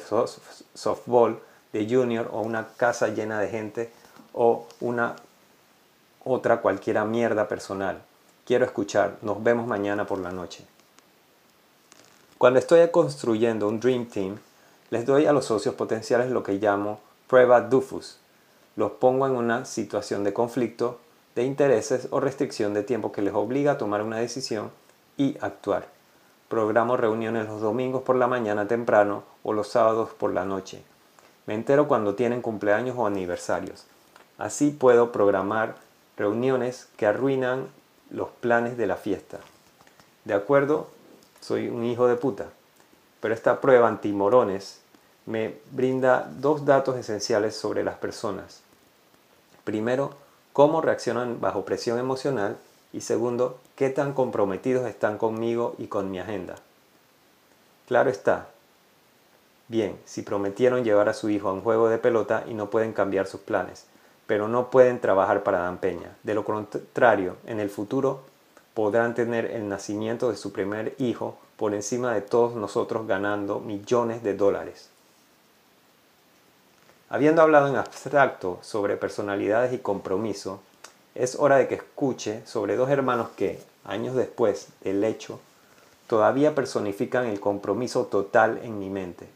softball 0.74 1.38
de 1.72 1.88
junior 1.88 2.28
o 2.32 2.40
una 2.40 2.68
casa 2.76 3.08
llena 3.08 3.40
de 3.40 3.48
gente 3.48 3.92
o 4.32 4.66
una 4.80 5.16
otra 6.24 6.60
cualquiera 6.60 7.04
mierda 7.04 7.46
personal. 7.48 8.02
Quiero 8.44 8.64
escuchar, 8.64 9.16
nos 9.22 9.42
vemos 9.42 9.66
mañana 9.66 10.06
por 10.06 10.18
la 10.18 10.32
noche. 10.32 10.64
Cuando 12.38 12.58
estoy 12.58 12.86
construyendo 12.90 13.68
un 13.68 13.80
Dream 13.80 14.06
Team, 14.06 14.38
les 14.90 15.06
doy 15.06 15.26
a 15.26 15.32
los 15.32 15.46
socios 15.46 15.74
potenciales 15.74 16.30
lo 16.30 16.42
que 16.42 16.54
llamo 16.54 17.00
prueba 17.26 17.60
DUFUS. 17.60 18.18
Los 18.76 18.92
pongo 18.92 19.26
en 19.26 19.36
una 19.36 19.64
situación 19.64 20.24
de 20.24 20.32
conflicto, 20.32 20.98
de 21.34 21.44
intereses 21.44 22.08
o 22.10 22.20
restricción 22.20 22.74
de 22.74 22.82
tiempo 22.82 23.12
que 23.12 23.22
les 23.22 23.34
obliga 23.34 23.72
a 23.72 23.78
tomar 23.78 24.02
una 24.02 24.18
decisión 24.18 24.70
y 25.16 25.36
actuar. 25.40 25.88
Programo 26.48 26.96
reuniones 26.96 27.46
los 27.46 27.60
domingos 27.60 28.02
por 28.02 28.16
la 28.16 28.26
mañana 28.26 28.68
temprano 28.68 29.24
o 29.42 29.52
los 29.52 29.68
sábados 29.68 30.10
por 30.10 30.32
la 30.32 30.44
noche. 30.44 30.82
Me 31.46 31.54
entero 31.54 31.88
cuando 31.88 32.14
tienen 32.14 32.42
cumpleaños 32.42 32.96
o 32.98 33.06
aniversarios. 33.06 33.86
Así 34.38 34.70
puedo 34.70 35.12
programar 35.12 35.76
reuniones 36.16 36.88
que 36.96 37.06
arruinan 37.06 37.68
los 38.10 38.28
planes 38.28 38.76
de 38.76 38.86
la 38.86 38.96
fiesta. 38.96 39.38
De 40.24 40.34
acuerdo 40.34 40.88
soy 41.44 41.68
un 41.68 41.84
hijo 41.84 42.06
de 42.06 42.16
puta. 42.16 42.46
Pero 43.20 43.34
esta 43.34 43.60
prueba 43.60 43.86
antimorones 43.86 44.80
me 45.26 45.58
brinda 45.72 46.26
dos 46.38 46.64
datos 46.64 46.96
esenciales 46.96 47.54
sobre 47.54 47.84
las 47.84 47.96
personas. 47.96 48.63
Primero, 49.64 50.10
cómo 50.52 50.80
reaccionan 50.80 51.40
bajo 51.40 51.64
presión 51.64 51.98
emocional 51.98 52.56
y 52.92 53.00
segundo, 53.00 53.58
qué 53.74 53.90
tan 53.90 54.12
comprometidos 54.12 54.86
están 54.86 55.18
conmigo 55.18 55.74
y 55.78 55.88
con 55.88 56.10
mi 56.10 56.20
agenda. 56.20 56.54
Claro 57.88 58.08
está. 58.08 58.48
Bien, 59.68 59.98
si 60.04 60.22
prometieron 60.22 60.84
llevar 60.84 61.08
a 61.08 61.14
su 61.14 61.28
hijo 61.30 61.48
a 61.48 61.52
un 61.52 61.62
juego 61.62 61.88
de 61.88 61.98
pelota 61.98 62.44
y 62.46 62.54
no 62.54 62.70
pueden 62.70 62.92
cambiar 62.92 63.26
sus 63.26 63.40
planes, 63.40 63.86
pero 64.26 64.46
no 64.46 64.70
pueden 64.70 65.00
trabajar 65.00 65.42
para 65.42 65.58
Dan 65.58 65.78
Peña. 65.78 66.16
De 66.22 66.34
lo 66.34 66.44
contrario, 66.44 67.36
en 67.46 67.60
el 67.60 67.70
futuro 67.70 68.20
podrán 68.74 69.14
tener 69.14 69.46
el 69.46 69.68
nacimiento 69.68 70.30
de 70.30 70.36
su 70.36 70.52
primer 70.52 70.94
hijo 70.98 71.36
por 71.56 71.74
encima 71.74 72.14
de 72.14 72.20
todos 72.20 72.54
nosotros 72.54 73.06
ganando 73.06 73.60
millones 73.60 74.22
de 74.22 74.34
dólares. 74.34 74.90
Habiendo 77.14 77.42
hablado 77.42 77.68
en 77.68 77.76
abstracto 77.76 78.58
sobre 78.60 78.96
personalidades 78.96 79.72
y 79.72 79.78
compromiso, 79.78 80.58
es 81.14 81.36
hora 81.36 81.58
de 81.58 81.68
que 81.68 81.76
escuche 81.76 82.44
sobre 82.44 82.74
dos 82.74 82.90
hermanos 82.90 83.28
que, 83.36 83.62
años 83.84 84.16
después 84.16 84.66
del 84.80 85.04
hecho, 85.04 85.38
todavía 86.08 86.56
personifican 86.56 87.26
el 87.26 87.38
compromiso 87.38 88.06
total 88.06 88.58
en 88.64 88.80
mi 88.80 88.90
mente. 88.90 89.28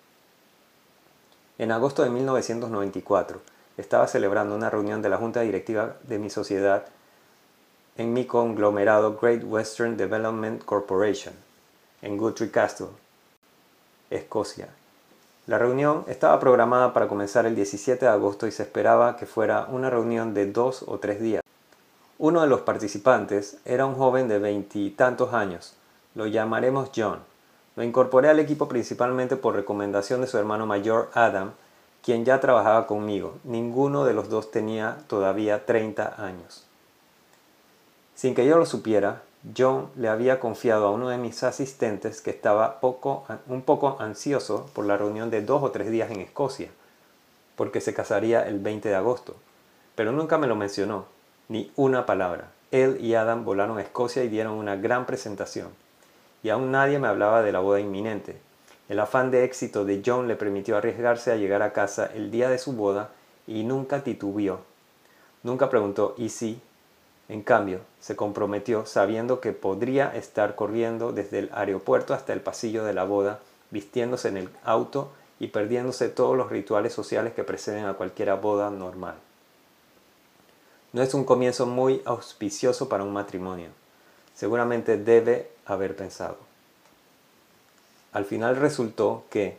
En 1.58 1.70
agosto 1.70 2.02
de 2.02 2.10
1994, 2.10 3.40
estaba 3.76 4.08
celebrando 4.08 4.56
una 4.56 4.70
reunión 4.70 5.00
de 5.00 5.10
la 5.10 5.18
junta 5.18 5.42
directiva 5.42 5.98
de 6.02 6.18
mi 6.18 6.30
sociedad 6.30 6.84
en 7.96 8.12
mi 8.12 8.24
conglomerado 8.24 9.16
Great 9.22 9.44
Western 9.44 9.96
Development 9.96 10.64
Corporation, 10.64 11.34
en 12.02 12.16
Guthrie 12.16 12.50
Castle, 12.50 12.88
Escocia. 14.10 14.68
La 15.48 15.56
reunión 15.56 16.04
estaba 16.08 16.38
programada 16.40 16.92
para 16.92 17.08
comenzar 17.08 17.46
el 17.46 17.56
17 17.56 18.04
de 18.04 18.10
agosto 18.10 18.46
y 18.46 18.52
se 18.52 18.62
esperaba 18.62 19.16
que 19.16 19.24
fuera 19.24 19.66
una 19.70 19.88
reunión 19.88 20.34
de 20.34 20.44
dos 20.44 20.84
o 20.86 20.98
tres 20.98 21.22
días. 21.22 21.42
Uno 22.18 22.42
de 22.42 22.48
los 22.48 22.60
participantes 22.60 23.56
era 23.64 23.86
un 23.86 23.94
joven 23.94 24.28
de 24.28 24.38
veintitantos 24.38 25.32
años. 25.32 25.72
Lo 26.14 26.26
llamaremos 26.26 26.90
John. 26.94 27.20
Lo 27.76 27.82
incorporé 27.82 28.28
al 28.28 28.40
equipo 28.40 28.68
principalmente 28.68 29.36
por 29.36 29.54
recomendación 29.54 30.20
de 30.20 30.26
su 30.26 30.36
hermano 30.36 30.66
mayor 30.66 31.08
Adam, 31.14 31.52
quien 32.02 32.26
ya 32.26 32.40
trabajaba 32.40 32.86
conmigo. 32.86 33.38
Ninguno 33.44 34.04
de 34.04 34.12
los 34.12 34.28
dos 34.28 34.50
tenía 34.50 34.98
todavía 35.06 35.64
30 35.64 36.22
años. 36.22 36.66
Sin 38.14 38.34
que 38.34 38.44
yo 38.44 38.58
lo 38.58 38.66
supiera, 38.66 39.22
John 39.56 39.90
le 39.96 40.08
había 40.08 40.40
confiado 40.40 40.86
a 40.86 40.90
uno 40.90 41.08
de 41.08 41.18
mis 41.18 41.42
asistentes 41.42 42.20
que 42.20 42.30
estaba 42.30 42.80
poco, 42.80 43.24
un 43.46 43.62
poco 43.62 43.96
ansioso 44.00 44.66
por 44.72 44.84
la 44.84 44.96
reunión 44.96 45.30
de 45.30 45.42
dos 45.42 45.62
o 45.62 45.70
tres 45.70 45.90
días 45.90 46.10
en 46.10 46.20
Escocia, 46.20 46.68
porque 47.56 47.80
se 47.80 47.94
casaría 47.94 48.46
el 48.46 48.58
20 48.58 48.88
de 48.88 48.94
agosto, 48.94 49.36
pero 49.94 50.12
nunca 50.12 50.38
me 50.38 50.48
lo 50.48 50.56
mencionó, 50.56 51.06
ni 51.48 51.72
una 51.76 52.04
palabra. 52.04 52.50
Él 52.70 52.98
y 53.00 53.14
Adam 53.14 53.44
volaron 53.44 53.78
a 53.78 53.82
Escocia 53.82 54.24
y 54.24 54.28
dieron 54.28 54.54
una 54.54 54.76
gran 54.76 55.06
presentación, 55.06 55.68
y 56.42 56.50
aún 56.50 56.72
nadie 56.72 56.98
me 56.98 57.08
hablaba 57.08 57.42
de 57.42 57.52
la 57.52 57.60
boda 57.60 57.80
inminente. 57.80 58.40
El 58.88 59.00
afán 59.00 59.30
de 59.30 59.44
éxito 59.44 59.84
de 59.84 60.02
John 60.04 60.28
le 60.28 60.36
permitió 60.36 60.76
arriesgarse 60.76 61.30
a 61.30 61.36
llegar 61.36 61.62
a 61.62 61.72
casa 61.72 62.10
el 62.14 62.30
día 62.30 62.48
de 62.48 62.58
su 62.58 62.72
boda 62.72 63.10
y 63.46 63.62
nunca 63.62 64.02
titubeó. 64.02 64.60
Nunca 65.42 65.70
preguntó 65.70 66.14
¿y 66.16 66.30
si? 66.30 66.60
En 67.28 67.42
cambio, 67.42 67.80
se 68.00 68.16
comprometió 68.16 68.86
sabiendo 68.86 69.40
que 69.40 69.52
podría 69.52 70.14
estar 70.14 70.54
corriendo 70.54 71.12
desde 71.12 71.40
el 71.40 71.50
aeropuerto 71.52 72.14
hasta 72.14 72.32
el 72.32 72.40
pasillo 72.40 72.84
de 72.84 72.94
la 72.94 73.04
boda, 73.04 73.40
vistiéndose 73.70 74.28
en 74.28 74.38
el 74.38 74.48
auto 74.64 75.12
y 75.38 75.48
perdiéndose 75.48 76.08
todos 76.08 76.36
los 76.36 76.50
rituales 76.50 76.92
sociales 76.94 77.34
que 77.34 77.44
preceden 77.44 77.84
a 77.84 77.94
cualquier 77.94 78.34
boda 78.36 78.70
normal. 78.70 79.16
No 80.92 81.02
es 81.02 81.12
un 81.12 81.24
comienzo 81.24 81.66
muy 81.66 82.00
auspicioso 82.06 82.88
para 82.88 83.04
un 83.04 83.12
matrimonio. 83.12 83.68
Seguramente 84.34 84.96
debe 84.96 85.50
haber 85.66 85.94
pensado. 85.94 86.38
Al 88.12 88.24
final 88.24 88.56
resultó 88.56 89.24
que 89.28 89.58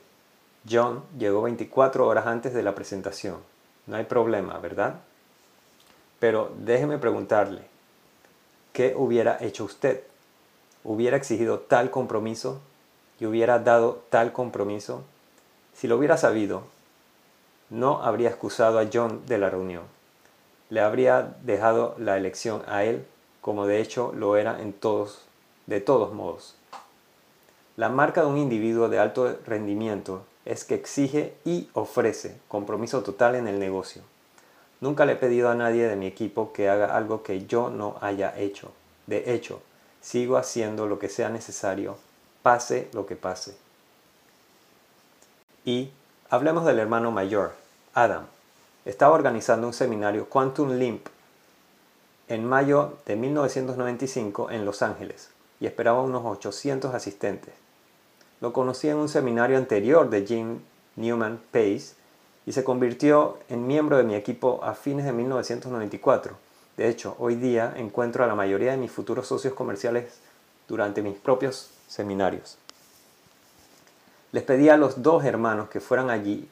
John 0.69 1.03
llegó 1.19 1.43
24 1.43 2.07
horas 2.07 2.25
antes 2.25 2.53
de 2.53 2.63
la 2.63 2.73
presentación. 2.73 3.37
No 3.85 3.95
hay 3.95 4.05
problema, 4.05 4.57
¿verdad? 4.57 4.95
Pero 6.19 6.51
déjeme 6.57 6.97
preguntarle, 6.97 7.61
¿qué 8.73 8.93
hubiera 8.95 9.37
hecho 9.39 9.63
usted? 9.63 10.03
¿Hubiera 10.83 11.17
exigido 11.17 11.59
tal 11.59 11.91
compromiso 11.91 12.59
y 13.19 13.25
hubiera 13.25 13.59
dado 13.59 14.03
tal 14.09 14.33
compromiso? 14.33 15.03
Si 15.73 15.87
lo 15.87 15.97
hubiera 15.97 16.17
sabido, 16.17 16.63
no 17.69 18.03
habría 18.03 18.29
excusado 18.29 18.79
a 18.79 18.87
John 18.91 19.21
de 19.27 19.37
la 19.37 19.49
reunión. 19.49 19.83
Le 20.69 20.81
habría 20.81 21.35
dejado 21.43 21.95
la 21.97 22.17
elección 22.17 22.63
a 22.67 22.83
él, 22.83 23.05
como 23.41 23.65
de 23.65 23.79
hecho 23.79 24.11
lo 24.15 24.37
era 24.37 24.61
en 24.61 24.73
todos, 24.73 25.21
de 25.67 25.79
todos 25.79 26.13
modos. 26.13 26.55
La 27.77 27.89
marca 27.89 28.21
de 28.21 28.27
un 28.27 28.37
individuo 28.37 28.89
de 28.89 28.99
alto 28.99 29.37
rendimiento 29.45 30.25
es 30.43 30.65
que 30.65 30.75
exige 30.75 31.33
y 31.45 31.69
ofrece 31.73 32.37
compromiso 32.47 33.03
total 33.03 33.35
en 33.35 33.47
el 33.47 33.59
negocio. 33.59 34.01
Nunca 34.81 35.05
le 35.05 35.13
he 35.13 35.15
pedido 35.17 35.49
a 35.49 35.55
nadie 35.55 35.87
de 35.87 35.95
mi 35.95 36.07
equipo 36.07 36.53
que 36.53 36.69
haga 36.69 36.95
algo 36.95 37.21
que 37.23 37.45
yo 37.45 37.69
no 37.69 37.97
haya 38.01 38.37
hecho. 38.37 38.71
De 39.07 39.33
hecho, 39.33 39.61
sigo 40.01 40.37
haciendo 40.37 40.87
lo 40.87 40.99
que 40.99 41.09
sea 41.09 41.29
necesario, 41.29 41.97
pase 42.43 42.89
lo 42.93 43.05
que 43.05 43.15
pase. 43.15 43.57
Y 45.65 45.91
hablemos 46.29 46.65
del 46.65 46.79
hermano 46.79 47.11
mayor, 47.11 47.53
Adam. 47.93 48.27
Estaba 48.85 49.13
organizando 49.13 49.67
un 49.67 49.73
seminario 49.73 50.29
Quantum 50.29 50.71
Limp 50.77 51.07
en 52.29 52.45
mayo 52.45 52.97
de 53.05 53.15
1995 53.15 54.51
en 54.51 54.63
Los 54.63 54.81
Ángeles 54.81 55.29
y 55.59 55.65
esperaba 55.65 56.01
unos 56.01 56.23
800 56.25 56.93
asistentes. 56.93 57.53
Lo 58.39 58.53
conocí 58.53 58.87
en 58.87 58.97
un 58.97 59.09
seminario 59.09 59.57
anterior 59.57 60.09
de 60.09 60.25
Jim 60.25 60.59
Newman 60.95 61.41
Pace 61.51 61.98
y 62.49 62.51
se 62.51 62.63
convirtió 62.63 63.37
en 63.47 63.67
miembro 63.67 63.97
de 63.97 64.03
mi 64.03 64.15
equipo 64.15 64.59
a 64.63 64.73
fines 64.73 65.05
de 65.05 65.13
1994. 65.13 66.35
De 66.77 66.89
hecho, 66.89 67.15
hoy 67.19 67.35
día 67.35 67.75
encuentro 67.77 68.23
a 68.23 68.27
la 68.27 68.33
mayoría 68.33 68.71
de 68.71 68.77
mis 68.77 68.91
futuros 68.91 69.27
socios 69.27 69.53
comerciales 69.53 70.17
durante 70.67 71.03
mis 71.03 71.15
propios 71.15 71.69
seminarios. 71.87 72.57
Les 74.31 74.41
pedí 74.41 74.67
a 74.69 74.77
los 74.77 75.03
dos 75.03 75.25
hermanos 75.25 75.69
que 75.69 75.79
fueran 75.79 76.09
allí, 76.09 76.49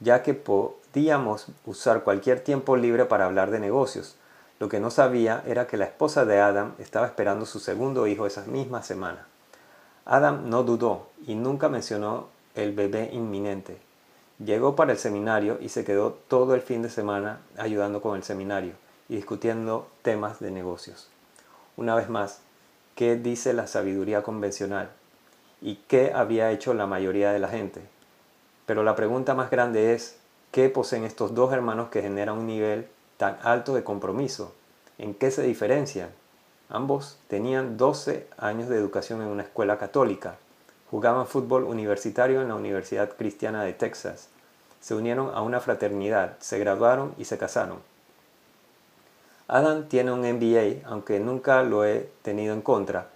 ya 0.00 0.22
que 0.22 0.32
podíamos 0.32 1.48
usar 1.66 2.04
cualquier 2.04 2.40
tiempo 2.40 2.78
libre 2.78 3.04
para 3.04 3.26
hablar 3.26 3.50
de 3.50 3.60
negocios. 3.60 4.16
Lo 4.58 4.70
que 4.70 4.80
no 4.80 4.90
sabía 4.90 5.42
era 5.46 5.66
que 5.66 5.76
la 5.76 5.84
esposa 5.84 6.24
de 6.24 6.40
Adam 6.40 6.72
estaba 6.78 7.04
esperando 7.04 7.44
su 7.44 7.60
segundo 7.60 8.06
hijo 8.06 8.26
esa 8.26 8.46
misma 8.46 8.82
semana. 8.82 9.26
Adam 10.06 10.48
no 10.48 10.62
dudó 10.62 11.08
y 11.26 11.34
nunca 11.34 11.68
mencionó 11.68 12.28
el 12.54 12.72
bebé 12.72 13.10
inminente. 13.12 13.78
Llegó 14.42 14.74
para 14.74 14.90
el 14.90 14.98
seminario 14.98 15.58
y 15.60 15.68
se 15.68 15.84
quedó 15.84 16.18
todo 16.26 16.56
el 16.56 16.60
fin 16.60 16.82
de 16.82 16.90
semana 16.90 17.38
ayudando 17.56 18.02
con 18.02 18.16
el 18.16 18.24
seminario 18.24 18.72
y 19.08 19.14
discutiendo 19.14 19.86
temas 20.02 20.40
de 20.40 20.50
negocios. 20.50 21.08
Una 21.76 21.94
vez 21.94 22.08
más, 22.08 22.40
¿qué 22.96 23.14
dice 23.14 23.52
la 23.52 23.68
sabiduría 23.68 24.24
convencional? 24.24 24.90
¿Y 25.62 25.76
qué 25.86 26.12
había 26.12 26.50
hecho 26.50 26.74
la 26.74 26.86
mayoría 26.86 27.30
de 27.30 27.38
la 27.38 27.48
gente? 27.48 27.82
Pero 28.66 28.82
la 28.82 28.96
pregunta 28.96 29.34
más 29.34 29.50
grande 29.50 29.94
es, 29.94 30.18
¿qué 30.50 30.68
poseen 30.68 31.04
estos 31.04 31.34
dos 31.36 31.52
hermanos 31.52 31.90
que 31.90 32.02
generan 32.02 32.38
un 32.38 32.46
nivel 32.46 32.88
tan 33.18 33.38
alto 33.42 33.72
de 33.72 33.84
compromiso? 33.84 34.52
¿En 34.98 35.14
qué 35.14 35.30
se 35.30 35.42
diferencian? 35.42 36.10
Ambos 36.68 37.18
tenían 37.28 37.76
12 37.76 38.26
años 38.36 38.68
de 38.68 38.78
educación 38.78 39.22
en 39.22 39.28
una 39.28 39.44
escuela 39.44 39.78
católica 39.78 40.38
Jugaban 40.94 41.26
fútbol 41.26 41.64
universitario 41.64 42.40
en 42.40 42.46
la 42.46 42.54
Universidad 42.54 43.16
Cristiana 43.16 43.64
de 43.64 43.72
Texas. 43.72 44.28
Se 44.80 44.94
unieron 44.94 45.34
a 45.34 45.42
una 45.42 45.58
fraternidad, 45.58 46.36
se 46.38 46.56
graduaron 46.60 47.16
y 47.18 47.24
se 47.24 47.36
casaron. 47.36 47.78
Adam 49.48 49.88
tiene 49.88 50.12
un 50.12 50.20
MBA, 50.20 50.88
aunque 50.88 51.18
nunca 51.18 51.64
lo 51.64 51.84
he 51.84 52.08
tenido 52.22 52.54
en 52.54 52.62
contra. 52.62 53.08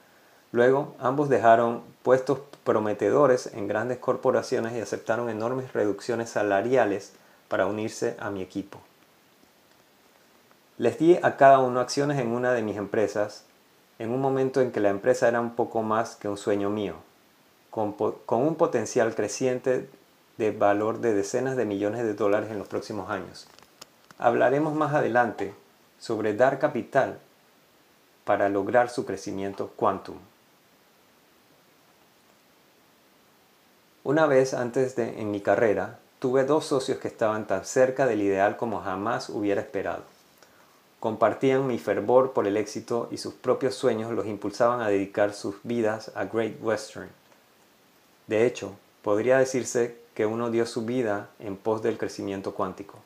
Luego, 0.51 0.97
ambos 0.99 1.29
dejaron 1.29 1.85
puestos 2.03 2.41
prometedores 2.65 3.47
en 3.55 3.69
grandes 3.69 3.99
corporaciones 3.99 4.73
y 4.73 4.81
aceptaron 4.81 5.31
enormes 5.31 5.73
reducciones 5.73 6.31
salariales 6.31 7.13
para 7.47 7.67
unirse 7.67 8.17
a 8.19 8.31
mi 8.31 8.43
equipo. 8.43 8.81
Les 10.79 10.99
di 10.99 11.17
a 11.23 11.37
cada 11.37 11.61
uno 11.61 11.79
acciones 11.79 12.19
en 12.19 12.33
una 12.33 12.53
de 12.55 12.63
mis 12.63 12.77
empresas, 12.77 13.45
en 14.01 14.11
un 14.11 14.21
momento 14.21 14.61
en 14.61 14.73
que 14.73 14.81
la 14.81 14.91
empresa 14.91 15.29
era 15.29 15.41
un 15.41 15.55
poco 15.55 15.85
más 15.85 16.17
que 16.17 16.27
un 16.27 16.37
sueño 16.37 16.71
mío 16.71 17.07
con, 18.27 18.43
un 18.43 18.57
potencial 18.57 19.15
creciente 19.15 19.89
de 20.37 20.51
valor 20.51 20.99
de 20.99 21.15
decenas 21.15 21.57
de 21.57 21.65
millones 21.65 22.03
de 22.03 22.15
dólares 22.15 22.51
en 22.51 22.59
los 22.59 22.67
próximos 22.67 23.09
años. 23.09 23.47
Hablaremos 24.19 24.75
más 24.75 24.95
adelante 24.95 25.55
sobre 26.01 26.35
dar 26.35 26.59
capital 26.59 27.21
para 28.25 28.49
lograr 28.49 28.91
su 28.91 29.07
crecimiento 29.07 29.69
quantum. 29.77 30.17
Una 34.03 34.27
vez 34.27 34.55
antes 34.55 34.97
de 34.97 35.21
en 35.21 35.31
mi 35.31 35.41
carrera, 35.41 36.01
tuve 36.19 36.45
dos 36.45 36.65
socios 36.65 36.99
que 36.99 37.09
estaban 37.09 37.47
tan 37.47 37.65
cerca 37.65 38.07
del 38.07 38.23
ideal 38.23 38.57
como 38.57 38.81
jamás 38.81 39.29
hubiera 39.29 39.61
esperado. 39.61 40.03
Compartían 40.99 41.69
mi 41.69 41.79
fervor 41.79 42.33
por 42.33 42.49
el 42.49 42.57
éxito 42.57 43.09
y 43.13 43.19
sus 43.19 43.35
propios 43.35 43.77
sueños 43.77 44.11
los 44.11 44.27
impulsaban 44.27 44.81
a 44.81 44.89
dedicar 44.89 45.33
sus 45.33 45.55
vidas 45.63 46.11
a 46.17 46.25
Great 46.25 46.61
Western. 46.61 47.09
De 48.29 48.47
hecho, 48.47 48.73
podría 49.03 49.39
decirse 49.39 49.97
que 50.15 50.27
uno 50.27 50.51
dio 50.51 50.67
su 50.67 50.85
vida 50.85 51.31
en 51.41 51.57
pos 51.57 51.83
del 51.83 51.99
crecimiento 51.99 52.55
cuántico. 52.55 52.99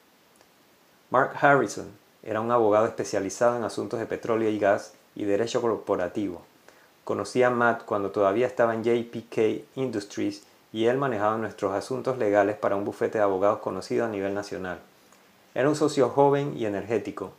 Mark 1.10 1.36
Harrison 1.40 1.86
era 2.22 2.40
un 2.40 2.50
abogado 2.50 2.86
especializado 2.86 3.56
en 3.56 3.64
asuntos 3.64 4.00
de 4.00 4.06
petróleo 4.06 4.50
y 4.50 4.58
gas 4.58 4.94
y 5.14 5.24
derecho 5.24 5.60
corporativo. 5.60 6.42
Conocí 7.04 7.42
a 7.42 7.50
Matt 7.50 7.84
cuando 7.84 8.10
todavía 8.10 8.46
estaba 8.46 8.74
en 8.74 8.82
JPK 8.82 9.76
Industries 9.76 10.42
y 10.72 10.86
él 10.86 10.96
manejaba 10.96 11.36
nuestros 11.36 11.72
asuntos 11.72 12.18
legales 12.18 12.56
para 12.56 12.76
un 12.76 12.84
bufete 12.84 13.18
de 13.18 13.24
abogados 13.24 13.58
conocido 13.60 14.04
a 14.04 14.08
nivel 14.08 14.34
nacional. 14.34 14.78
Era 15.54 15.68
un 15.68 15.76
socio 15.76 16.08
joven 16.08 16.54
y 16.56 16.64
energético. 16.64 17.32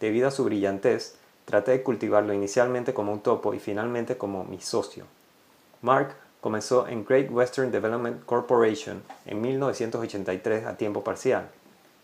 Debido 0.00 0.28
a 0.28 0.32
su 0.32 0.44
brillantez, 0.44 1.16
traté 1.44 1.70
de 1.70 1.82
cultivarlo 1.82 2.34
inicialmente 2.34 2.92
como 2.92 3.12
un 3.12 3.20
topo 3.20 3.54
y 3.54 3.60
finalmente 3.60 4.16
como 4.16 4.44
mi 4.44 4.60
socio. 4.60 5.04
Mark 5.82 6.16
comenzó 6.40 6.86
en 6.88 7.04
Great 7.04 7.30
Western 7.30 7.70
Development 7.70 8.24
Corporation 8.24 9.02
en 9.26 9.40
1983 9.40 10.66
a 10.66 10.76
tiempo 10.76 11.04
parcial. 11.04 11.48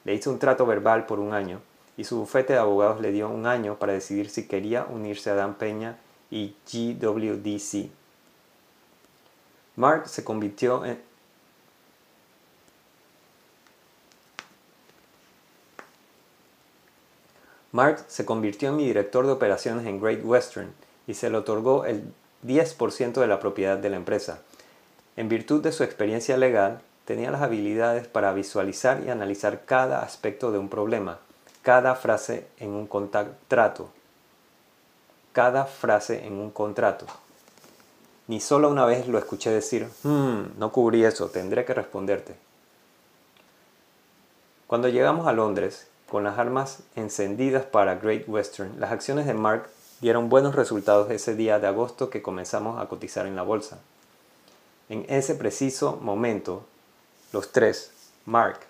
Le 0.04 0.14
hizo 0.14 0.30
un 0.30 0.38
trato 0.38 0.66
verbal 0.66 1.06
por 1.06 1.18
un 1.18 1.32
año 1.32 1.60
y 1.96 2.04
su 2.04 2.18
bufete 2.18 2.52
de 2.52 2.58
abogados 2.58 3.00
le 3.00 3.12
dio 3.12 3.28
un 3.28 3.46
año 3.46 3.76
para 3.76 3.94
decidir 3.94 4.28
si 4.28 4.46
quería 4.46 4.84
unirse 4.84 5.30
a 5.30 5.34
Dan 5.34 5.54
Peña 5.54 5.96
y 6.30 6.54
GWDC. 6.70 7.90
Mark 9.76 10.08
se 10.08 10.24
convirtió 10.24 10.84
en, 10.84 11.00
Mark 17.72 18.04
se 18.08 18.24
convirtió 18.24 18.70
en 18.70 18.76
mi 18.76 18.86
director 18.86 19.26
de 19.26 19.32
operaciones 19.32 19.86
en 19.86 20.00
Great 20.00 20.24
Western 20.24 20.72
y 21.06 21.14
se 21.14 21.28
le 21.28 21.36
otorgó 21.36 21.84
el 21.84 22.04
10% 22.44 23.20
de 23.20 23.26
la 23.26 23.40
propiedad 23.40 23.78
de 23.78 23.90
la 23.90 23.96
empresa. 23.96 24.40
En 25.16 25.28
virtud 25.28 25.62
de 25.62 25.72
su 25.72 25.82
experiencia 25.82 26.36
legal, 26.36 26.80
tenía 27.04 27.30
las 27.30 27.42
habilidades 27.42 28.06
para 28.06 28.32
visualizar 28.32 29.02
y 29.04 29.10
analizar 29.10 29.64
cada 29.64 30.02
aspecto 30.02 30.52
de 30.52 30.58
un 30.58 30.68
problema, 30.68 31.18
cada 31.62 31.94
frase 31.94 32.46
en 32.58 32.70
un 32.70 32.86
contrato, 32.86 33.88
cada 35.32 35.64
frase 35.64 36.26
en 36.26 36.34
un 36.34 36.50
contrato. 36.50 37.06
Ni 38.26 38.40
solo 38.40 38.68
una 38.68 38.84
vez 38.84 39.06
lo 39.06 39.18
escuché 39.18 39.50
decir, 39.50 39.88
hmm, 40.02 40.58
no 40.58 40.72
cubrí 40.72 41.04
eso, 41.04 41.28
tendré 41.28 41.64
que 41.64 41.74
responderte. 41.74 42.34
Cuando 44.66 44.88
llegamos 44.88 45.28
a 45.28 45.32
Londres, 45.32 45.86
con 46.10 46.24
las 46.24 46.38
armas 46.38 46.80
encendidas 46.96 47.64
para 47.64 47.96
Great 47.96 48.28
Western, 48.28 48.80
las 48.80 48.90
acciones 48.90 49.26
de 49.26 49.34
Mark 49.34 49.68
dieron 50.00 50.28
buenos 50.28 50.54
resultados 50.54 51.10
ese 51.10 51.34
día 51.34 51.58
de 51.58 51.66
agosto 51.66 52.10
que 52.10 52.22
comenzamos 52.22 52.80
a 52.80 52.88
cotizar 52.88 53.26
en 53.26 53.36
la 53.36 53.42
bolsa. 53.42 53.78
En 54.88 55.04
ese 55.08 55.34
preciso 55.34 55.98
momento, 56.00 56.64
los 57.32 57.50
tres, 57.50 57.90
Mark, 58.24 58.60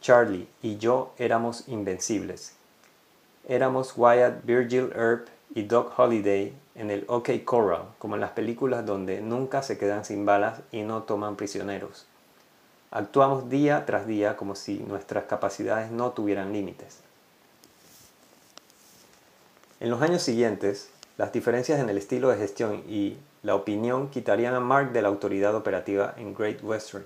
Charlie 0.00 0.46
y 0.62 0.76
yo 0.76 1.12
éramos 1.18 1.66
invencibles. 1.68 2.52
Éramos 3.48 3.94
Wyatt, 3.96 4.44
Virgil 4.44 4.92
Earp 4.94 5.28
y 5.54 5.62
Doc 5.62 5.98
Holliday 5.98 6.52
en 6.74 6.90
el 6.90 7.04
OK 7.08 7.30
Corral, 7.44 7.86
como 7.98 8.14
en 8.14 8.20
las 8.20 8.32
películas 8.32 8.84
donde 8.84 9.20
nunca 9.20 9.62
se 9.62 9.78
quedan 9.78 10.04
sin 10.04 10.26
balas 10.26 10.60
y 10.70 10.82
no 10.82 11.04
toman 11.04 11.36
prisioneros. 11.36 12.06
Actuamos 12.90 13.48
día 13.48 13.84
tras 13.86 14.06
día 14.06 14.36
como 14.36 14.54
si 14.54 14.78
nuestras 14.80 15.24
capacidades 15.24 15.90
no 15.90 16.10
tuvieran 16.10 16.52
límites. 16.52 17.05
En 19.78 19.90
los 19.90 20.00
años 20.02 20.22
siguientes, 20.22 20.90
las 21.18 21.32
diferencias 21.32 21.80
en 21.80 21.88
el 21.88 21.98
estilo 21.98 22.28
de 22.28 22.38
gestión 22.38 22.82
y 22.88 23.18
la 23.42 23.54
opinión 23.54 24.08
quitarían 24.08 24.54
a 24.54 24.60
Mark 24.60 24.92
de 24.92 25.02
la 25.02 25.08
autoridad 25.08 25.54
operativa 25.54 26.14
en 26.16 26.34
Great 26.34 26.62
Western 26.62 27.04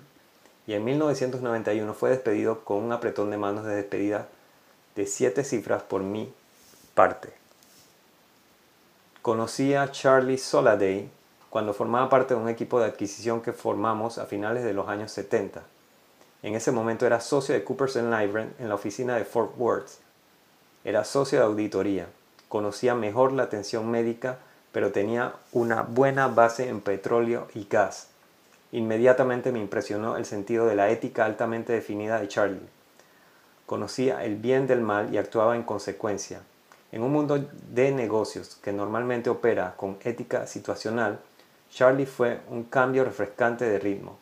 y 0.66 0.74
en 0.74 0.84
1991 0.84 1.94
fue 1.94 2.10
despedido 2.10 2.60
con 2.64 2.78
un 2.78 2.92
apretón 2.92 3.30
de 3.30 3.36
manos 3.36 3.64
de 3.64 3.74
despedida 3.74 4.28
de 4.94 5.06
siete 5.06 5.42
cifras 5.42 5.82
por 5.82 6.02
mi 6.02 6.32
parte. 6.94 7.32
Conocí 9.20 9.74
a 9.74 9.90
Charlie 9.90 10.38
Soladay 10.38 11.10
cuando 11.50 11.74
formaba 11.74 12.08
parte 12.08 12.34
de 12.34 12.40
un 12.40 12.48
equipo 12.48 12.78
de 12.78 12.86
adquisición 12.86 13.40
que 13.40 13.52
formamos 13.52 14.18
a 14.18 14.26
finales 14.26 14.62
de 14.62 14.72
los 14.72 14.88
años 14.88 15.10
70. 15.10 15.62
En 16.44 16.54
ese 16.54 16.70
momento 16.70 17.04
era 17.04 17.20
socio 17.20 17.52
de 17.52 17.64
Coopers 17.64 17.96
Lybrand 17.96 18.54
en 18.60 18.68
la 18.68 18.76
oficina 18.76 19.16
de 19.16 19.24
Fort 19.24 19.54
Worth. 19.58 19.98
Era 20.84 21.04
socio 21.04 21.40
de 21.40 21.44
auditoría. 21.44 22.06
Conocía 22.50 22.96
mejor 22.96 23.30
la 23.30 23.44
atención 23.44 23.88
médica, 23.92 24.38
pero 24.72 24.90
tenía 24.90 25.34
una 25.52 25.82
buena 25.82 26.26
base 26.26 26.68
en 26.68 26.80
petróleo 26.80 27.46
y 27.54 27.68
gas. 27.70 28.08
Inmediatamente 28.72 29.52
me 29.52 29.60
impresionó 29.60 30.16
el 30.16 30.24
sentido 30.24 30.66
de 30.66 30.74
la 30.74 30.90
ética 30.90 31.24
altamente 31.24 31.72
definida 31.72 32.18
de 32.18 32.26
Charlie. 32.26 32.68
Conocía 33.66 34.24
el 34.24 34.34
bien 34.34 34.66
del 34.66 34.80
mal 34.80 35.14
y 35.14 35.18
actuaba 35.18 35.54
en 35.54 35.62
consecuencia. 35.62 36.40
En 36.90 37.04
un 37.04 37.12
mundo 37.12 37.38
de 37.72 37.92
negocios 37.92 38.58
que 38.60 38.72
normalmente 38.72 39.30
opera 39.30 39.74
con 39.76 39.98
ética 40.02 40.48
situacional, 40.48 41.20
Charlie 41.70 42.04
fue 42.04 42.40
un 42.50 42.64
cambio 42.64 43.04
refrescante 43.04 43.64
de 43.64 43.78
ritmo. 43.78 44.18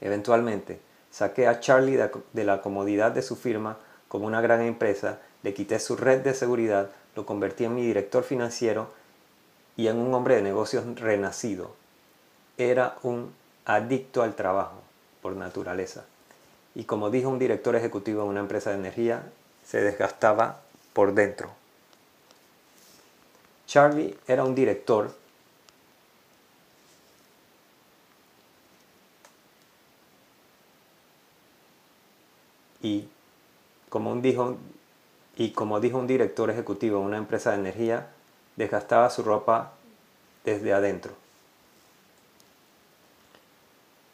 Eventualmente, 0.00 0.80
saqué 1.12 1.46
a 1.46 1.60
Charlie 1.60 2.00
de 2.32 2.44
la 2.44 2.60
comodidad 2.60 3.12
de 3.12 3.22
su 3.22 3.36
firma 3.36 3.78
como 4.08 4.26
una 4.26 4.40
gran 4.40 4.62
empresa, 4.62 5.20
le 5.44 5.54
quité 5.54 5.78
su 5.78 5.94
red 5.94 6.22
de 6.22 6.34
seguridad, 6.34 6.90
lo 7.16 7.26
convertí 7.26 7.64
en 7.64 7.74
mi 7.74 7.82
director 7.82 8.24
financiero 8.24 8.90
y 9.76 9.88
en 9.88 9.98
un 9.98 10.14
hombre 10.14 10.36
de 10.36 10.42
negocios 10.42 10.84
renacido. 11.00 11.74
Era 12.58 12.96
un 13.02 13.32
adicto 13.64 14.22
al 14.22 14.34
trabajo 14.34 14.80
por 15.22 15.34
naturaleza. 15.36 16.04
Y 16.74 16.84
como 16.84 17.10
dijo 17.10 17.28
un 17.28 17.38
director 17.38 17.74
ejecutivo 17.76 18.22
en 18.22 18.28
una 18.28 18.40
empresa 18.40 18.70
de 18.70 18.76
energía, 18.76 19.22
se 19.64 19.80
desgastaba 19.80 20.62
por 20.92 21.14
dentro. 21.14 21.50
Charlie 23.66 24.16
era 24.26 24.44
un 24.44 24.54
director 24.54 25.14
y 32.82 33.08
como, 33.88 34.14
dijo, 34.16 34.56
y 35.40 35.52
como 35.52 35.80
dijo 35.80 35.96
un 35.96 36.06
director 36.06 36.50
ejecutivo 36.50 36.98
en 36.98 37.06
una 37.06 37.16
empresa 37.16 37.52
de 37.52 37.60
energía, 37.60 38.08
desgastaba 38.56 39.08
su 39.08 39.22
ropa 39.22 39.72
desde 40.44 40.74
adentro. 40.74 41.14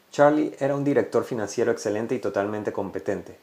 Charlie 0.09 0.55
era 0.57 0.73
un 0.73 0.85
director 0.85 1.25
financiero 1.25 1.73
excelente 1.73 2.15
y 2.15 2.19
totalmente 2.19 2.71
competente, 2.71 3.37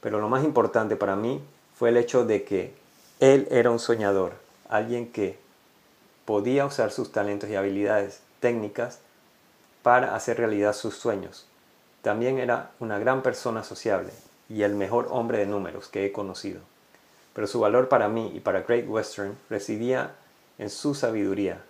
pero 0.00 0.20
lo 0.20 0.28
más 0.28 0.44
importante 0.44 0.94
para 0.94 1.16
mí 1.16 1.42
fue 1.76 1.88
el 1.88 1.96
hecho 1.96 2.24
de 2.24 2.44
que 2.44 2.72
él 3.18 3.48
era 3.50 3.72
un 3.72 3.80
soñador, 3.80 4.34
alguien 4.68 5.10
que 5.10 5.36
podía 6.26 6.66
usar 6.66 6.92
sus 6.92 7.10
talentos 7.10 7.50
y 7.50 7.56
habilidades 7.56 8.20
técnicas 8.38 9.00
para 9.82 10.14
hacer 10.14 10.38
realidad 10.38 10.72
sus 10.72 10.94
sueños. 10.94 11.48
También 12.00 12.38
era 12.38 12.70
una 12.78 13.00
gran 13.00 13.22
persona 13.22 13.64
sociable 13.64 14.12
y 14.48 14.62
el 14.62 14.76
mejor 14.76 15.08
hombre 15.10 15.38
de 15.38 15.46
números 15.46 15.88
que 15.88 16.06
he 16.06 16.12
conocido. 16.12 16.60
Pero 17.34 17.46
su 17.46 17.60
valor 17.60 17.88
para 17.88 18.08
mí 18.08 18.32
y 18.34 18.40
para 18.40 18.62
Great 18.62 18.88
Western 18.88 19.36
residía 19.50 20.14
en 20.58 20.70
su 20.70 20.94
sabiduría. 20.94 21.60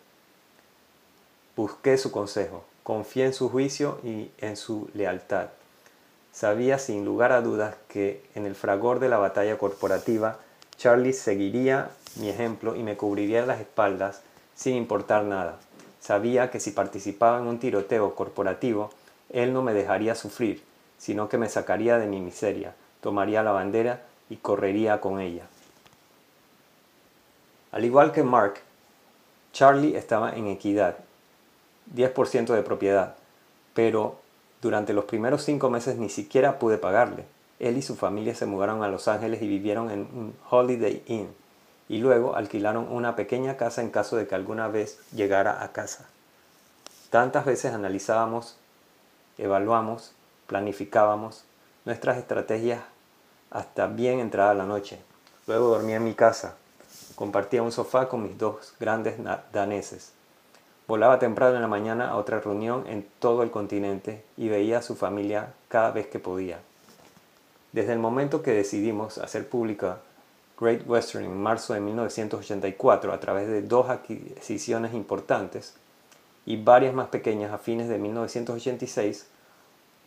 Busqué 1.57 1.99
su 1.99 2.13
consejo, 2.13 2.65
Confié 2.85 3.25
en 3.25 3.33
su 3.33 3.49
juicio 3.49 3.99
y 4.05 4.31
en 4.43 4.59
su 4.59 4.91
lealtad. 4.93 5.49
Sabía 6.33 6.79
sin 6.79 7.07
lugar 7.07 7.33
a 7.33 7.41
dudas 7.41 7.77
que 7.89 8.23
en 8.35 8.45
el 8.45 8.55
fragor 8.55 9.01
de 9.01 9.09
la 9.09 9.17
batalla 9.17 9.57
corporativa, 9.57 10.37
Charlie 10.77 11.15
seguiría 11.15 11.89
mi 12.17 12.29
ejemplo 12.29 12.77
y 12.77 12.83
me 12.83 12.99
cubriría 12.99 13.47
las 13.47 13.59
espaldas 13.59 14.21
sin 14.55 14.75
importar 14.75 15.25
nada. 15.25 15.57
Sabía 15.99 16.51
que 16.51 16.61
si 16.61 16.73
participaba 16.73 17.39
en 17.39 17.47
un 17.47 17.59
tiroteo 17.59 18.15
corporativo, 18.15 18.91
él 19.31 19.55
no 19.55 19.63
me 19.63 19.73
dejaría 19.73 20.15
sufrir, 20.15 20.63
sino 20.99 21.31
que 21.31 21.39
me 21.39 21.49
sacaría 21.49 21.97
de 21.97 22.07
mi 22.07 22.21
miseria, 22.21 22.75
tomaría 23.01 23.43
la 23.43 23.53
bandera 23.53 24.03
y 24.29 24.37
correría 24.37 25.01
con 25.01 25.21
ella. 25.21 25.47
Al 27.75 27.85
igual 27.85 28.13
que 28.13 28.23
Mark, 28.23 28.61
Charlie 29.53 29.97
estaba 29.97 30.37
en 30.37 30.47
equidad 30.47 30.95
10% 31.93 32.55
de 32.55 32.63
propiedad, 32.63 33.17
pero 33.75 34.21
durante 34.63 34.93
los 34.93 35.07
primeros 35.07 35.43
cinco 35.43 35.71
meses 35.71 35.97
ni 35.97 36.09
siquiera 36.09 36.61
pude 36.61 36.79
pagarle. 36.79 37.25
Él 37.59 37.77
y 37.77 37.83
su 37.83 37.97
familia 37.97 38.37
se 38.37 38.47
mudaron 38.47 38.85
a 38.85 38.89
Los 38.89 39.09
Ángeles 39.09 39.43
y 39.43 39.49
vivieron 39.49 39.91
en 39.91 40.03
un 40.03 40.37
Holiday 40.49 41.03
Inn 41.07 41.35
y 41.89 41.99
luego 41.99 42.37
alquilaron 42.37 42.87
una 42.93 43.17
pequeña 43.17 43.57
casa 43.57 43.83
en 43.83 43.91
caso 43.91 44.15
de 44.15 44.29
que 44.29 44.37
alguna 44.37 44.69
vez 44.69 45.01
llegara 45.13 45.65
a 45.65 45.73
casa. 45.73 46.07
Tantas 47.11 47.45
veces 47.45 47.75
analizábamos, 47.75 48.57
evaluamos, 49.37 50.13
planificábamos 50.47 51.45
nuestras 51.85 52.19
estrategias 52.19 52.83
hasta 53.51 53.89
bien 53.89 54.21
entrada 54.21 54.55
la 54.55 54.65
noche. 54.65 55.01
Luego 55.49 55.71
dormía 55.71 55.97
en 55.97 56.05
mi 56.05 56.15
casa. 56.15 56.55
Compartía 57.15 57.63
un 57.63 57.73
sofá 57.73 58.09
con 58.09 58.23
mis 58.23 58.37
dos 58.37 58.75
grandes 58.81 59.15
daneses. 59.53 60.13
Volaba 60.87 61.19
temprano 61.19 61.57
en 61.57 61.63
la 61.63 61.69
mañana 61.69 62.11
a 62.11 62.17
otra 62.17 62.41
reunión 62.41 62.85
en 62.87 63.07
todo 63.19 63.43
el 63.43 63.51
continente 63.51 64.25
y 64.37 64.49
veía 64.49 64.79
a 64.79 64.83
su 64.83 64.97
familia 64.97 65.55
cada 65.69 65.93
vez 65.93 66.09
que 66.09 66.19
podía. 66.19 66.59
Desde 67.73 67.93
el 67.93 67.99
momento 67.99 68.43
que 68.43 68.53
decidimos 68.53 69.19
hacer 69.19 69.49
pública 69.49 69.99
Great 70.61 70.87
Western 70.87 71.25
en 71.25 71.37
marzo 71.37 71.75
de 71.75 71.81
1984 71.81 73.13
a 73.13 73.21
través 73.21 73.49
de 73.49 73.63
dos 73.63 73.89
adquisiciones 73.89 74.95
importantes 74.95 75.75
y 76.47 76.63
varias 76.63 76.95
más 76.95 77.09
pequeñas 77.09 77.53
a 77.53 77.59
fines 77.59 77.89
de 77.89 77.99
1986, 77.99 79.27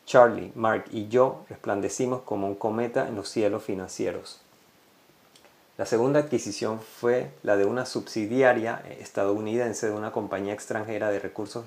Charlie, 0.05 0.51
Mark 0.55 0.86
y 0.91 1.10
yo 1.10 1.43
resplandecimos 1.49 2.22
como 2.22 2.47
un 2.47 2.55
cometa 2.55 3.08
en 3.08 3.16
los 3.16 3.28
cielos 3.30 3.64
financieros. 3.64 4.39
La 5.78 5.86
segunda 5.86 6.22
adquisición 6.22 6.82
fue 6.82 7.30
la 7.44 7.56
de 7.56 7.66
una 7.66 7.86
subsidiaria 7.86 8.82
estadounidense 9.00 9.86
de 9.86 9.94
una 9.94 10.12
compañía 10.12 10.54
extranjera 10.54 11.12
de 11.12 11.20
recursos 11.20 11.66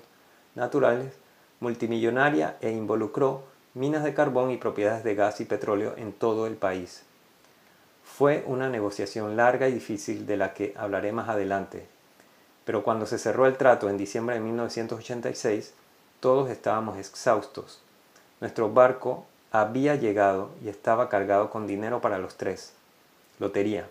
naturales 0.56 1.12
multimillonaria 1.60 2.56
e 2.60 2.72
involucró 2.72 3.44
minas 3.74 4.02
de 4.02 4.12
carbón 4.12 4.50
y 4.50 4.56
propiedades 4.56 5.04
de 5.04 5.14
gas 5.14 5.40
y 5.40 5.44
petróleo 5.44 5.94
en 5.96 6.12
todo 6.12 6.48
el 6.48 6.56
país. 6.56 7.04
Fue 8.02 8.42
una 8.48 8.68
negociación 8.68 9.36
larga 9.36 9.68
y 9.68 9.74
difícil 9.74 10.26
de 10.26 10.36
la 10.36 10.54
que 10.54 10.74
hablaré 10.76 11.12
más 11.12 11.28
adelante, 11.28 11.86
pero 12.64 12.82
cuando 12.82 13.06
se 13.06 13.16
cerró 13.16 13.46
el 13.46 13.56
trato 13.56 13.88
en 13.88 13.96
diciembre 13.96 14.34
de 14.34 14.40
1986, 14.40 15.72
todos 16.18 16.50
estábamos 16.50 16.98
exhaustos. 16.98 17.80
Nuestro 18.40 18.72
barco 18.72 19.24
había 19.52 19.94
llegado 19.94 20.50
y 20.64 20.68
estaba 20.68 21.08
cargado 21.08 21.48
con 21.48 21.68
dinero 21.68 22.00
para 22.00 22.18
los 22.18 22.36
tres. 22.36 22.72
Lotería 23.38 23.86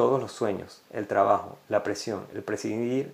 Todos 0.00 0.18
los 0.18 0.32
sueños, 0.32 0.80
el 0.94 1.06
trabajo, 1.06 1.58
la 1.68 1.82
presión, 1.82 2.26
el 2.32 2.42
prescindir, 2.42 3.12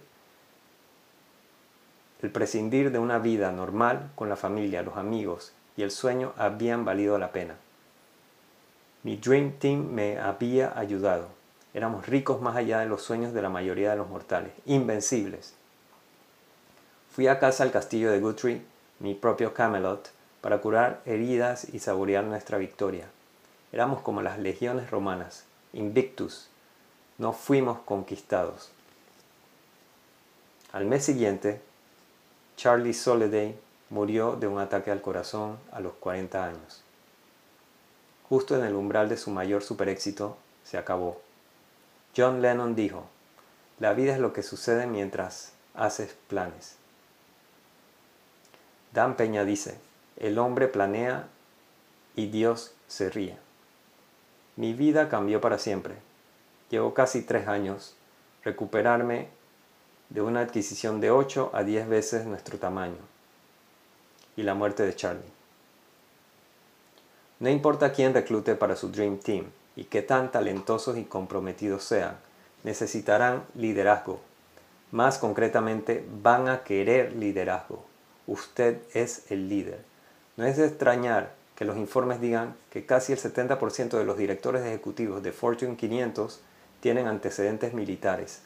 el 2.22 2.30
prescindir 2.30 2.92
de 2.92 3.00
una 3.00 3.18
vida 3.18 3.50
normal 3.50 4.12
con 4.14 4.28
la 4.28 4.36
familia, 4.36 4.84
los 4.84 4.96
amigos 4.96 5.52
y 5.76 5.82
el 5.82 5.90
sueño 5.90 6.32
habían 6.36 6.84
valido 6.84 7.18
la 7.18 7.32
pena. 7.32 7.56
Mi 9.02 9.16
Dream 9.16 9.54
Team 9.58 9.88
me 9.88 10.20
había 10.20 10.78
ayudado. 10.78 11.26
Éramos 11.74 12.06
ricos 12.06 12.40
más 12.40 12.54
allá 12.54 12.78
de 12.78 12.86
los 12.86 13.02
sueños 13.02 13.32
de 13.32 13.42
la 13.42 13.48
mayoría 13.48 13.90
de 13.90 13.96
los 13.96 14.08
mortales, 14.08 14.52
invencibles. 14.64 15.54
Fui 17.10 17.26
a 17.26 17.40
casa 17.40 17.64
al 17.64 17.72
castillo 17.72 18.12
de 18.12 18.20
Guthrie, 18.20 18.62
mi 19.00 19.14
propio 19.14 19.52
Camelot, 19.54 20.12
para 20.40 20.58
curar 20.58 21.02
heridas 21.04 21.66
y 21.74 21.80
saborear 21.80 22.22
nuestra 22.22 22.58
victoria. 22.58 23.06
Éramos 23.72 24.02
como 24.02 24.22
las 24.22 24.38
legiones 24.38 24.92
romanas, 24.92 25.46
invictus, 25.72 26.48
no 27.18 27.32
fuimos 27.32 27.78
conquistados. 27.80 28.70
Al 30.72 30.84
mes 30.84 31.04
siguiente, 31.04 31.60
Charlie 32.56 32.94
Soliday 32.94 33.58
murió 33.90 34.36
de 34.36 34.46
un 34.46 34.58
ataque 34.58 34.90
al 34.90 35.00
corazón 35.00 35.58
a 35.72 35.80
los 35.80 35.94
40 35.94 36.44
años. 36.44 36.82
Justo 38.28 38.56
en 38.56 38.64
el 38.64 38.74
umbral 38.74 39.08
de 39.08 39.16
su 39.16 39.30
mayor 39.30 39.62
superéxito, 39.62 40.36
se 40.64 40.78
acabó. 40.78 41.20
John 42.16 42.42
Lennon 42.42 42.74
dijo, 42.74 43.06
la 43.78 43.92
vida 43.92 44.14
es 44.14 44.18
lo 44.18 44.32
que 44.32 44.42
sucede 44.42 44.86
mientras 44.86 45.52
haces 45.74 46.16
planes. 46.28 46.76
Dan 48.92 49.16
Peña 49.16 49.44
dice, 49.44 49.78
el 50.16 50.38
hombre 50.38 50.66
planea 50.66 51.28
y 52.14 52.26
Dios 52.28 52.72
se 52.88 53.10
ríe. 53.10 53.36
Mi 54.56 54.72
vida 54.72 55.08
cambió 55.08 55.40
para 55.40 55.58
siempre. 55.58 56.05
Llevo 56.70 56.94
casi 56.94 57.22
tres 57.22 57.46
años 57.48 57.94
recuperarme 58.44 59.28
de 60.08 60.20
una 60.20 60.40
adquisición 60.40 61.00
de 61.00 61.10
8 61.10 61.50
a 61.52 61.62
10 61.62 61.88
veces 61.88 62.26
nuestro 62.26 62.58
tamaño 62.58 62.98
y 64.36 64.42
la 64.42 64.54
muerte 64.54 64.84
de 64.84 64.94
Charlie. 64.94 65.36
No 67.38 67.50
importa 67.50 67.92
quién 67.92 68.14
reclute 68.14 68.54
para 68.54 68.76
su 68.76 68.88
Dream 68.88 69.18
Team 69.18 69.46
y 69.76 69.84
qué 69.84 70.02
tan 70.02 70.32
talentosos 70.32 70.96
y 70.96 71.04
comprometidos 71.04 71.84
sean, 71.84 72.16
necesitarán 72.64 73.44
liderazgo. 73.54 74.20
Más 74.90 75.18
concretamente, 75.18 76.06
van 76.22 76.48
a 76.48 76.62
querer 76.62 77.14
liderazgo. 77.14 77.84
Usted 78.26 78.80
es 78.94 79.30
el 79.30 79.48
líder. 79.48 79.80
No 80.36 80.46
es 80.46 80.56
de 80.56 80.66
extrañar 80.66 81.34
que 81.56 81.64
los 81.64 81.76
informes 81.76 82.20
digan 82.20 82.56
que 82.70 82.86
casi 82.86 83.12
el 83.12 83.18
70% 83.18 83.98
de 83.98 84.04
los 84.04 84.16
directores 84.16 84.64
ejecutivos 84.64 85.22
de 85.22 85.32
Fortune 85.32 85.76
500 85.76 86.40
tienen 86.86 87.08
antecedentes 87.08 87.74
militares. 87.74 88.42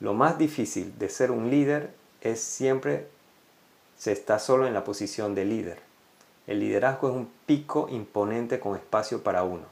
Lo 0.00 0.12
más 0.12 0.38
difícil 0.38 0.98
de 0.98 1.08
ser 1.08 1.30
un 1.30 1.50
líder 1.50 1.94
es 2.20 2.40
siempre 2.40 3.06
se 3.96 4.10
está 4.10 4.40
solo 4.40 4.66
en 4.66 4.74
la 4.74 4.82
posición 4.82 5.36
de 5.36 5.44
líder. 5.44 5.78
El 6.48 6.58
liderazgo 6.58 7.10
es 7.10 7.14
un 7.14 7.30
pico 7.46 7.86
imponente 7.92 8.58
con 8.58 8.74
espacio 8.74 9.22
para 9.22 9.44
uno. 9.44 9.66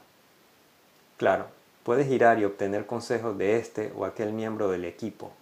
Claro, 1.17 1.47
puedes 1.83 2.07
girar 2.07 2.39
y 2.39 2.45
obtener 2.45 2.85
consejos 2.85 3.37
de 3.37 3.57
este 3.57 3.91
o 3.97 4.05
aquel 4.05 4.31
miembro 4.31 4.69
del 4.69 4.85
equipo, 4.85 5.33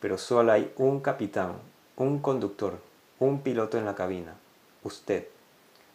pero 0.00 0.16
solo 0.16 0.52
hay 0.52 0.72
un 0.76 1.00
capitán, 1.00 1.56
un 1.96 2.20
conductor, 2.20 2.78
un 3.18 3.42
piloto 3.42 3.76
en 3.76 3.84
la 3.84 3.94
cabina, 3.94 4.32
usted. 4.82 5.26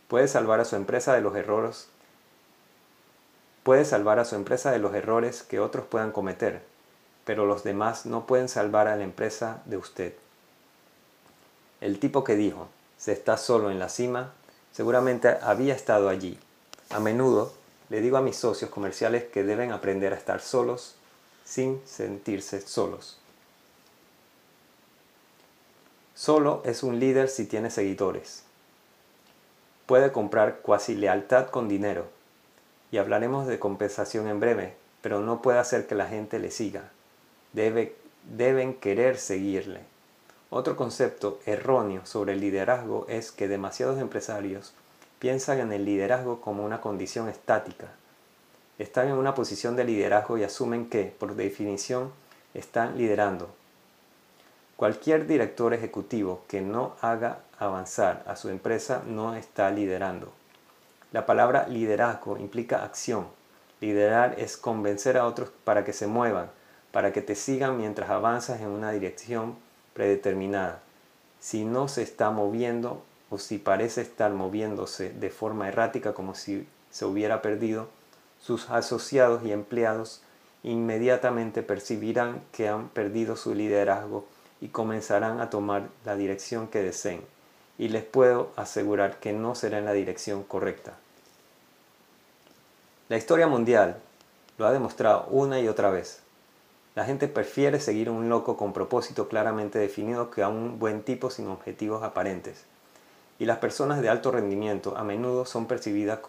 Puede 0.08 0.28
salvar 0.28 0.60
a 0.60 0.66
su 0.66 0.76
empresa 0.76 1.16
de 1.16 1.22
los 1.22 1.36
errores 1.36 1.90
puede 3.64 3.86
salvar 3.86 4.20
a 4.20 4.26
su 4.26 4.36
empresa 4.36 4.72
de 4.72 4.80
los 4.80 4.94
errores 4.94 5.44
que 5.44 5.60
otros 5.60 5.86
puedan 5.86 6.12
cometer, 6.12 6.62
pero 7.26 7.46
los 7.46 7.64
demás 7.64 8.06
no 8.06 8.26
pueden 8.26 8.50
salvar 8.50 8.88
a 8.88 8.96
la 8.96 9.04
empresa 9.04 9.62
de 9.66 9.78
usted. 9.78 10.14
El 11.80 12.00
tipo 12.00 12.24
que 12.24 12.36
dijo, 12.36 12.68
se 12.98 13.12
está 13.12 13.38
solo 13.38 13.72
en 13.72 13.80
la 13.80 13.90
cima, 13.90 14.34
Seguramente 14.72 15.38
había 15.42 15.76
estado 15.76 16.10
allí. 16.10 16.38
A 16.90 17.00
menudo 17.00 17.54
le 17.90 18.02
digo 18.02 18.18
a 18.18 18.22
mis 18.22 18.38
socios 18.38 18.70
comerciales 18.70 19.26
que 19.26 19.44
deben 19.44 19.72
aprender 19.72 20.14
a 20.14 20.18
estar 20.18 20.42
solos 20.42 20.96
sin 21.44 21.82
sentirse 21.86 22.62
solos. 22.62 23.18
Solo 26.16 26.62
es 26.66 26.84
un 26.84 27.00
líder 27.00 27.28
si 27.28 27.46
tiene 27.46 27.70
seguidores. 27.70 28.44
Puede 29.88 30.12
comprar 30.12 30.60
cuasi 30.62 30.96
lealtad 30.96 31.50
con 31.50 31.68
dinero. 31.68 32.08
Y 32.92 32.98
hablaremos 32.98 33.48
de 33.48 33.60
compensación 33.60 34.28
en 34.28 34.40
breve, 34.40 34.76
pero 35.02 35.22
no 35.22 35.42
puede 35.42 35.60
hacer 35.60 35.88
que 35.88 35.96
la 35.96 36.08
gente 36.08 36.40
le 36.40 36.52
siga. 36.52 36.92
Debe, 37.54 37.96
deben 38.24 38.74
querer 38.74 39.18
seguirle. 39.18 39.80
Otro 40.50 40.76
concepto 40.76 41.40
erróneo 41.46 42.06
sobre 42.06 42.34
el 42.34 42.42
liderazgo 42.42 43.06
es 43.08 43.32
que 43.32 43.48
demasiados 43.48 44.00
empresarios 44.00 44.74
piensan 45.20 45.60
en 45.60 45.72
el 45.72 45.86
liderazgo 45.86 46.42
como 46.42 46.66
una 46.66 46.82
condición 46.82 47.30
estática. 47.30 47.88
Están 48.78 49.08
en 49.08 49.14
una 49.14 49.36
posición 49.36 49.76
de 49.76 49.86
liderazgo 49.86 50.38
y 50.38 50.44
asumen 50.44 50.90
que, 50.90 51.16
por 51.18 51.36
definición, 51.36 52.12
están 52.54 52.98
liderando. 52.98 53.50
Cualquier 54.76 55.28
director 55.28 55.74
ejecutivo 55.74 56.44
que 56.48 56.60
no 56.62 56.96
haga 57.02 57.40
avanzar 57.60 58.24
a 58.26 58.36
su 58.36 58.50
empresa 58.50 59.04
no 59.06 59.36
está 59.36 59.70
liderando. 59.70 60.34
La 61.12 61.26
palabra 61.26 61.68
liderazgo 61.68 62.38
implica 62.38 62.86
acción. 62.86 63.28
Liderar 63.82 64.36
es 64.40 64.56
convencer 64.56 65.18
a 65.18 65.26
otros 65.26 65.50
para 65.66 65.84
que 65.84 65.92
se 65.92 66.08
muevan, 66.08 66.50
para 66.94 67.12
que 67.12 67.22
te 67.22 67.36
sigan 67.36 67.78
mientras 67.78 68.10
avanzas 68.10 68.62
en 68.62 68.68
una 68.68 68.92
dirección 68.92 69.58
predeterminada. 69.94 70.80
Si 71.42 71.66
no 71.66 71.90
se 71.90 72.04
está 72.04 72.32
moviendo 72.32 73.04
o 73.30 73.40
si 73.40 73.58
parece 73.58 74.02
estar 74.02 74.32
moviéndose 74.32 75.10
de 75.10 75.30
forma 75.30 75.68
errática 75.68 76.14
como 76.14 76.34
si 76.34 76.66
se 76.92 77.04
hubiera 77.04 77.42
perdido, 77.42 77.90
sus 78.40 78.70
asociados 78.70 79.44
y 79.44 79.52
empleados 79.52 80.22
inmediatamente 80.64 81.62
percibirán 81.62 82.42
que 82.54 82.70
han 82.70 82.88
perdido 82.88 83.36
su 83.36 83.54
liderazgo 83.54 84.26
y 84.62 84.70
comenzarán 84.70 85.42
a 85.42 85.50
tomar 85.50 85.90
la 86.06 86.16
dirección 86.16 86.68
que 86.68 86.84
deseen. 86.84 87.22
Y 87.82 87.90
les 87.90 88.04
puedo 88.04 88.52
asegurar 88.58 89.20
que 89.20 89.34
no 89.34 89.56
será 89.56 89.80
en 89.80 89.86
la 89.86 89.94
dirección 89.94 90.44
correcta. 90.44 90.94
La 93.10 93.18
historia 93.18 93.48
mundial 93.48 93.98
lo 94.60 94.68
ha 94.68 94.72
demostrado 94.72 95.26
una 95.32 95.60
y 95.60 95.68
otra 95.68 95.90
vez. 95.90 96.20
La 96.94 97.06
gente 97.06 97.28
prefiere 97.28 97.80
seguir 97.80 98.12
un 98.12 98.30
loco 98.30 98.56
con 98.56 98.72
propósito 98.72 99.28
claramente 99.28 99.80
definido 99.80 100.30
que 100.30 100.44
a 100.44 100.48
un 100.48 100.78
buen 100.78 101.02
tipo 101.02 101.32
sin 101.32 101.48
objetivos 101.48 102.04
aparentes. 102.04 102.66
Y 103.40 103.46
las 103.46 103.58
personas 103.58 104.04
de 104.04 104.10
alto 104.10 104.30
rendimiento 104.30 104.96
a 104.96 105.04
menudo 105.04 105.46
son 105.46 105.66
percibidas 105.66 106.20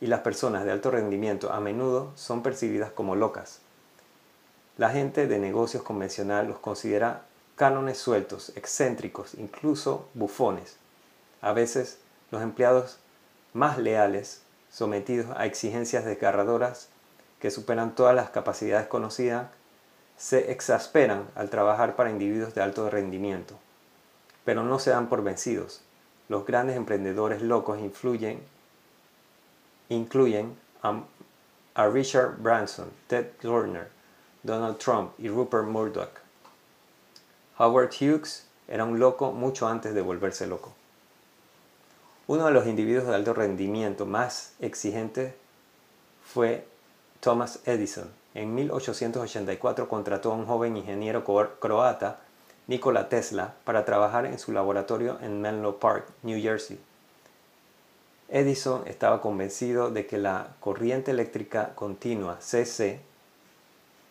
y 0.00 0.08
las 0.08 0.22
personas 0.22 0.64
de 0.64 0.72
alto 0.72 0.90
rendimiento 0.90 1.52
a 1.52 1.60
menudo 1.60 2.10
son 2.16 2.42
percibidas 2.42 2.90
como 2.90 3.14
locas. 3.14 3.60
La 4.78 4.90
gente 4.90 5.28
de 5.28 5.38
negocios 5.38 5.84
convencional 5.84 6.48
los 6.48 6.58
considera 6.58 7.27
cánones 7.58 7.98
sueltos, 7.98 8.52
excéntricos, 8.54 9.34
incluso 9.34 10.08
bufones. 10.14 10.76
A 11.42 11.52
veces 11.52 11.98
los 12.30 12.40
empleados 12.40 12.98
más 13.52 13.78
leales, 13.78 14.42
sometidos 14.70 15.36
a 15.36 15.44
exigencias 15.44 16.04
desgarradoras, 16.04 16.88
que 17.40 17.50
superan 17.50 17.96
todas 17.96 18.14
las 18.14 18.30
capacidades 18.30 18.86
conocidas, 18.86 19.48
se 20.16 20.52
exasperan 20.52 21.28
al 21.34 21.50
trabajar 21.50 21.96
para 21.96 22.10
individuos 22.10 22.54
de 22.54 22.62
alto 22.62 22.88
rendimiento, 22.88 23.58
pero 24.44 24.62
no 24.62 24.78
se 24.78 24.90
dan 24.90 25.08
por 25.08 25.24
vencidos. 25.24 25.80
Los 26.28 26.46
grandes 26.46 26.76
emprendedores 26.76 27.42
locos 27.42 27.80
influyen, 27.80 28.40
incluyen 29.88 30.56
a, 30.82 31.02
a 31.74 31.88
Richard 31.88 32.36
Branson, 32.38 32.90
Ted 33.08 33.26
Turner, 33.40 33.88
Donald 34.44 34.78
Trump 34.78 35.12
y 35.18 35.28
Rupert 35.28 35.66
Murdoch. 35.66 36.27
Howard 37.58 37.90
Hughes 38.00 38.46
era 38.68 38.84
un 38.84 38.98
loco 38.98 39.32
mucho 39.32 39.66
antes 39.66 39.92
de 39.94 40.00
volverse 40.00 40.46
loco. 40.46 40.72
Uno 42.28 42.46
de 42.46 42.52
los 42.52 42.66
individuos 42.66 43.06
de 43.06 43.14
alto 43.14 43.34
rendimiento 43.34 44.06
más 44.06 44.52
exigentes 44.60 45.34
fue 46.24 46.66
Thomas 47.20 47.60
Edison. 47.64 48.10
En 48.34 48.54
1884 48.54 49.88
contrató 49.88 50.30
a 50.30 50.36
un 50.36 50.46
joven 50.46 50.76
ingeniero 50.76 51.24
croata, 51.24 52.20
Nikola 52.68 53.08
Tesla, 53.08 53.54
para 53.64 53.84
trabajar 53.84 54.26
en 54.26 54.38
su 54.38 54.52
laboratorio 54.52 55.18
en 55.22 55.40
Menlo 55.40 55.80
Park, 55.80 56.06
New 56.22 56.40
Jersey. 56.40 56.78
Edison 58.28 58.86
estaba 58.86 59.20
convencido 59.22 59.90
de 59.90 60.06
que 60.06 60.18
la 60.18 60.48
corriente 60.60 61.10
eléctrica 61.10 61.74
continua, 61.74 62.36
CC, 62.40 63.00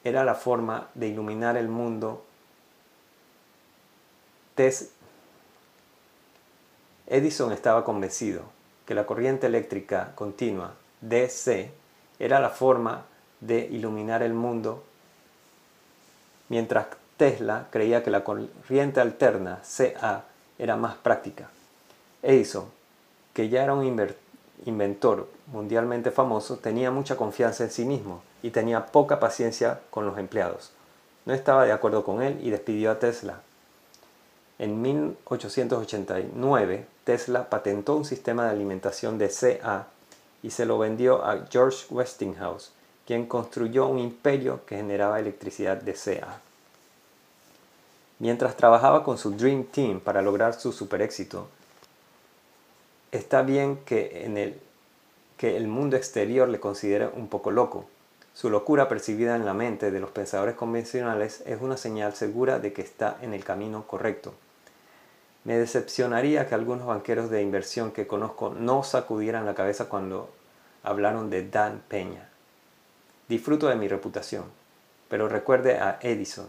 era 0.03 0.25
la 0.25 0.35
forma 0.35 0.87
de 0.95 1.07
iluminar 1.07 1.55
el 1.55 1.67
mundo. 1.67 2.25
Edison 7.07 7.51
estaba 7.51 7.83
convencido 7.83 8.41
que 8.85 8.95
la 8.95 9.05
corriente 9.05 9.47
eléctrica 9.47 10.13
continua, 10.15 10.73
DC, 11.01 11.71
era 12.19 12.39
la 12.39 12.49
forma 12.49 13.05
de 13.39 13.67
iluminar 13.67 14.23
el 14.23 14.33
mundo, 14.33 14.83
mientras 16.49 16.87
Tesla 17.17 17.67
creía 17.69 18.03
que 18.03 18.09
la 18.09 18.23
corriente 18.23 18.99
alterna 18.99 19.61
CA 19.63 20.23
era 20.57 20.75
más 20.75 20.95
práctica. 20.95 21.49
Edison, 22.23 22.65
que 23.33 23.49
ya 23.49 23.63
era 23.63 23.73
un 23.73 23.85
inventor 24.65 25.29
mundialmente 25.47 26.09
famoso, 26.09 26.57
tenía 26.57 26.89
mucha 26.89 27.15
confianza 27.15 27.63
en 27.63 27.71
sí 27.71 27.85
mismo 27.85 28.23
y 28.41 28.49
tenía 28.49 28.87
poca 28.87 29.19
paciencia 29.19 29.81
con 29.91 30.05
los 30.05 30.17
empleados. 30.17 30.71
No 31.25 31.33
estaba 31.33 31.65
de 31.65 31.73
acuerdo 31.73 32.03
con 32.03 32.21
él 32.23 32.39
y 32.41 32.49
despidió 32.49 32.89
a 32.89 32.99
Tesla. 32.99 33.41
En 34.59 34.81
1889, 34.81 36.87
Tesla 37.03 37.49
patentó 37.49 37.95
un 37.95 38.05
sistema 38.05 38.45
de 38.45 38.51
alimentación 38.51 39.19
de 39.19 39.29
CA 39.29 39.87
y 40.41 40.49
se 40.49 40.65
lo 40.65 40.79
vendió 40.79 41.23
a 41.23 41.45
George 41.49 41.85
Westinghouse, 41.91 42.71
quien 43.05 43.27
construyó 43.27 43.85
un 43.85 43.99
imperio 43.99 44.65
que 44.65 44.77
generaba 44.77 45.19
electricidad 45.19 45.77
de 45.77 45.93
CA. 45.93 46.41
Mientras 48.19 48.57
trabajaba 48.57 49.03
con 49.03 49.19
su 49.19 49.31
Dream 49.31 49.65
Team 49.65 49.99
para 49.99 50.23
lograr 50.23 50.59
su 50.59 50.71
super 50.71 51.03
éxito, 51.03 51.47
está 53.11 53.43
bien 53.43 53.77
que, 53.85 54.25
en 54.25 54.39
el, 54.39 54.59
que 55.37 55.55
el 55.55 55.67
mundo 55.67 55.97
exterior 55.97 56.49
le 56.49 56.59
considere 56.59 57.07
un 57.07 57.27
poco 57.27 57.51
loco. 57.51 57.85
Su 58.33 58.49
locura 58.49 58.89
percibida 58.89 59.35
en 59.35 59.45
la 59.45 59.53
mente 59.53 59.91
de 59.91 59.99
los 59.99 60.09
pensadores 60.09 60.55
convencionales 60.55 61.43
es 61.45 61.61
una 61.61 61.77
señal 61.77 62.15
segura 62.15 62.57
de 62.57 62.73
que 62.73 62.81
está 62.81 63.19
en 63.21 63.35
el 63.35 63.43
camino 63.43 63.85
correcto. 63.85 64.33
Me 65.47 65.57
decepcionaría 65.57 66.45
que 66.45 66.55
algunos 66.55 66.87
banqueros 66.87 67.29
de 67.29 67.41
inversión 67.41 67.91
que 67.93 68.05
conozco 68.05 68.49
no 68.49 68.83
sacudieran 68.83 69.45
la 69.45 69.55
cabeza 69.55 69.87
cuando 69.87 70.29
hablaron 70.83 71.29
de 71.29 71.47
Dan 71.47 71.81
Peña. 71.87 72.27
Disfruto 73.29 73.69
de 73.69 73.77
mi 73.77 73.87
reputación, 73.87 74.43
pero 75.07 75.29
recuerde 75.29 75.79
a 75.79 75.99
Edison, 76.01 76.47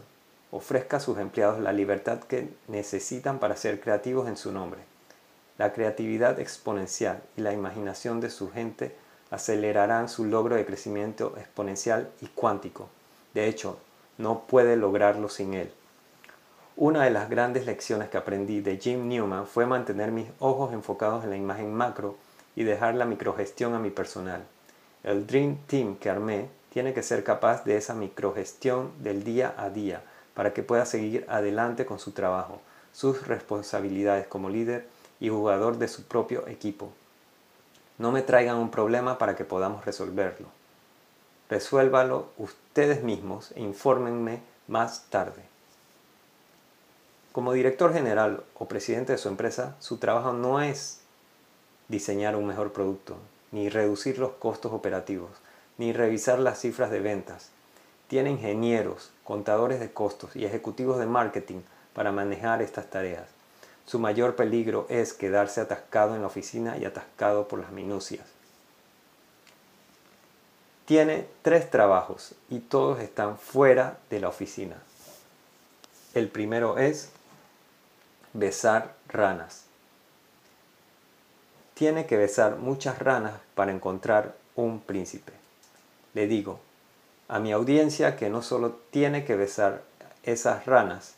ofrezca 0.51 0.97
a 0.97 0.99
sus 0.99 1.17
empleados 1.17 1.61
la 1.61 1.71
libertad 1.71 2.19
que 2.19 2.49
necesitan 2.67 3.39
para 3.39 3.55
ser 3.55 3.79
creativos 3.79 4.27
en 4.27 4.35
su 4.35 4.51
nombre. 4.51 4.81
La 5.57 5.71
creatividad 5.71 6.37
exponencial 6.37 7.21
y 7.37 7.41
la 7.41 7.53
imaginación 7.53 8.19
de 8.19 8.29
su 8.29 8.51
gente 8.51 8.93
acelerarán 9.31 10.09
su 10.09 10.25
logro 10.25 10.57
de 10.57 10.65
crecimiento 10.65 11.35
exponencial 11.37 12.09
y 12.19 12.27
cuántico. 12.27 12.89
De 13.33 13.47
hecho, 13.47 13.79
no 14.17 14.41
puede 14.41 14.75
lograrlo 14.75 15.29
sin 15.29 15.53
él. 15.53 15.71
Una 16.81 17.03
de 17.03 17.09
las 17.09 17.29
grandes 17.29 17.65
lecciones 17.65 18.07
que 18.07 18.17
aprendí 18.17 18.61
de 18.61 18.77
Jim 18.77 19.09
Newman 19.09 19.45
fue 19.45 19.65
mantener 19.65 20.13
mis 20.13 20.29
ojos 20.39 20.71
enfocados 20.71 21.25
en 21.25 21.29
la 21.29 21.35
imagen 21.35 21.73
macro 21.73 22.15
y 22.55 22.63
dejar 22.63 22.95
la 22.95 23.03
microgestión 23.03 23.73
a 23.73 23.79
mi 23.79 23.89
personal. 23.89 24.45
El 25.03 25.27
Dream 25.27 25.57
Team 25.67 25.97
que 25.97 26.09
armé 26.09 26.47
tiene 26.71 26.93
que 26.93 27.03
ser 27.03 27.25
capaz 27.25 27.65
de 27.65 27.75
esa 27.75 27.93
microgestión 27.95 28.93
del 29.03 29.25
día 29.25 29.53
a 29.57 29.69
día 29.69 30.03
para 30.33 30.53
que 30.53 30.63
pueda 30.63 30.85
seguir 30.85 31.25
adelante 31.27 31.85
con 31.85 31.99
su 31.99 32.13
trabajo, 32.13 32.61
sus 32.93 33.27
responsabilidades 33.27 34.27
como 34.27 34.49
líder 34.49 34.87
y 35.19 35.27
jugador 35.27 35.79
de 35.79 35.89
su 35.89 36.03
propio 36.05 36.47
equipo. 36.47 36.93
No 37.97 38.13
me 38.13 38.21
traigan 38.21 38.55
un 38.55 38.71
problema 38.71 39.17
para 39.17 39.35
que 39.35 39.43
podamos 39.43 39.83
resolverlo. 39.83 40.47
Resuélvalo 41.49 42.29
ustedes 42.37 43.03
mismos 43.03 43.51
e 43.57 43.59
infórmenme 43.59 44.39
más 44.69 45.07
tarde. 45.09 45.48
Como 47.31 47.53
director 47.53 47.93
general 47.93 48.43
o 48.55 48.67
presidente 48.67 49.11
de 49.11 49.17
su 49.17 49.29
empresa, 49.29 49.75
su 49.79 49.97
trabajo 49.97 50.33
no 50.33 50.61
es 50.61 51.01
diseñar 51.87 52.35
un 52.35 52.47
mejor 52.47 52.71
producto, 52.73 53.17
ni 53.51 53.69
reducir 53.69 54.19
los 54.19 54.31
costos 54.31 54.73
operativos, 54.73 55.31
ni 55.77 55.93
revisar 55.93 56.39
las 56.39 56.59
cifras 56.59 56.91
de 56.91 56.99
ventas, 56.99 57.51
tiene 58.09 58.31
ingenieros, 58.31 59.11
contadores 59.23 59.79
de 59.79 59.91
costos 59.91 60.35
y 60.35 60.43
ejecutivos 60.43 60.97
de 60.97 61.05
marketing 61.05 61.61
para 61.93 62.11
manejar 62.11 62.59
estas 62.63 62.89
tareas. 62.89 63.27
Su 63.85 63.99
mayor 63.99 64.35
peligro 64.35 64.87
es 64.89 65.13
quedarse 65.13 65.61
atascado 65.61 66.15
en 66.15 66.21
la 66.21 66.27
oficina 66.27 66.77
y 66.77 66.85
atascado 66.85 67.47
por 67.47 67.59
las 67.59 67.71
minucias. 67.71 68.25
Tiene 70.85 71.27
tres 71.43 71.69
trabajos 71.69 72.33
y 72.49 72.59
todos 72.59 72.99
están 72.99 73.37
fuera 73.37 73.99
de 74.09 74.19
la 74.19 74.29
oficina. 74.29 74.77
El 76.15 76.29
primero 76.29 76.79
es 76.79 77.11
besar 78.33 78.95
ranas. 79.07 79.65
Tiene 81.73 82.05
que 82.05 82.17
besar 82.17 82.57
muchas 82.57 82.99
ranas 82.99 83.33
para 83.55 83.71
encontrar 83.71 84.35
un 84.55 84.79
príncipe. 84.81 85.33
Le 86.13 86.27
digo, 86.27 86.59
a 87.27 87.39
mi 87.39 87.51
audiencia 87.51 88.17
que 88.17 88.29
no 88.29 88.41
solo 88.41 88.79
tiene 88.91 89.23
que 89.23 89.35
besar 89.35 89.83
esas 90.23 90.65
ranas, 90.65 91.13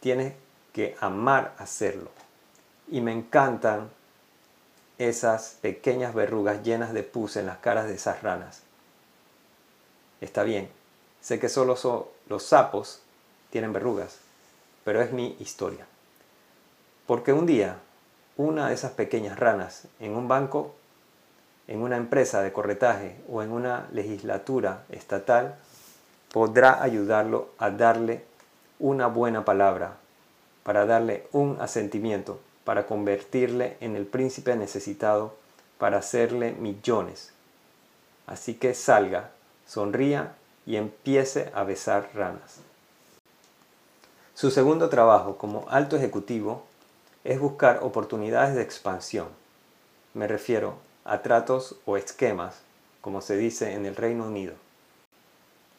tiene 0.00 0.36
que 0.72 0.96
amar 1.00 1.54
hacerlo. 1.58 2.10
Y 2.90 3.00
me 3.00 3.12
encantan 3.12 3.90
esas 4.98 5.56
pequeñas 5.62 6.14
verrugas 6.14 6.62
llenas 6.62 6.92
de 6.92 7.02
pus 7.02 7.36
en 7.36 7.46
las 7.46 7.58
caras 7.58 7.86
de 7.86 7.94
esas 7.94 8.22
ranas. 8.22 8.62
Está 10.20 10.42
bien, 10.42 10.68
sé 11.20 11.40
que 11.40 11.48
solo 11.48 11.76
los 12.28 12.42
sapos 12.42 13.00
tienen 13.50 13.72
verrugas, 13.72 14.18
pero 14.84 15.00
es 15.00 15.12
mi 15.12 15.36
historia. 15.38 15.86
Porque 17.06 17.32
un 17.32 17.46
día, 17.46 17.76
una 18.36 18.68
de 18.68 18.74
esas 18.74 18.92
pequeñas 18.92 19.38
ranas 19.38 19.86
en 20.00 20.14
un 20.14 20.28
banco 20.28 20.74
en 21.68 21.82
una 21.82 21.96
empresa 21.96 22.42
de 22.42 22.52
corretaje 22.52 23.16
o 23.30 23.42
en 23.42 23.52
una 23.52 23.88
legislatura 23.92 24.84
estatal 24.90 25.56
podrá 26.32 26.82
ayudarlo 26.82 27.50
a 27.58 27.70
darle 27.70 28.24
una 28.78 29.06
buena 29.06 29.44
palabra, 29.44 29.96
para 30.64 30.86
darle 30.86 31.26
un 31.32 31.58
asentimiento, 31.60 32.40
para 32.64 32.86
convertirle 32.86 33.76
en 33.80 33.96
el 33.96 34.06
príncipe 34.06 34.56
necesitado, 34.56 35.34
para 35.78 35.98
hacerle 35.98 36.52
millones. 36.52 37.32
Así 38.26 38.54
que 38.54 38.74
salga, 38.74 39.30
sonría 39.66 40.34
y 40.66 40.76
empiece 40.76 41.50
a 41.54 41.64
besar 41.64 42.10
ranas. 42.14 42.60
Su 44.34 44.50
segundo 44.50 44.88
trabajo 44.88 45.36
como 45.36 45.66
alto 45.68 45.96
ejecutivo 45.96 46.64
es 47.22 47.38
buscar 47.38 47.80
oportunidades 47.82 48.54
de 48.54 48.62
expansión. 48.62 49.28
Me 50.14 50.26
refiero 50.26 50.76
a 51.04 51.20
tratos 51.20 51.76
o 51.84 51.98
esquemas, 51.98 52.56
como 53.02 53.20
se 53.20 53.36
dice 53.36 53.74
en 53.74 53.84
el 53.84 53.94
Reino 53.94 54.26
Unido. 54.26 54.54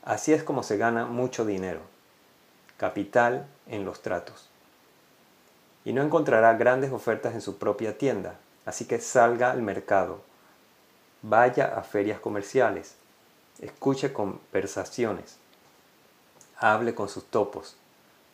Así 0.04 0.34
es 0.34 0.44
como 0.44 0.62
se 0.62 0.78
gana 0.78 1.06
mucho 1.06 1.46
dinero, 1.46 1.80
capital 2.78 3.48
en 3.68 3.86
los 3.86 4.02
tratos. 4.02 4.50
Y 5.84 5.94
no 5.94 6.04
encontrará 6.04 6.54
grandes 6.54 6.92
ofertas 6.92 7.34
en 7.34 7.42
su 7.42 7.58
propia 7.58 7.98
tienda, 7.98 8.36
así 8.66 8.86
que 8.86 9.00
salga 9.00 9.52
al 9.52 9.64
mercado, 9.64 10.22
vaya 11.24 11.74
a 11.76 11.82
ferias 11.82 12.20
comerciales, 12.20 12.96
escuche 13.60 14.14
conversaciones, 14.14 15.38
hable 16.58 16.94
con 16.94 17.10
sus 17.10 17.26
topos, 17.26 17.78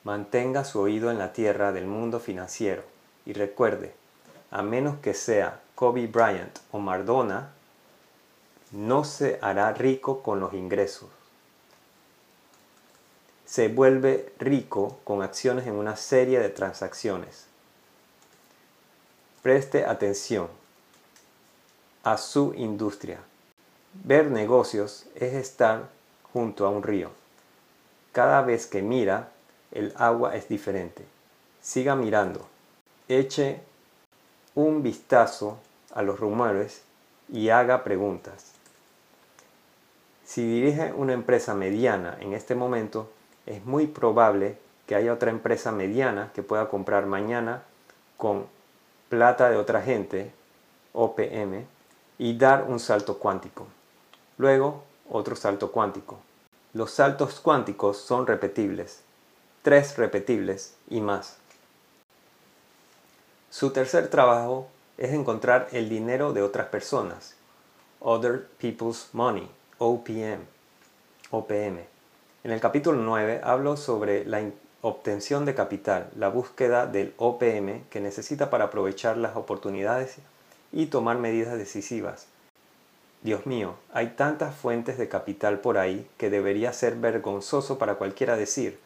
mantenga 0.04 0.64
su 0.64 0.80
oído 0.80 1.12
en 1.12 1.18
la 1.18 1.34
tierra 1.34 1.72
del 1.72 1.86
mundo 1.86 2.20
financiero 2.20 2.84
y 3.26 3.34
recuerde, 3.34 3.94
a 4.52 4.62
menos 4.62 4.98
que 5.00 5.14
sea 5.14 5.62
Kobe 5.76 6.08
Bryant 6.08 6.60
o 6.72 6.80
Mardona, 6.80 7.52
no 8.72 9.04
se 9.04 9.40
hará 9.42 9.74
rico 9.74 10.22
con 10.22 10.40
los 10.40 10.54
ingresos. 10.54 11.10
Se 13.46 13.68
vuelve 13.68 14.32
rico 14.38 15.00
con 15.04 15.24
acciones 15.24 15.66
en 15.66 15.74
una 15.74 15.96
serie 15.96 16.40
de 16.40 16.50
transacciones. 16.50 17.46
Preste 19.42 19.86
atención 19.86 20.48
a 22.04 22.18
su 22.18 22.54
industria. 22.56 23.20
Ver 23.94 24.30
negocios 24.30 25.06
es 25.16 25.34
estar 25.34 25.90
junto 26.32 26.66
a 26.66 26.70
un 26.70 26.84
río. 26.84 27.10
Cada 28.12 28.42
vez 28.42 28.68
que 28.68 28.82
mira, 28.82 29.32
el 29.72 29.94
agua 29.98 30.36
es 30.36 30.48
diferente. 30.48 31.06
Siga 31.62 31.96
mirando. 31.96 32.48
Eche 33.08 33.62
un 34.56 34.84
vistazo 34.84 35.58
a 35.94 36.02
los 36.02 36.20
rumores 36.20 36.84
y 37.28 37.50
haga 37.50 37.84
preguntas. 37.84 38.52
Si 40.26 40.44
dirige 40.44 40.94
una 40.94 41.14
empresa 41.14 41.56
mediana 41.56 42.18
en 42.20 42.34
este 42.34 42.56
momento, 42.56 43.10
es 43.46 43.66
muy 43.66 43.88
probable 43.88 44.58
que 44.86 44.96
haya 44.96 45.14
otra 45.14 45.32
empresa 45.32 45.72
mediana 45.72 46.32
que 46.34 46.44
pueda 46.44 46.70
comprar 46.70 47.06
mañana 47.06 47.64
con 48.18 48.46
plata 49.10 49.50
de 49.50 49.58
otra 49.58 49.82
gente, 49.82 50.32
OPM, 50.94 51.66
y 52.18 52.38
dar 52.38 52.66
un 52.68 52.80
salto 52.80 53.18
cuántico. 53.18 53.68
Luego, 54.38 54.84
otro 55.10 55.36
salto 55.36 55.72
cuántico. 55.72 56.20
Los 56.74 56.92
saltos 56.92 57.40
cuánticos 57.40 57.98
son 57.98 58.28
repetibles, 58.28 59.02
tres 59.70 59.98
repetibles 59.98 60.74
y 60.90 61.00
más. 61.00 61.38
Su 63.52 63.70
tercer 63.70 64.08
trabajo 64.08 64.68
es 64.98 65.14
encontrar 65.14 65.68
el 65.72 65.90
dinero 65.90 66.34
de 66.34 66.42
otras 66.42 66.70
personas, 66.70 67.36
other 68.00 68.48
people's 68.58 69.10
money, 69.14 69.48
OPM. 69.78 70.40
OPM. 71.30 71.82
En 72.44 72.52
el 72.52 72.60
capítulo 72.60 73.00
9 73.00 73.42
hablo 73.44 73.78
sobre 73.78 74.26
la 74.26 74.42
obtención 74.82 75.46
de 75.46 75.54
capital, 75.54 76.10
la 76.16 76.30
búsqueda 76.30 76.88
del 76.88 77.14
OPM 77.18 77.84
que 77.92 78.00
necesita 78.00 78.50
para 78.50 78.66
aprovechar 78.66 79.18
las 79.18 79.36
oportunidades 79.36 80.16
y 80.72 80.88
tomar 80.88 81.20
medidas 81.20 81.60
decisivas. 81.60 82.26
Dios 83.22 83.46
mío, 83.46 83.76
hay 83.94 84.16
tantas 84.18 84.56
fuentes 84.56 84.98
de 84.98 85.10
capital 85.10 85.60
por 85.60 85.78
ahí 85.78 86.10
que 86.18 86.32
debería 86.32 86.74
ser 86.74 86.96
vergonzoso 86.96 87.78
para 87.78 87.98
cualquiera 88.00 88.36
decir, 88.36 88.80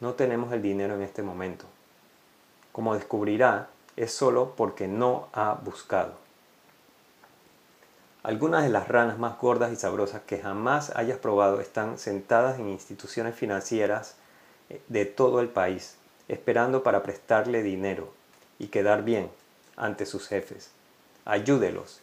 no 0.00 0.14
tenemos 0.14 0.52
el 0.52 0.62
dinero 0.62 0.94
en 0.94 1.02
este 1.02 1.22
momento. 1.22 1.66
Como 2.72 2.94
descubrirá, 2.94 3.68
es 3.96 4.12
solo 4.12 4.54
porque 4.56 4.88
no 4.88 5.28
ha 5.32 5.54
buscado. 5.54 6.14
Algunas 8.22 8.62
de 8.62 8.70
las 8.70 8.88
ranas 8.88 9.18
más 9.18 9.38
gordas 9.38 9.70
y 9.72 9.76
sabrosas 9.76 10.22
que 10.22 10.38
jamás 10.38 10.90
hayas 10.96 11.18
probado 11.18 11.60
están 11.60 11.98
sentadas 11.98 12.58
en 12.58 12.68
instituciones 12.68 13.34
financieras 13.34 14.16
eh, 14.70 14.80
de 14.88 15.04
todo 15.04 15.40
el 15.40 15.48
país, 15.48 15.96
esperando 16.26 16.82
para 16.82 17.02
prestarle 17.02 17.62
dinero 17.62 18.12
y 18.58 18.68
quedar 18.68 19.04
bien 19.04 19.30
ante 19.76 20.06
sus 20.06 20.26
jefes. 20.26 20.70
Ayúdelos. 21.26 22.00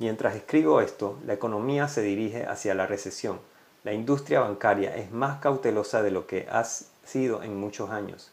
Mientras 0.00 0.34
escribo 0.34 0.80
esto, 0.80 1.16
la 1.24 1.34
economía 1.34 1.86
se 1.86 2.02
dirige 2.02 2.44
hacia 2.46 2.74
la 2.74 2.86
recesión. 2.86 3.38
La 3.84 3.92
industria 3.92 4.40
bancaria 4.40 4.96
es 4.96 5.12
más 5.12 5.40
cautelosa 5.40 6.02
de 6.02 6.10
lo 6.10 6.26
que 6.26 6.46
ha 6.50 6.64
sido 6.64 7.42
en 7.42 7.60
muchos 7.60 7.90
años. 7.90 8.32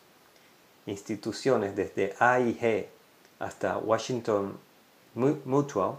Instituciones 0.85 1.75
desde 1.75 2.15
AIG 2.19 2.87
hasta 3.37 3.77
Washington 3.77 4.57
Mutual 5.13 5.95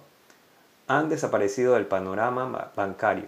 han 0.87 1.11
desaparecido 1.11 1.75
del 1.75 1.87
panorama 1.87 2.73
bancario. 2.75 3.27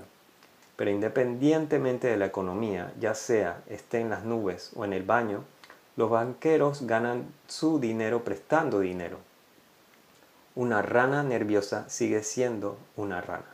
Pero 0.77 0.91
independientemente 0.91 2.09
de 2.09 2.17
la 2.17 2.27
economía, 2.27 2.93
ya 2.99 3.15
sea 3.15 3.63
esté 3.69 4.01
en 4.01 4.09
las 4.09 4.25
nubes 4.25 4.71
o 4.75 4.87
en 4.87 4.95
el 4.95 5.03
baño, 5.03 5.45
los 5.97 6.09
banqueros 6.09 6.87
ganan 6.87 7.33
su 7.47 7.79
dinero 7.79 8.25
prestando 8.25 8.81
dinero. 8.81 9.19
Una 10.55 10.81
rana 10.81 11.23
nerviosa 11.23 11.89
sigue 11.91 12.23
siendo 12.23 12.79
una 12.97 13.21
rana. 13.21 13.54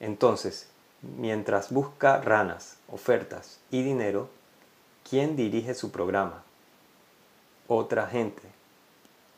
Entonces, 0.00 0.68
mientras 1.02 1.70
busca 1.70 2.20
ranas, 2.20 2.76
ofertas 2.88 3.58
y 3.70 3.82
dinero, 3.82 4.28
¿quién 5.08 5.36
dirige 5.36 5.74
su 5.74 5.90
programa? 5.90 6.42
Otra 7.66 8.06
gente. 8.06 8.42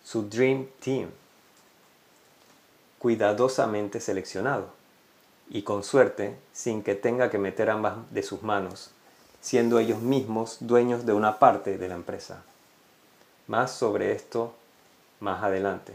Su 0.04 0.28
Dream 0.28 0.66
Team. 0.82 1.10
Cuidadosamente 2.98 4.00
seleccionado. 4.00 4.70
Y 5.48 5.62
con 5.62 5.82
suerte, 5.82 6.36
sin 6.52 6.82
que 6.82 6.94
tenga 6.94 7.30
que 7.30 7.38
meter 7.38 7.70
ambas 7.70 7.94
de 8.10 8.22
sus 8.22 8.42
manos, 8.42 8.90
siendo 9.40 9.78
ellos 9.78 10.00
mismos 10.00 10.58
dueños 10.60 11.06
de 11.06 11.12
una 11.12 11.38
parte 11.38 11.76
de 11.76 11.88
la 11.88 11.94
empresa. 11.94 12.42
Más 13.48 13.72
sobre 13.72 14.12
esto 14.12 14.54
más 15.20 15.42
adelante. 15.42 15.94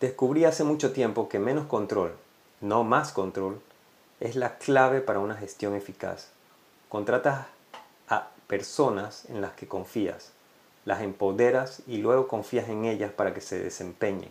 Descubrí 0.00 0.44
hace 0.44 0.62
mucho 0.62 0.92
tiempo 0.92 1.30
que 1.30 1.38
menos 1.38 1.66
control, 1.66 2.14
no 2.60 2.84
más 2.84 3.12
control, 3.12 3.62
es 4.20 4.36
la 4.36 4.58
clave 4.58 5.00
para 5.00 5.20
una 5.20 5.36
gestión 5.36 5.74
eficaz. 5.74 6.28
Contratas 6.90 7.46
a 8.08 8.28
personas 8.46 9.24
en 9.30 9.40
las 9.40 9.52
que 9.52 9.66
confías, 9.66 10.32
las 10.84 11.00
empoderas 11.00 11.82
y 11.86 11.96
luego 11.96 12.28
confías 12.28 12.68
en 12.68 12.84
ellas 12.84 13.10
para 13.10 13.32
que 13.32 13.40
se 13.40 13.58
desempeñen. 13.58 14.28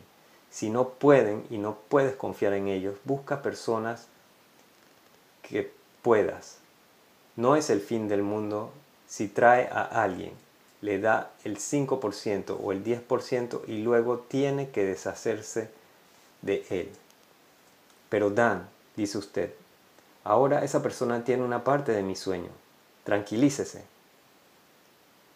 Si 0.52 0.70
no 0.70 0.90
pueden 0.90 1.48
y 1.50 1.58
no 1.58 1.80
puedes 1.90 2.16
confiar 2.16 2.54
en 2.54 2.68
ellos, 2.68 2.98
busca 3.04 3.42
personas 3.42 4.08
que 5.42 5.74
puedas. 6.04 6.60
No 7.36 7.56
es 7.56 7.72
el 7.72 7.82
fin 7.82 8.08
del 8.08 8.22
mundo 8.22 8.72
si 9.08 9.28
trae 9.28 9.68
a 9.72 9.82
alguien, 9.82 10.34
le 10.86 11.00
da 11.00 11.32
el 11.44 11.58
5% 11.58 12.58
o 12.62 12.72
el 12.72 12.84
10% 12.84 13.62
y 13.66 13.82
luego 13.82 14.20
tiene 14.20 14.70
que 14.70 14.86
deshacerse 14.86 15.72
de 16.44 16.64
él. 16.70 16.92
Pero 18.08 18.30
Dan, 18.30 18.70
dice 18.96 19.18
usted, 19.18 19.52
ahora 20.24 20.64
esa 20.64 20.84
persona 20.84 21.24
tiene 21.24 21.44
una 21.44 21.64
parte 21.64 21.92
de 21.92 22.04
mi 22.04 22.16
sueño. 22.16 22.52
Tranquilícese. 23.04 23.84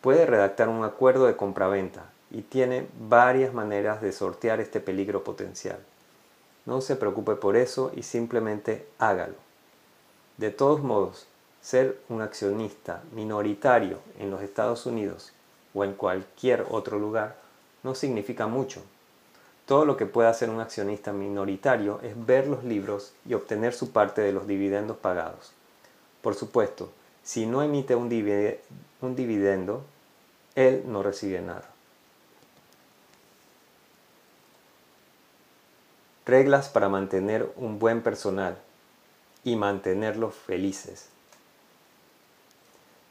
Puede 0.02 0.28
redactar 0.28 0.70
un 0.70 0.84
acuerdo 0.84 1.26
de 1.26 1.36
compraventa 1.36 2.12
y 2.30 2.43
tiene 2.43 2.88
varias 3.00 3.52
maneras 3.52 4.04
de 4.04 4.12
sortear 4.12 4.60
este 4.60 4.80
peligro 4.80 5.24
potencial. 5.24 5.80
No 6.68 6.80
se 6.82 6.95
preocupe 6.95 7.36
por 7.36 7.56
eso 7.56 7.91
y 7.95 8.04
simplemente 8.04 8.88
hágalo. 9.00 9.38
De 10.38 10.52
todos 10.52 10.84
modos, 10.84 11.26
ser 11.60 12.00
un 12.08 12.22
accionista 12.22 13.02
minoritario 13.14 13.97
en 14.20 14.30
los 14.30 14.43
Estados 14.43 14.86
Unidos 14.86 15.34
o 15.74 15.84
en 15.84 15.93
cualquier 15.93 16.65
otro 16.70 16.99
lugar 16.99 17.36
no 17.84 17.95
significa 17.95 18.47
mucho. 18.47 18.82
Todo 19.65 19.86
lo 19.86 19.97
que 19.97 20.07
puede 20.07 20.30
hacer 20.30 20.49
un 20.49 20.59
accionista 20.59 21.13
minoritario 21.13 21.99
es 22.01 22.13
ver 22.26 22.47
los 22.47 22.63
libros 22.63 23.13
y 23.28 23.36
obtener 23.36 23.74
su 23.74 23.91
parte 23.91 24.22
de 24.22 24.32
los 24.32 24.47
dividendos 24.47 24.97
pagados. 24.97 25.51
Por 26.22 26.34
supuesto, 26.34 26.89
si 27.24 27.45
no 27.45 27.61
emite 27.61 27.95
un, 27.95 28.09
dividendo, 28.09 29.84
él 30.55 30.84
no 30.88 31.03
recibe 31.03 31.41
nada. 31.41 31.70
Reglas 36.26 36.70
para 36.70 36.89
mantener 36.89 37.51
un 37.55 37.80
buen 37.80 38.01
personal 38.01 38.57
y 39.43 39.55
mantenerlos 39.55 40.34
felices. 40.34 41.09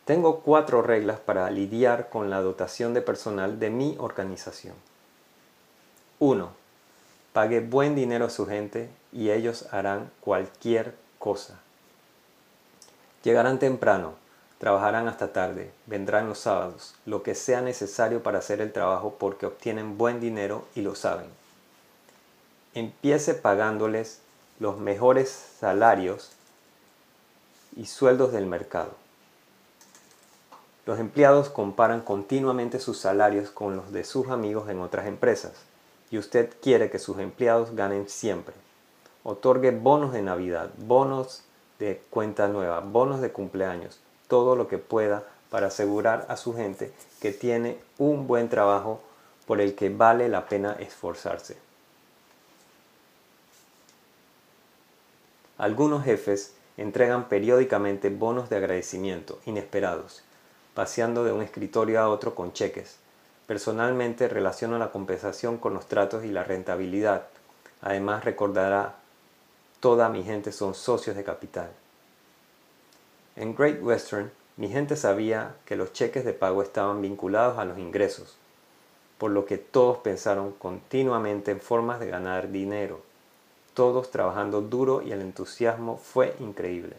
Tengo 0.09 0.41
cuatro 0.41 0.81
reglas 0.81 1.21
para 1.21 1.51
lidiar 1.51 2.09
con 2.09 2.31
la 2.31 2.41
dotación 2.41 2.95
de 2.95 3.03
personal 3.03 3.61
de 3.61 3.69
mi 3.69 3.95
organización. 3.99 4.75
1. 6.19 6.49
Pague 7.35 7.61
buen 7.61 7.95
dinero 7.95 8.25
a 8.25 8.31
su 8.31 8.47
gente 8.47 8.89
y 9.13 9.29
ellos 9.33 9.67
harán 9.71 10.11
cualquier 10.23 10.95
cosa. 11.19 11.61
Llegarán 13.23 13.59
temprano, 13.59 14.15
trabajarán 14.57 15.09
hasta 15.09 15.35
tarde, 15.35 15.73
vendrán 15.85 16.27
los 16.27 16.39
sábados, 16.39 16.95
lo 17.05 17.23
que 17.23 17.35
sea 17.35 17.61
necesario 17.61 18.23
para 18.23 18.39
hacer 18.39 18.63
el 18.63 18.73
trabajo 18.73 19.17
porque 19.19 19.45
obtienen 19.45 19.99
buen 19.99 20.21
dinero 20.21 20.65
y 20.75 20.81
lo 20.81 20.95
saben. 20.95 21.29
Empiece 22.73 23.35
pagándoles 23.35 24.23
los 24.59 24.79
mejores 24.79 25.29
salarios 25.61 26.31
y 27.77 27.85
sueldos 27.85 28.33
del 28.33 28.47
mercado. 28.47 29.08
Los 30.89 31.01
empleados 31.01 31.51
comparan 31.51 32.01
continuamente 32.01 32.81
sus 32.81 32.97
salarios 32.97 33.51
con 33.51 33.77
los 33.77 33.93
de 33.93 34.05
sus 34.05 34.29
amigos 34.29 34.71
en 34.71 34.81
otras 34.81 35.07
empresas 35.07 35.53
y 36.11 36.17
usted 36.17 36.49
quiere 36.63 36.89
que 36.89 36.99
sus 36.99 37.19
empleados 37.19 37.77
ganen 37.77 38.09
siempre. 38.09 38.55
Otorgue 39.23 39.71
bonos 39.71 40.15
de 40.15 40.23
Navidad, 40.23 40.71
bonos 40.79 41.43
de 41.79 42.01
cuenta 42.09 42.49
nueva, 42.49 42.81
bonos 42.81 43.21
de 43.21 43.31
cumpleaños, 43.31 44.01
todo 44.29 44.57
lo 44.57 44.67
que 44.67 44.79
pueda 44.79 45.25
para 45.51 45.67
asegurar 45.67 46.25
a 46.31 46.39
su 46.39 46.55
gente 46.55 46.91
que 47.21 47.33
tiene 47.33 47.77
un 47.99 48.27
buen 48.27 48.49
trabajo 48.49 49.03
por 49.47 49.61
el 49.61 49.75
que 49.75 49.91
vale 49.91 50.31
la 50.31 50.47
pena 50.47 50.73
esforzarse. 50.81 51.59
Algunos 55.59 56.03
jefes 56.03 56.55
entregan 56.79 57.29
periódicamente 57.29 58.09
bonos 58.09 58.49
de 58.49 58.57
agradecimiento 58.57 59.39
inesperados 59.45 60.23
paseando 60.79 61.25
de 61.25 61.33
un 61.33 61.43
escritorio 61.43 62.01
a 62.01 62.09
otro 62.09 62.37
con 62.37 62.53
cheques. 62.53 62.99
Personalmente 63.49 64.29
relaciono 64.29 64.79
la 64.79 64.93
compensación 64.93 65.59
con 65.59 65.75
los 65.75 65.87
tratos 65.87 66.25
y 66.25 66.29
la 66.29 66.45
rentabilidad. 66.45 67.27
Además 67.83 68.25
recordará, 68.25 68.95
toda 69.81 70.09
mi 70.09 70.23
gente 70.23 70.53
son 70.53 70.77
socios 70.77 71.17
de 71.17 71.25
capital. 71.25 71.69
En 73.35 73.57
Great 73.57 73.83
Western, 73.83 74.31
mi 74.57 74.69
gente 74.69 74.95
sabía 74.95 75.57
que 75.65 75.75
los 75.75 75.93
cheques 75.93 76.25
de 76.25 76.33
pago 76.33 76.63
estaban 76.63 77.03
vinculados 77.03 77.59
a 77.59 77.65
los 77.65 77.77
ingresos, 77.77 78.37
por 79.19 79.33
lo 79.33 79.47
que 79.47 79.59
todos 79.59 79.99
pensaron 79.99 80.53
continuamente 80.53 81.51
en 81.51 81.61
formas 81.61 81.99
de 81.99 82.07
ganar 82.07 82.53
dinero, 82.53 83.01
todos 83.75 84.13
trabajando 84.13 84.61
duro 84.61 85.03
y 85.03 85.11
el 85.11 85.23
entusiasmo 85.23 85.97
fue 85.97 86.37
increíble. 86.39 86.95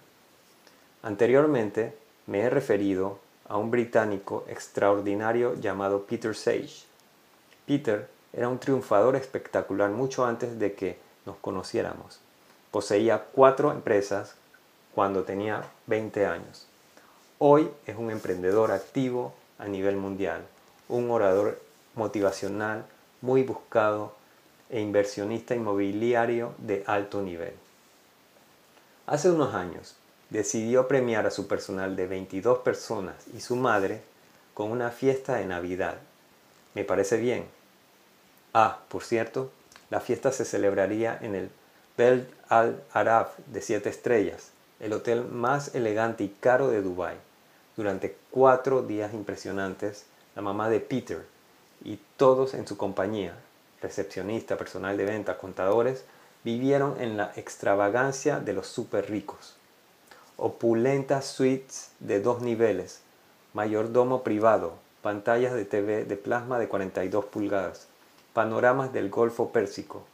Anteriormente 1.01 1.95
me 2.27 2.41
he 2.41 2.49
referido 2.49 3.19
a 3.49 3.57
un 3.57 3.71
británico 3.71 4.45
extraordinario 4.47 5.55
llamado 5.55 6.05
Peter 6.05 6.35
Sage. 6.35 6.85
Peter 7.65 8.07
era 8.31 8.47
un 8.47 8.59
triunfador 8.59 9.15
espectacular 9.15 9.89
mucho 9.89 10.25
antes 10.25 10.59
de 10.59 10.73
que 10.73 10.97
nos 11.25 11.35
conociéramos. 11.37 12.19
Poseía 12.71 13.25
cuatro 13.33 13.71
empresas 13.71 14.35
cuando 14.93 15.23
tenía 15.23 15.63
20 15.87 16.25
años. 16.27 16.67
Hoy 17.39 17.69
es 17.87 17.97
un 17.97 18.11
emprendedor 18.11 18.71
activo 18.71 19.33
a 19.57 19.67
nivel 19.67 19.97
mundial, 19.97 20.45
un 20.87 21.09
orador 21.09 21.59
motivacional 21.95 22.85
muy 23.21 23.43
buscado 23.43 24.13
e 24.69 24.79
inversionista 24.79 25.55
inmobiliario 25.55 26.53
de 26.59 26.83
alto 26.85 27.21
nivel. 27.23 27.53
Hace 29.07 29.31
unos 29.31 29.55
años 29.55 29.95
decidió 30.29 30.87
premiar 30.87 31.25
a 31.25 31.31
su 31.31 31.47
personal 31.47 31.95
de 31.95 32.07
22 32.07 32.59
personas 32.59 33.15
y 33.35 33.41
su 33.41 33.55
madre 33.55 34.01
con 34.53 34.71
una 34.71 34.91
fiesta 34.91 35.35
de 35.35 35.45
Navidad. 35.45 35.95
Me 36.75 36.83
parece 36.83 37.17
bien. 37.17 37.45
Ah, 38.53 38.79
por 38.89 39.03
cierto, 39.03 39.51
la 39.89 39.99
fiesta 39.99 40.31
se 40.31 40.45
celebraría 40.45 41.17
en 41.21 41.35
el 41.35 41.49
Bel 41.97 42.27
Al 42.47 42.83
Arab 42.93 43.31
de 43.47 43.61
7 43.61 43.89
estrellas, 43.89 44.51
el 44.79 44.93
hotel 44.93 45.25
más 45.25 45.75
elegante 45.75 46.23
y 46.23 46.29
caro 46.29 46.69
de 46.69 46.81
Dubái. 46.81 47.17
Durante 47.75 48.15
cuatro 48.31 48.81
días 48.83 49.13
impresionantes, 49.13 50.05
la 50.35 50.41
mamá 50.41 50.69
de 50.69 50.79
Peter 50.79 51.25
y 51.83 51.99
todos 52.17 52.53
en 52.53 52.67
su 52.67 52.77
compañía, 52.77 53.33
recepcionista, 53.81 54.57
personal 54.57 54.97
de 54.97 55.05
venta, 55.05 55.37
contadores, 55.37 56.03
vivieron 56.43 56.99
en 57.01 57.17
la 57.17 57.31
extravagancia 57.35 58.39
de 58.39 58.53
los 58.53 58.67
super 58.67 59.09
ricos. 59.09 59.58
Opulentas 60.41 61.25
suites 61.25 61.91
de 61.99 62.21
dos 62.21 62.41
niveles, 62.41 63.01
mayordomo 63.53 64.23
privado, 64.23 64.75
pantallas 65.01 65.53
de 65.53 65.65
TV 65.65 66.05
de 66.05 66.15
plasma 66.15 66.57
de 66.59 66.69
42 66.69 67.25
pulgadas, 67.25 67.87
panoramas 68.31 68.93
del 68.93 69.09
Golfo 69.09 69.49
Pérsico. 69.49 70.05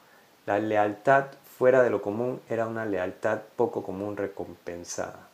La 0.48 0.58
lealtad 0.58 1.26
fuera 1.60 1.84
de 1.84 1.92
lo 1.92 2.02
común 2.02 2.42
era 2.50 2.66
una 2.66 2.86
lealtad 2.86 3.42
poco 3.56 3.84
común 3.84 4.18
recompensada. 4.18 5.28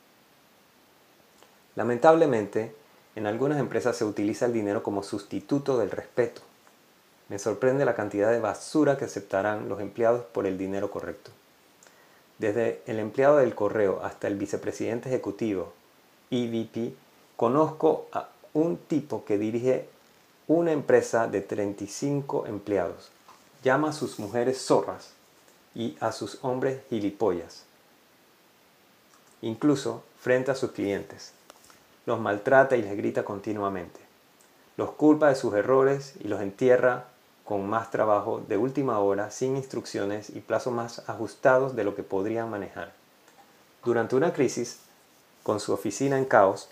Lamentablemente, 1.77 2.75
en 3.15 3.27
algunas 3.27 3.59
empresas 3.61 3.95
se 3.95 4.03
utiliza 4.03 4.45
el 4.45 4.51
dinero 4.51 4.83
como 4.83 5.03
sustituto 5.03 5.77
del 5.77 5.91
respeto. 5.91 6.41
Me 7.29 7.39
sorprende 7.39 7.85
la 7.85 7.95
cantidad 7.95 8.29
de 8.29 8.41
basura 8.41 8.97
que 8.97 9.05
aceptarán 9.05 9.69
los 9.69 9.79
empleados 9.79 10.25
por 10.25 10.45
el 10.45 10.57
dinero 10.57 10.91
correcto. 10.91 11.31
Desde 12.41 12.81
el 12.87 12.97
empleado 12.97 13.37
del 13.37 13.53
correo 13.53 14.01
hasta 14.03 14.27
el 14.27 14.35
vicepresidente 14.35 15.09
ejecutivo, 15.09 15.73
EVP, 16.31 16.95
conozco 17.35 18.07
a 18.11 18.29
un 18.53 18.77
tipo 18.77 19.23
que 19.25 19.37
dirige 19.37 19.87
una 20.47 20.71
empresa 20.71 21.27
de 21.27 21.41
35 21.41 22.47
empleados. 22.47 23.11
Llama 23.63 23.89
a 23.89 23.93
sus 23.93 24.17
mujeres 24.17 24.59
zorras 24.59 25.11
y 25.75 25.95
a 25.99 26.11
sus 26.11 26.39
hombres 26.41 26.81
gilipollas. 26.89 27.65
Incluso 29.43 30.03
frente 30.19 30.49
a 30.49 30.55
sus 30.55 30.71
clientes. 30.71 31.33
Los 32.07 32.19
maltrata 32.19 32.75
y 32.75 32.81
les 32.81 32.97
grita 32.97 33.23
continuamente. 33.23 33.99
Los 34.77 34.89
culpa 34.93 35.29
de 35.29 35.35
sus 35.35 35.53
errores 35.53 36.15
y 36.19 36.27
los 36.27 36.41
entierra 36.41 37.05
con 37.51 37.67
más 37.67 37.91
trabajo 37.91 38.41
de 38.47 38.55
última 38.55 38.99
hora, 38.99 39.29
sin 39.29 39.57
instrucciones 39.57 40.29
y 40.29 40.39
plazos 40.39 40.71
más 40.71 41.09
ajustados 41.09 41.75
de 41.75 41.83
lo 41.83 41.95
que 41.95 42.01
podrían 42.01 42.49
manejar. 42.49 42.93
Durante 43.83 44.15
una 44.15 44.31
crisis, 44.31 44.79
con 45.43 45.59
su 45.59 45.73
oficina 45.73 46.17
en 46.17 46.23
caos, 46.23 46.69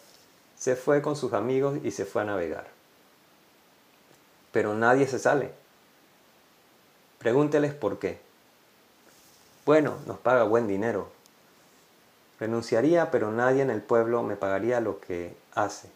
se 0.56 0.78
fue 0.78 1.02
con 1.02 1.18
sus 1.18 1.34
amigos 1.34 1.80
y 1.84 1.92
se 1.92 2.06
fue 2.06 2.22
a 2.22 2.26
navegar. 2.26 2.68
Pero 4.54 4.74
nadie 4.74 5.06
se 5.06 5.20
sale. 5.20 5.52
Pregúnteles 7.18 7.74
por 7.74 8.00
qué. 8.00 8.22
Bueno, 9.66 9.98
nos 10.08 10.18
paga 10.20 10.44
buen 10.44 10.66
dinero. 10.66 11.10
Renunciaría, 12.40 13.12
pero 13.12 13.34
nadie 13.34 13.64
en 13.64 13.70
el 13.70 13.82
pueblo 13.82 14.24
me 14.24 14.38
pagaría 14.38 14.80
lo 14.80 15.02
que 15.02 15.36
hace. 15.56 15.90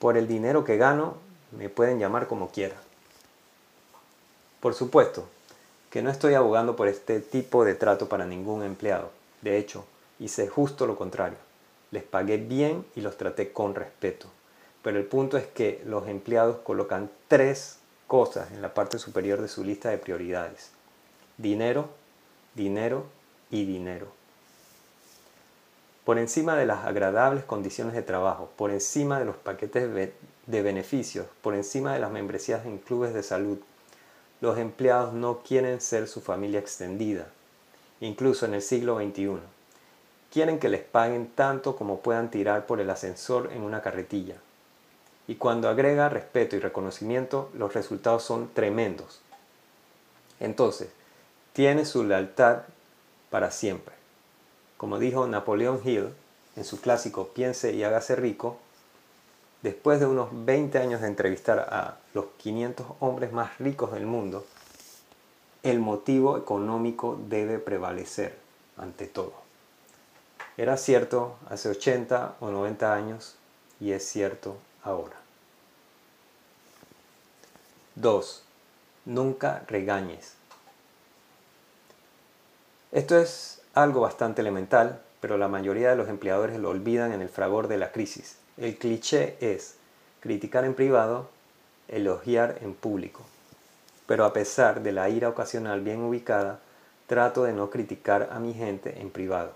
Por 0.00 0.16
el 0.16 0.26
dinero 0.26 0.64
que 0.64 0.76
gano, 0.76 1.27
me 1.52 1.68
pueden 1.68 1.98
llamar 1.98 2.26
como 2.26 2.50
quiera. 2.50 2.76
Por 4.60 4.74
supuesto 4.74 5.28
que 5.90 6.02
no 6.02 6.10
estoy 6.10 6.34
abogando 6.34 6.76
por 6.76 6.88
este 6.88 7.20
tipo 7.20 7.64
de 7.64 7.74
trato 7.74 8.08
para 8.08 8.26
ningún 8.26 8.62
empleado. 8.62 9.10
De 9.40 9.56
hecho, 9.56 9.84
hice 10.18 10.48
justo 10.48 10.86
lo 10.86 10.96
contrario. 10.96 11.38
Les 11.90 12.02
pagué 12.02 12.36
bien 12.36 12.84
y 12.94 13.00
los 13.00 13.16
traté 13.16 13.52
con 13.52 13.74
respeto. 13.74 14.26
Pero 14.82 14.98
el 14.98 15.06
punto 15.06 15.38
es 15.38 15.46
que 15.46 15.82
los 15.86 16.06
empleados 16.08 16.58
colocan 16.58 17.10
tres 17.28 17.78
cosas 18.06 18.50
en 18.52 18.62
la 18.62 18.74
parte 18.74 18.98
superior 18.98 19.40
de 19.40 19.48
su 19.48 19.64
lista 19.64 19.90
de 19.90 19.98
prioridades. 19.98 20.70
Dinero, 21.36 21.88
dinero 22.54 23.06
y 23.50 23.64
dinero. 23.64 24.08
Por 26.04 26.18
encima 26.18 26.56
de 26.56 26.66
las 26.66 26.84
agradables 26.86 27.44
condiciones 27.44 27.94
de 27.94 28.02
trabajo, 28.02 28.50
por 28.56 28.70
encima 28.70 29.18
de 29.18 29.26
los 29.26 29.36
paquetes 29.36 29.92
de 30.48 30.62
beneficios 30.62 31.26
por 31.42 31.54
encima 31.54 31.92
de 31.92 32.00
las 32.00 32.10
membresías 32.10 32.64
en 32.66 32.78
clubes 32.78 33.14
de 33.14 33.22
salud. 33.22 33.58
Los 34.40 34.58
empleados 34.58 35.12
no 35.12 35.40
quieren 35.40 35.80
ser 35.80 36.08
su 36.08 36.20
familia 36.20 36.58
extendida, 36.58 37.26
incluso 38.00 38.46
en 38.46 38.54
el 38.54 38.62
siglo 38.62 38.98
XXI. 38.98 39.38
Quieren 40.32 40.58
que 40.58 40.70
les 40.70 40.82
paguen 40.82 41.30
tanto 41.34 41.76
como 41.76 42.00
puedan 42.00 42.30
tirar 42.30 42.66
por 42.66 42.80
el 42.80 42.88
ascensor 42.88 43.50
en 43.52 43.62
una 43.62 43.82
carretilla. 43.82 44.36
Y 45.26 45.34
cuando 45.34 45.68
agrega 45.68 46.08
respeto 46.08 46.56
y 46.56 46.60
reconocimiento, 46.60 47.50
los 47.54 47.74
resultados 47.74 48.22
son 48.22 48.48
tremendos. 48.54 49.20
Entonces, 50.40 50.88
tiene 51.52 51.84
su 51.84 52.04
lealtad 52.04 52.62
para 53.28 53.50
siempre. 53.50 53.94
Como 54.78 54.98
dijo 54.98 55.26
Napoleón 55.26 55.80
Hill 55.84 56.08
en 56.56 56.64
su 56.64 56.80
clásico 56.80 57.28
Piense 57.34 57.72
y 57.72 57.84
hágase 57.84 58.16
rico, 58.16 58.58
después 59.62 60.00
de 60.00 60.06
unos 60.06 60.28
20 60.32 60.78
años 60.78 61.00
de 61.00 61.08
entrevistar 61.08 61.58
a 61.58 61.98
los 62.14 62.26
500 62.38 62.86
hombres 63.00 63.32
más 63.32 63.58
ricos 63.58 63.92
del 63.92 64.06
mundo, 64.06 64.44
el 65.62 65.80
motivo 65.80 66.38
económico 66.38 67.18
debe 67.28 67.58
prevalecer 67.58 68.38
ante 68.76 69.06
todo. 69.06 69.34
Era 70.56 70.76
cierto 70.76 71.36
hace 71.50 71.68
80 71.68 72.36
o 72.40 72.50
90 72.50 72.92
años 72.92 73.36
y 73.80 73.92
es 73.92 74.08
cierto 74.08 74.56
ahora. 74.82 75.16
2. 77.94 78.42
Nunca 79.06 79.64
regañes. 79.66 80.34
Esto 82.92 83.18
es 83.18 83.60
algo 83.74 84.00
bastante 84.00 84.40
elemental, 84.40 85.02
pero 85.20 85.36
la 85.36 85.48
mayoría 85.48 85.90
de 85.90 85.96
los 85.96 86.08
empleadores 86.08 86.58
lo 86.58 86.70
olvidan 86.70 87.12
en 87.12 87.22
el 87.22 87.28
fragor 87.28 87.68
de 87.68 87.78
la 87.78 87.92
crisis. 87.92 88.36
El 88.60 88.76
cliché 88.76 89.36
es 89.40 89.76
criticar 90.18 90.64
en 90.64 90.74
privado, 90.74 91.28
elogiar 91.86 92.58
en 92.60 92.74
público. 92.74 93.20
Pero 94.06 94.24
a 94.24 94.32
pesar 94.32 94.82
de 94.82 94.90
la 94.90 95.08
ira 95.08 95.28
ocasional 95.28 95.80
bien 95.80 96.00
ubicada, 96.00 96.58
trato 97.06 97.44
de 97.44 97.52
no 97.52 97.70
criticar 97.70 98.30
a 98.32 98.40
mi 98.40 98.54
gente 98.54 99.00
en 99.00 99.10
privado. 99.10 99.52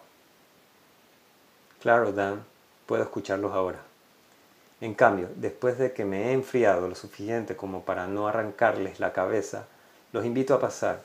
Claro, 1.81 2.13
Dan, 2.13 2.45
puedo 2.87 3.03
escucharlos 3.03 3.53
ahora. 3.53 3.81
En 4.81 4.95
cambio, 4.95 5.29
después 5.35 5.79
de 5.79 5.93
que 5.93 6.05
me 6.05 6.29
he 6.29 6.33
enfriado 6.33 6.87
lo 6.87 6.95
suficiente 6.95 7.57
como 7.57 7.85
para 7.85 8.07
no 8.07 8.29
arrancarles 8.29 9.01
la 9.01 9.13
cabeza, 9.13 9.67
los 10.13 10.25
invito 10.25 10.55
a 10.55 10.61
pasar, 10.61 11.03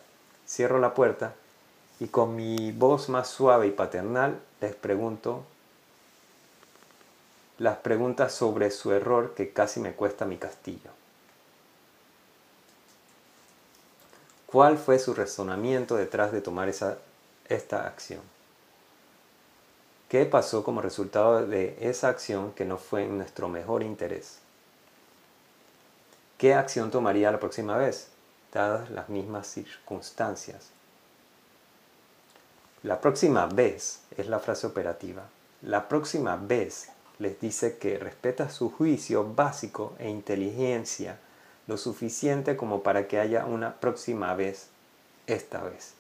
cierro 0.47 0.79
la 0.79 0.93
puerta 0.93 1.33
y 1.99 2.07
con 2.07 2.35
mi 2.35 2.71
voz 2.71 3.09
más 3.09 3.27
suave 3.27 3.65
y 3.65 3.71
paternal 3.71 4.39
les 4.61 4.75
pregunto 4.75 5.45
las 7.59 7.77
preguntas 7.77 8.33
sobre 8.33 8.71
su 8.71 8.91
error 8.91 9.33
que 9.33 9.51
casi 9.51 9.79
me 9.79 9.93
cuesta 9.93 10.25
mi 10.25 10.37
castillo. 10.37 10.91
¿Cuál 14.45 14.77
fue 14.77 14.99
su 14.99 15.13
razonamiento 15.13 15.95
detrás 15.95 16.31
de 16.31 16.41
tomar 16.41 16.69
esa, 16.69 16.97
esta 17.49 17.85
acción? 17.85 18.21
¿Qué 20.07 20.25
pasó 20.25 20.63
como 20.63 20.81
resultado 20.81 21.45
de 21.45 21.77
esa 21.81 22.07
acción 22.07 22.53
que 22.53 22.63
no 22.63 22.77
fue 22.77 23.03
en 23.03 23.17
nuestro 23.17 23.49
mejor 23.49 23.83
interés? 23.83 24.39
¿Qué 26.37 26.53
acción 26.53 26.91
tomaría 26.91 27.31
la 27.31 27.39
próxima 27.39 27.75
vez, 27.75 28.07
dadas 28.53 28.89
las 28.89 29.09
mismas 29.09 29.47
circunstancias? 29.47 30.69
La 32.83 33.01
próxima 33.01 33.47
vez 33.47 34.01
es 34.15 34.27
la 34.27 34.39
frase 34.39 34.67
operativa. 34.67 35.23
La 35.63 35.89
próxima 35.89 36.37
vez 36.37 36.89
les 37.19 37.39
dice 37.39 37.77
que 37.77 37.97
respeta 37.97 38.49
su 38.49 38.69
juicio 38.69 39.33
básico 39.33 39.93
e 39.99 40.09
inteligencia 40.09 41.19
lo 41.67 41.77
suficiente 41.77 42.55
como 42.55 42.81
para 42.81 43.07
que 43.07 43.19
haya 43.19 43.45
una 43.45 43.75
próxima 43.75 44.33
vez, 44.35 44.67
esta 45.27 45.61
vez. 45.61 45.93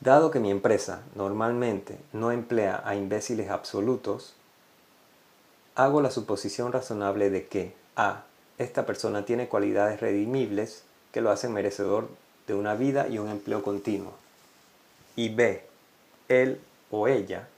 Dado 0.00 0.32
que 0.32 0.40
mi 0.40 0.50
empresa 0.50 1.02
normalmente 1.14 1.96
no 2.12 2.32
emplea 2.32 2.82
a 2.84 2.96
imbéciles 2.96 3.50
absolutos, 3.50 4.34
hago 5.76 6.02
la 6.02 6.10
suposición 6.10 6.72
razonable 6.72 7.30
de 7.30 7.46
que 7.46 7.74
A. 7.94 8.24
Esta 8.58 8.84
persona 8.84 9.24
tiene 9.24 9.48
cualidades 9.48 10.00
redimibles 10.00 10.82
que 11.12 11.20
lo 11.20 11.30
hacen 11.30 11.52
merecedor 11.52 12.08
de 12.48 12.54
una 12.54 12.74
vida 12.74 13.06
y 13.06 13.18
un 13.18 13.28
empleo 13.28 13.62
continuo. 13.62 14.14
Y 15.14 15.28
B. 15.28 15.64
Él 16.28 16.60
o 16.90 17.06
ella 17.06 17.48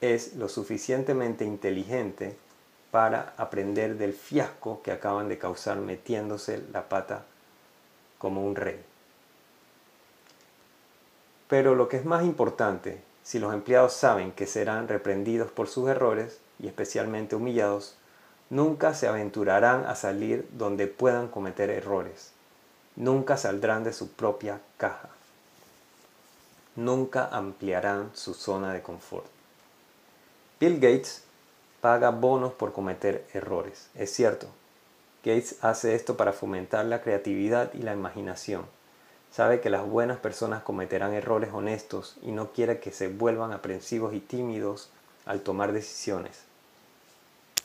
es 0.00 0.34
lo 0.36 0.48
suficientemente 0.48 1.44
inteligente 1.44 2.36
para 2.90 3.34
aprender 3.36 3.96
del 3.96 4.12
fiasco 4.12 4.82
que 4.82 4.92
acaban 4.92 5.28
de 5.28 5.38
causar 5.38 5.78
metiéndose 5.78 6.62
la 6.72 6.88
pata 6.88 7.24
como 8.18 8.44
un 8.44 8.56
rey. 8.56 8.80
Pero 11.48 11.74
lo 11.74 11.88
que 11.88 11.96
es 11.96 12.04
más 12.04 12.24
importante, 12.24 13.02
si 13.22 13.38
los 13.38 13.52
empleados 13.52 13.92
saben 13.92 14.32
que 14.32 14.46
serán 14.46 14.88
reprendidos 14.88 15.50
por 15.50 15.68
sus 15.68 15.88
errores 15.88 16.40
y 16.58 16.66
especialmente 16.68 17.36
humillados, 17.36 17.96
nunca 18.50 18.94
se 18.94 19.08
aventurarán 19.08 19.84
a 19.84 19.94
salir 19.94 20.48
donde 20.52 20.86
puedan 20.86 21.28
cometer 21.28 21.70
errores. 21.70 22.32
Nunca 22.96 23.36
saldrán 23.36 23.84
de 23.84 23.92
su 23.92 24.12
propia 24.12 24.60
caja. 24.76 25.08
Nunca 26.76 27.26
ampliarán 27.26 28.10
su 28.14 28.34
zona 28.34 28.72
de 28.72 28.82
confort. 28.82 29.39
Bill 30.60 30.74
Gates 30.74 31.22
paga 31.80 32.10
bonos 32.10 32.52
por 32.52 32.74
cometer 32.74 33.26
errores. 33.32 33.88
Es 33.94 34.12
cierto, 34.12 34.46
Gates 35.24 35.56
hace 35.62 35.94
esto 35.94 36.18
para 36.18 36.34
fomentar 36.34 36.84
la 36.84 37.00
creatividad 37.00 37.72
y 37.72 37.78
la 37.78 37.94
imaginación. 37.94 38.66
Sabe 39.32 39.62
que 39.62 39.70
las 39.70 39.86
buenas 39.86 40.18
personas 40.18 40.62
cometerán 40.62 41.14
errores 41.14 41.48
honestos 41.54 42.18
y 42.20 42.32
no 42.32 42.52
quiere 42.52 42.78
que 42.78 42.92
se 42.92 43.08
vuelvan 43.08 43.52
aprensivos 43.52 44.12
y 44.12 44.20
tímidos 44.20 44.90
al 45.24 45.40
tomar 45.40 45.72
decisiones. 45.72 46.42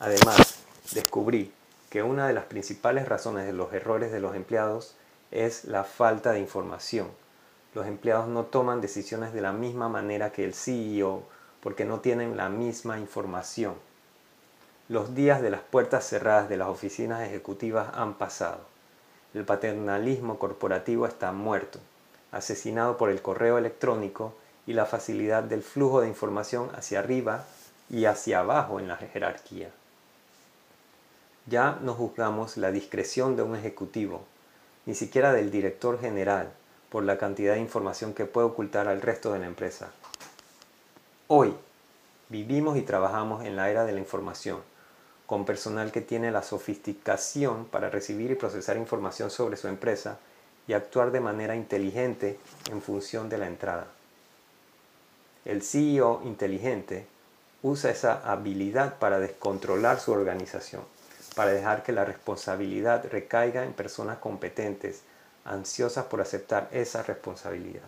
Además, 0.00 0.54
descubrí 0.92 1.52
que 1.90 2.02
una 2.02 2.26
de 2.26 2.32
las 2.32 2.44
principales 2.44 3.06
razones 3.06 3.44
de 3.44 3.52
los 3.52 3.74
errores 3.74 4.10
de 4.10 4.20
los 4.20 4.34
empleados 4.34 4.94
es 5.32 5.66
la 5.66 5.84
falta 5.84 6.32
de 6.32 6.40
información. 6.40 7.08
Los 7.74 7.86
empleados 7.86 8.26
no 8.26 8.44
toman 8.44 8.80
decisiones 8.80 9.34
de 9.34 9.42
la 9.42 9.52
misma 9.52 9.90
manera 9.90 10.32
que 10.32 10.44
el 10.44 10.54
CEO 10.54 11.24
porque 11.66 11.84
no 11.84 11.98
tienen 11.98 12.36
la 12.36 12.48
misma 12.48 13.00
información. 13.00 13.74
Los 14.88 15.16
días 15.16 15.42
de 15.42 15.50
las 15.50 15.62
puertas 15.62 16.06
cerradas 16.06 16.48
de 16.48 16.56
las 16.56 16.68
oficinas 16.68 17.22
ejecutivas 17.22 17.88
han 17.94 18.14
pasado. 18.14 18.60
El 19.34 19.44
paternalismo 19.44 20.38
corporativo 20.38 21.08
está 21.08 21.32
muerto, 21.32 21.80
asesinado 22.30 22.96
por 22.96 23.10
el 23.10 23.20
correo 23.20 23.58
electrónico 23.58 24.32
y 24.64 24.74
la 24.74 24.86
facilidad 24.86 25.42
del 25.42 25.64
flujo 25.64 26.02
de 26.02 26.06
información 26.06 26.70
hacia 26.76 27.00
arriba 27.00 27.44
y 27.90 28.04
hacia 28.04 28.38
abajo 28.38 28.78
en 28.78 28.86
la 28.86 28.96
jerarquía. 28.98 29.70
Ya 31.46 31.80
no 31.82 31.94
juzgamos 31.94 32.58
la 32.58 32.70
discreción 32.70 33.34
de 33.34 33.42
un 33.42 33.56
ejecutivo, 33.56 34.22
ni 34.84 34.94
siquiera 34.94 35.32
del 35.32 35.50
director 35.50 36.00
general, 36.00 36.52
por 36.90 37.02
la 37.02 37.18
cantidad 37.18 37.54
de 37.54 37.60
información 37.60 38.14
que 38.14 38.24
puede 38.24 38.46
ocultar 38.46 38.86
al 38.86 39.02
resto 39.02 39.32
de 39.32 39.40
la 39.40 39.46
empresa. 39.46 39.90
Hoy 41.28 41.54
vivimos 42.28 42.76
y 42.76 42.82
trabajamos 42.82 43.44
en 43.44 43.56
la 43.56 43.70
era 43.70 43.84
de 43.84 43.92
la 43.92 43.98
información, 43.98 44.60
con 45.26 45.44
personal 45.44 45.92
que 45.92 46.00
tiene 46.00 46.30
la 46.30 46.42
sofisticación 46.42 47.66
para 47.66 47.90
recibir 47.90 48.30
y 48.30 48.36
procesar 48.36 48.76
información 48.76 49.30
sobre 49.30 49.56
su 49.56 49.68
empresa 49.68 50.18
y 50.68 50.72
actuar 50.72 51.10
de 51.10 51.20
manera 51.20 51.56
inteligente 51.56 52.38
en 52.70 52.82
función 52.82 53.28
de 53.28 53.38
la 53.38 53.46
entrada. 53.46 53.86
El 55.44 55.62
CEO 55.62 56.22
inteligente 56.24 57.06
usa 57.62 57.90
esa 57.90 58.30
habilidad 58.30 58.98
para 58.98 59.18
descontrolar 59.18 60.00
su 60.00 60.12
organización 60.12 60.82
para 61.36 61.52
dejar 61.52 61.82
que 61.82 61.92
la 61.92 62.06
responsabilidad 62.06 63.04
recaiga 63.12 63.62
en 63.62 63.74
personas 63.74 64.16
competentes, 64.18 65.02
ansiosas 65.44 66.06
por 66.06 66.22
aceptar 66.22 66.66
esa 66.72 67.02
responsabilidad. 67.02 67.84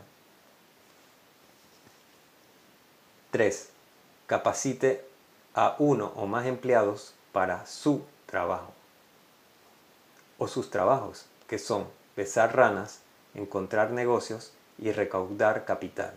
3. 3.31 3.69
Capacite 4.27 5.05
a 5.55 5.77
uno 5.79 6.13
o 6.17 6.27
más 6.27 6.47
empleados 6.47 7.15
para 7.33 7.67
su 7.67 8.03
trabajo 8.27 8.73
o 10.39 10.47
sus 10.47 10.71
trabajos, 10.71 11.27
que 11.49 11.59
son 11.59 11.87
besar 12.17 12.57
ranas, 12.57 13.01
encontrar 13.35 13.91
negocios 13.91 14.53
y 14.79 14.93
recaudar 14.93 15.65
capital. 15.65 16.15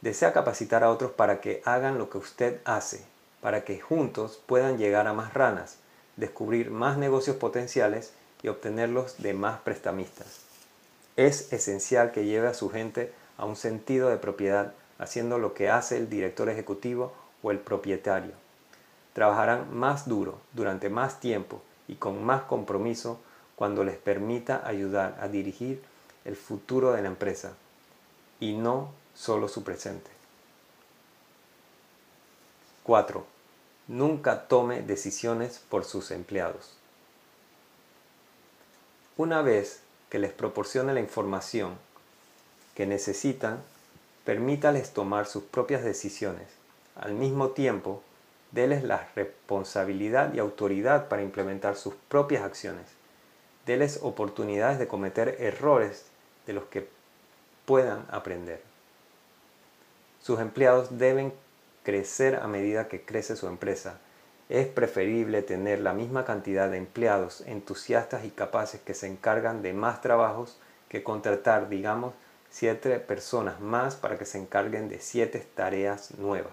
Desea 0.00 0.32
capacitar 0.32 0.84
a 0.84 0.90
otros 0.90 1.12
para 1.12 1.40
que 1.40 1.62
hagan 1.64 1.98
lo 1.98 2.08
que 2.08 2.18
usted 2.18 2.60
hace, 2.64 3.04
para 3.40 3.64
que 3.64 3.80
juntos 3.80 4.40
puedan 4.46 4.78
llegar 4.78 5.06
a 5.06 5.12
más 5.12 5.34
ranas 5.34 5.78
descubrir 6.16 6.70
más 6.70 6.96
negocios 6.96 7.36
potenciales 7.36 8.12
y 8.42 8.48
obtenerlos 8.48 9.22
de 9.22 9.34
más 9.34 9.60
prestamistas. 9.60 10.40
Es 11.16 11.52
esencial 11.52 12.12
que 12.12 12.24
lleve 12.24 12.48
a 12.48 12.54
su 12.54 12.70
gente 12.70 13.12
a 13.36 13.44
un 13.44 13.56
sentido 13.56 14.08
de 14.08 14.16
propiedad 14.16 14.72
haciendo 14.98 15.38
lo 15.38 15.54
que 15.54 15.70
hace 15.70 15.96
el 15.96 16.08
director 16.08 16.48
ejecutivo 16.48 17.12
o 17.42 17.50
el 17.50 17.58
propietario. 17.58 18.32
Trabajarán 19.12 19.74
más 19.74 20.08
duro, 20.08 20.38
durante 20.52 20.88
más 20.88 21.20
tiempo 21.20 21.62
y 21.88 21.96
con 21.96 22.24
más 22.24 22.42
compromiso 22.42 23.20
cuando 23.56 23.84
les 23.84 23.96
permita 23.96 24.66
ayudar 24.66 25.16
a 25.20 25.28
dirigir 25.28 25.82
el 26.24 26.36
futuro 26.36 26.92
de 26.92 27.02
la 27.02 27.08
empresa 27.08 27.52
y 28.40 28.54
no 28.54 28.90
solo 29.14 29.48
su 29.48 29.62
presente. 29.62 30.10
4 32.82 33.34
nunca 33.88 34.48
tome 34.48 34.82
decisiones 34.82 35.60
por 35.68 35.84
sus 35.84 36.10
empleados. 36.10 36.72
Una 39.16 39.42
vez 39.42 39.80
que 40.10 40.18
les 40.18 40.32
proporcione 40.32 40.94
la 40.94 41.00
información 41.00 41.76
que 42.74 42.86
necesitan, 42.86 43.62
permítales 44.24 44.92
tomar 44.92 45.26
sus 45.26 45.44
propias 45.44 45.84
decisiones. 45.84 46.48
Al 46.96 47.14
mismo 47.14 47.50
tiempo, 47.50 48.02
déles 48.52 48.82
la 48.84 49.08
responsabilidad 49.14 50.32
y 50.32 50.38
autoridad 50.38 51.08
para 51.08 51.22
implementar 51.22 51.76
sus 51.76 51.94
propias 52.08 52.42
acciones. 52.42 52.86
Deles 53.66 54.00
oportunidades 54.02 54.78
de 54.78 54.88
cometer 54.88 55.36
errores 55.40 56.06
de 56.46 56.52
los 56.52 56.64
que 56.64 56.88
puedan 57.64 58.06
aprender. 58.10 58.62
Sus 60.22 60.40
empleados 60.40 60.98
deben 60.98 61.32
crecer 61.82 62.36
a 62.36 62.46
medida 62.46 62.88
que 62.88 63.02
crece 63.02 63.36
su 63.36 63.46
empresa. 63.46 63.98
Es 64.48 64.66
preferible 64.66 65.42
tener 65.42 65.80
la 65.80 65.92
misma 65.92 66.24
cantidad 66.24 66.70
de 66.70 66.76
empleados 66.76 67.42
entusiastas 67.42 68.24
y 68.24 68.30
capaces 68.30 68.80
que 68.80 68.94
se 68.94 69.06
encargan 69.06 69.62
de 69.62 69.72
más 69.72 70.00
trabajos 70.00 70.58
que 70.88 71.02
contratar, 71.02 71.68
digamos, 71.68 72.14
siete 72.54 72.98
personas 73.00 73.60
más 73.60 73.96
para 73.96 74.16
que 74.16 74.24
se 74.24 74.38
encarguen 74.38 74.88
de 74.88 75.00
siete 75.00 75.44
tareas 75.54 76.12
nuevas. 76.18 76.52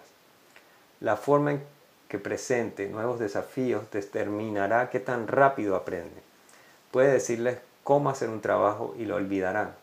La 1.00 1.16
forma 1.16 1.52
en 1.52 1.64
que 2.10 2.18
presente 2.18 2.90
nuevos 2.90 3.20
desafíos 3.20 3.90
determinará 3.92 4.90
qué 4.90 5.00
tan 5.00 5.28
rápido 5.28 5.76
aprende. 5.76 6.22
Puede 6.92 7.14
decirles 7.14 7.60
cómo 7.84 8.10
hacer 8.10 8.30
un 8.30 8.42
trabajo 8.42 8.96
y 8.98 9.06
lo 9.06 9.16
olvidarán. 9.16 9.76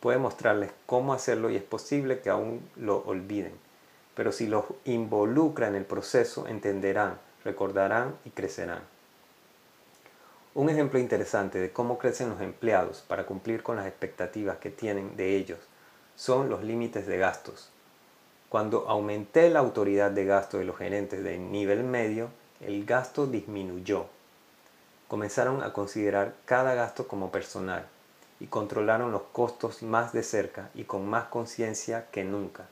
Puede 0.00 0.18
mostrarles 0.18 0.70
cómo 0.86 1.12
hacerlo 1.12 1.50
y 1.50 1.56
es 1.56 1.62
posible 1.62 2.20
que 2.20 2.30
aún 2.30 2.60
lo 2.76 2.98
olviden 3.06 3.52
pero 4.18 4.32
si 4.32 4.48
los 4.48 4.64
involucra 4.84 5.68
en 5.68 5.76
el 5.76 5.84
proceso, 5.84 6.48
entenderán, 6.48 7.20
recordarán 7.44 8.16
y 8.24 8.30
crecerán. 8.30 8.80
Un 10.54 10.70
ejemplo 10.70 10.98
interesante 10.98 11.58
de 11.58 11.72
cómo 11.72 11.98
crecen 11.98 12.30
los 12.30 12.40
empleados 12.40 13.04
para 13.06 13.26
cumplir 13.26 13.62
con 13.62 13.76
las 13.76 13.86
expectativas 13.86 14.58
que 14.58 14.70
tienen 14.70 15.16
de 15.16 15.36
ellos 15.36 15.58
son 16.16 16.48
los 16.48 16.64
límites 16.64 17.06
de 17.06 17.18
gastos. 17.18 17.70
Cuando 18.48 18.88
aumenté 18.88 19.50
la 19.50 19.60
autoridad 19.60 20.10
de 20.10 20.24
gasto 20.24 20.58
de 20.58 20.64
los 20.64 20.76
gerentes 20.76 21.22
de 21.22 21.38
nivel 21.38 21.84
medio, 21.84 22.30
el 22.60 22.84
gasto 22.84 23.26
disminuyó. 23.26 24.06
Comenzaron 25.06 25.62
a 25.62 25.72
considerar 25.72 26.34
cada 26.44 26.74
gasto 26.74 27.06
como 27.06 27.30
personal 27.30 27.86
y 28.40 28.46
controlaron 28.46 29.12
los 29.12 29.22
costos 29.32 29.82
más 29.82 30.12
de 30.12 30.22
cerca 30.22 30.70
y 30.74 30.84
con 30.84 31.08
más 31.08 31.26
conciencia 31.26 32.06
que 32.10 32.24
nunca 32.24 32.66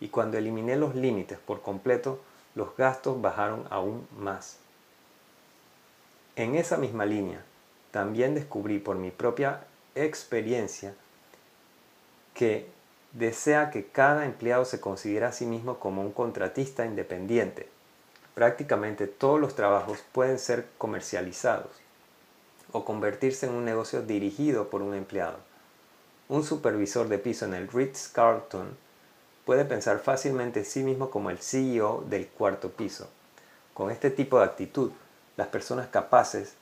y 0.00 0.08
cuando 0.08 0.38
eliminé 0.38 0.76
los 0.76 0.94
límites 0.94 1.38
por 1.38 1.62
completo, 1.62 2.20
los 2.54 2.76
gastos 2.76 3.20
bajaron 3.20 3.66
aún 3.70 4.06
más. 4.16 4.58
En 6.38 6.54
esa 6.54 6.76
misma 6.76 7.04
línea, 7.04 7.42
también 7.90 8.36
descubrí 8.36 8.78
por 8.78 8.94
mi 8.94 9.10
propia 9.10 9.64
experiencia 9.96 10.94
que 12.32 12.68
desea 13.12 13.72
que 13.72 13.88
cada 13.88 14.24
empleado 14.24 14.64
se 14.64 14.78
considere 14.80 15.26
a 15.26 15.32
sí 15.32 15.46
mismo 15.46 15.80
como 15.80 16.00
un 16.00 16.12
contratista 16.12 16.86
independiente. 16.86 17.68
Prácticamente 18.36 19.08
todos 19.08 19.40
los 19.40 19.56
trabajos 19.56 19.98
pueden 20.12 20.38
ser 20.38 20.68
comercializados 20.78 21.72
o 22.70 22.84
convertirse 22.84 23.46
en 23.46 23.54
un 23.54 23.64
negocio 23.64 24.02
dirigido 24.02 24.70
por 24.70 24.80
un 24.80 24.94
empleado. 24.94 25.38
Un 26.28 26.44
supervisor 26.44 27.08
de 27.08 27.18
piso 27.18 27.46
en 27.46 27.54
el 27.54 27.66
Ritz-Carlton 27.66 28.76
puede 29.44 29.64
pensar 29.64 29.98
fácilmente 29.98 30.60
en 30.60 30.66
sí 30.66 30.84
mismo 30.84 31.10
como 31.10 31.30
el 31.30 31.38
CEO 31.38 32.04
del 32.08 32.28
cuarto 32.28 32.70
piso. 32.70 33.08
Con 33.74 33.90
este 33.90 34.12
tipo 34.12 34.38
de 34.38 34.44
actitud, 34.44 34.92
las 35.38 35.46
personas 35.46 35.86
capaces 35.86 36.54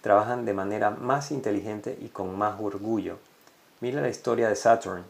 trabajan 0.00 0.46
de 0.46 0.54
manera 0.54 0.90
más 0.90 1.30
inteligente 1.30 1.96
y 2.00 2.08
con 2.08 2.36
más 2.36 2.58
orgullo. 2.60 3.18
Mira 3.80 4.00
la 4.00 4.08
historia 4.08 4.48
de 4.48 4.56
Saturn. 4.56 5.04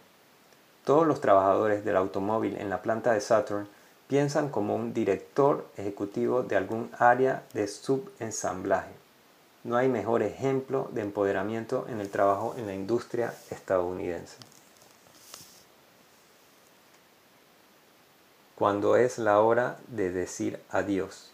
Todos 0.85 1.07
los 1.07 1.21
trabajadores 1.21 1.85
del 1.85 1.97
automóvil 1.97 2.57
en 2.57 2.69
la 2.69 2.83
planta 2.83 3.13
de 3.13 3.21
Saturn 3.21 3.69
piensan 4.09 4.49
como 4.49 4.75
un 4.75 4.93
director 4.93 5.67
ejecutivo 5.77 6.43
de 6.43 6.57
algún 6.57 6.91
área 6.99 7.45
de 7.55 7.69
subensamblaje. 7.69 8.91
No 9.63 9.77
hay 9.77 9.89
mejor 9.89 10.25
ejemplo 10.25 10.91
de 10.93 11.03
empoderamiento 11.03 11.87
en 11.89 12.01
el 12.01 12.11
trabajo 12.11 12.57
en 12.59 12.67
la 12.67 12.75
industria 12.75 13.33
estadounidense. 13.51 14.37
Cuando 18.57 18.97
es 18.97 19.19
la 19.19 19.39
hora 19.41 19.79
de 19.87 20.11
decir 20.11 20.61
adiós. 20.71 21.32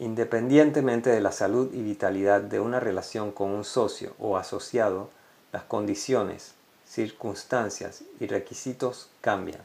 Independientemente 0.00 1.10
de 1.10 1.20
la 1.20 1.32
salud 1.32 1.74
y 1.74 1.82
vitalidad 1.82 2.40
de 2.40 2.60
una 2.60 2.78
relación 2.78 3.32
con 3.32 3.50
un 3.50 3.64
socio 3.64 4.14
o 4.20 4.36
asociado, 4.36 5.10
las 5.52 5.64
condiciones, 5.64 6.54
circunstancias 6.86 8.04
y 8.20 8.28
requisitos 8.28 9.10
cambian. 9.20 9.60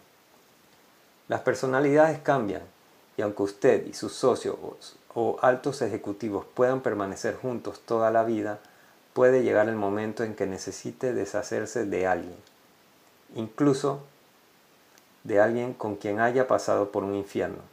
Las 1.28 1.42
personalidades 1.42 2.20
cambian 2.20 2.64
y 3.16 3.22
aunque 3.22 3.44
usted 3.44 3.86
y 3.86 3.94
sus 3.94 4.14
socios 4.14 4.58
o 5.14 5.38
altos 5.42 5.84
ejecutivos 5.84 6.46
puedan 6.54 6.82
permanecer 6.82 7.36
juntos 7.36 7.82
toda 7.86 8.10
la 8.10 8.24
vida, 8.24 8.60
puede 9.14 9.44
llegar 9.44 9.70
el 9.70 9.76
momento 9.76 10.24
en 10.24 10.34
que 10.34 10.48
necesite 10.48 11.14
deshacerse 11.14 11.86
de 11.86 12.08
alguien, 12.08 12.38
incluso 13.36 14.02
de 15.24 15.40
alguien 15.40 15.74
con 15.74 15.96
quien 15.96 16.20
haya 16.20 16.48
pasado 16.48 16.92
por 16.92 17.04
un 17.04 17.14
infierno. 17.14 17.73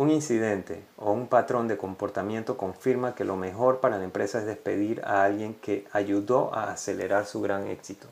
Un 0.00 0.10
incidente 0.10 0.82
o 0.96 1.12
un 1.12 1.26
patrón 1.26 1.68
de 1.68 1.76
comportamiento 1.76 2.56
confirma 2.56 3.14
que 3.14 3.26
lo 3.26 3.36
mejor 3.36 3.80
para 3.80 3.98
la 3.98 4.04
empresa 4.04 4.38
es 4.38 4.46
despedir 4.46 5.02
a 5.04 5.24
alguien 5.24 5.52
que 5.52 5.86
ayudó 5.92 6.54
a 6.54 6.70
acelerar 6.72 7.26
su 7.26 7.42
gran 7.42 7.66
éxito. 7.66 8.08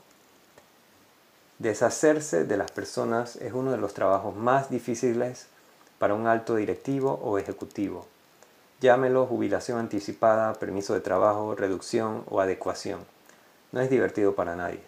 Deshacerse 1.57 2.45
de 2.45 2.57
las 2.57 2.69
personas 2.69 3.37
es 3.37 3.53
uno 3.53 3.71
de 3.71 3.79
los 3.79 3.95
trabajos 3.95 4.35
más 4.35 4.69
difíciles 4.69 5.47
para 5.97 6.13
un 6.13 6.27
alto 6.27 6.57
directivo 6.57 7.19
o 7.23 7.39
ejecutivo. 7.39 8.05
Llámelo 8.81 9.25
jubilación 9.25 9.79
anticipada, 9.79 10.53
permiso 10.53 10.93
de 10.93 11.01
trabajo, 11.01 11.55
reducción 11.55 12.23
o 12.29 12.39
adecuación. 12.39 12.99
No 13.71 13.81
es 13.81 13.89
divertido 13.89 14.35
para 14.35 14.55
nadie. 14.55 14.83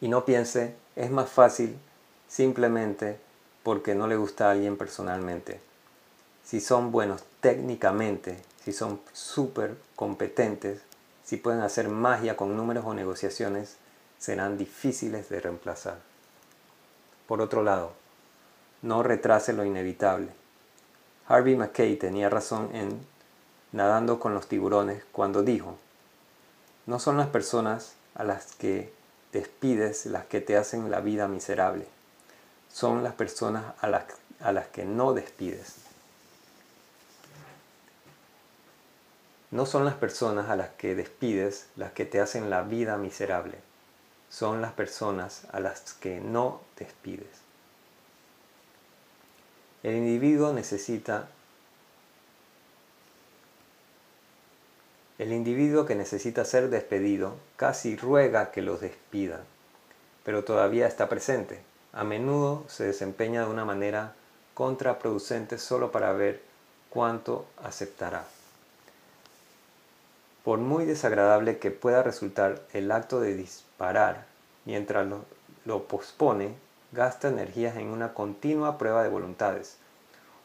Y 0.00 0.08
no 0.08 0.24
piense, 0.24 0.74
es 0.96 1.08
más 1.08 1.30
fácil 1.30 1.78
simplemente 2.26 3.27
porque 3.68 3.94
no 3.94 4.06
le 4.06 4.16
gusta 4.16 4.48
a 4.48 4.52
alguien 4.52 4.78
personalmente. 4.78 5.60
Si 6.42 6.58
son 6.58 6.90
buenos 6.90 7.22
técnicamente, 7.42 8.38
si 8.64 8.72
son 8.72 8.98
súper 9.12 9.76
competentes, 9.94 10.80
si 11.22 11.36
pueden 11.36 11.60
hacer 11.60 11.90
magia 11.90 12.34
con 12.34 12.56
números 12.56 12.86
o 12.86 12.94
negociaciones, 12.94 13.76
serán 14.18 14.56
difíciles 14.56 15.28
de 15.28 15.40
reemplazar. 15.40 15.98
Por 17.26 17.42
otro 17.42 17.62
lado, 17.62 17.92
no 18.80 19.02
retrase 19.02 19.52
lo 19.52 19.66
inevitable. 19.66 20.30
Harvey 21.26 21.54
McKay 21.54 21.96
tenía 21.96 22.30
razón 22.30 22.70
en 22.74 22.98
Nadando 23.72 24.18
con 24.18 24.32
los 24.32 24.46
tiburones 24.46 25.04
cuando 25.12 25.42
dijo, 25.42 25.76
no 26.86 26.98
son 26.98 27.18
las 27.18 27.28
personas 27.28 27.96
a 28.14 28.24
las 28.24 28.54
que 28.54 28.94
despides 29.34 30.06
las 30.06 30.24
que 30.24 30.40
te 30.40 30.56
hacen 30.56 30.90
la 30.90 31.00
vida 31.00 31.28
miserable, 31.28 31.86
son 32.78 33.02
las 33.02 33.14
personas 33.14 33.74
a 33.80 33.88
las, 33.88 34.04
a 34.38 34.52
las 34.52 34.68
que 34.68 34.84
no 34.84 35.12
despides. 35.12 35.78
No 39.50 39.66
son 39.66 39.84
las 39.84 39.94
personas 39.94 40.48
a 40.48 40.54
las 40.54 40.68
que 40.68 40.94
despides 40.94 41.66
las 41.74 41.90
que 41.90 42.04
te 42.04 42.20
hacen 42.20 42.50
la 42.50 42.62
vida 42.62 42.96
miserable, 42.96 43.58
son 44.30 44.62
las 44.62 44.74
personas 44.74 45.42
a 45.50 45.58
las 45.58 45.92
que 45.94 46.20
no 46.20 46.60
despides. 46.78 47.26
El 49.82 49.96
individuo 49.96 50.52
necesita 50.52 51.28
El 55.18 55.32
individuo 55.32 55.84
que 55.84 55.96
necesita 55.96 56.44
ser 56.44 56.70
despedido 56.70 57.34
casi 57.56 57.96
ruega 57.96 58.52
que 58.52 58.62
los 58.62 58.80
despidan, 58.80 59.40
pero 60.22 60.44
todavía 60.44 60.86
está 60.86 61.08
presente. 61.08 61.67
A 61.92 62.04
menudo 62.04 62.64
se 62.68 62.84
desempeña 62.84 63.44
de 63.44 63.50
una 63.50 63.64
manera 63.64 64.12
contraproducente 64.54 65.58
solo 65.58 65.90
para 65.90 66.12
ver 66.12 66.42
cuánto 66.90 67.46
aceptará. 67.62 68.24
Por 70.44 70.58
muy 70.58 70.84
desagradable 70.84 71.58
que 71.58 71.70
pueda 71.70 72.02
resultar 72.02 72.62
el 72.72 72.90
acto 72.90 73.20
de 73.20 73.34
disparar 73.34 74.26
mientras 74.64 75.06
lo, 75.06 75.24
lo 75.64 75.84
pospone, 75.84 76.54
gasta 76.92 77.28
energías 77.28 77.76
en 77.76 77.88
una 77.88 78.14
continua 78.14 78.78
prueba 78.78 79.02
de 79.02 79.08
voluntades. 79.08 79.76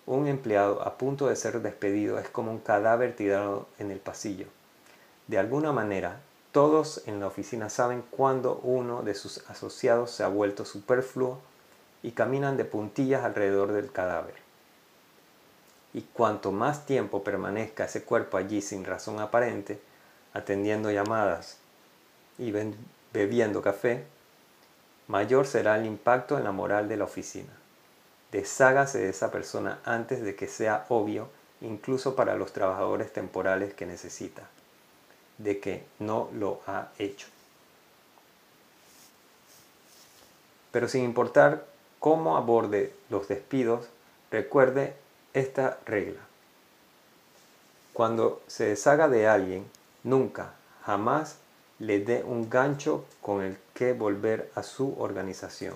Un 0.05 0.27
empleado 0.27 0.81
a 0.81 0.97
punto 0.97 1.27
de 1.27 1.35
ser 1.35 1.61
despedido 1.61 2.19
es 2.19 2.29
como 2.29 2.51
un 2.51 2.59
cadáver 2.59 3.15
tirado 3.15 3.67
en 3.79 3.91
el 3.91 3.99
pasillo. 3.99 4.47
De 5.27 5.37
alguna 5.37 5.71
manera, 5.71 6.19
todos 6.53 7.01
en 7.07 7.19
la 7.19 7.25
oficina 7.25 7.69
saben 7.71 8.03
cuándo 8.11 8.61
uno 8.63 9.01
de 9.01 9.15
sus 9.15 9.39
asociados 9.49 10.11
se 10.11 10.23
ha 10.23 10.27
vuelto 10.27 10.65
superfluo 10.65 11.39
y 12.03 12.11
caminan 12.11 12.57
de 12.57 12.63
puntillas 12.63 13.25
alrededor 13.25 13.71
del 13.71 13.91
cadáver. 13.91 14.35
Y 15.95 16.01
cuanto 16.01 16.51
más 16.51 16.85
tiempo 16.85 17.23
permanezca 17.23 17.85
ese 17.85 18.03
cuerpo 18.03 18.37
allí 18.37 18.61
sin 18.61 18.85
razón 18.85 19.19
aparente, 19.19 19.81
atendiendo 20.33 20.91
llamadas 20.91 21.57
y 22.37 22.53
bebiendo 23.11 23.63
café, 23.63 24.05
mayor 25.07 25.47
será 25.47 25.77
el 25.77 25.87
impacto 25.87 26.37
en 26.37 26.43
la 26.43 26.51
moral 26.51 26.87
de 26.87 26.97
la 26.97 27.05
oficina. 27.05 27.51
Deshágase 28.31 28.99
de 28.99 29.09
esa 29.09 29.31
persona 29.31 29.79
antes 29.85 30.21
de 30.21 30.35
que 30.35 30.47
sea 30.47 30.85
obvio, 30.89 31.29
incluso 31.61 32.15
para 32.15 32.35
los 32.35 32.53
trabajadores 32.53 33.11
temporales 33.11 33.73
que 33.73 33.87
necesita, 33.87 34.43
de 35.37 35.59
que 35.59 35.83
no 35.99 36.29
lo 36.33 36.61
ha 36.67 36.89
hecho. 36.99 37.27
Pero 40.71 40.87
sin 40.87 41.03
importar 41.03 41.65
cómo 41.99 42.35
aborde 42.35 42.93
los 43.09 43.27
despidos, 43.27 43.87
recuerde 44.31 44.95
esta 45.33 45.77
regla. 45.85 46.19
Cuando 47.93 48.41
se 48.47 48.65
deshaga 48.65 49.07
de 49.07 49.27
alguien, 49.27 49.69
nunca, 50.03 50.55
jamás 50.83 51.37
le 51.79 51.99
dé 51.99 52.23
un 52.23 52.49
gancho 52.49 53.05
con 53.21 53.43
el 53.43 53.57
que 53.73 53.93
volver 53.93 54.51
a 54.55 54.63
su 54.63 54.95
organización. 54.99 55.75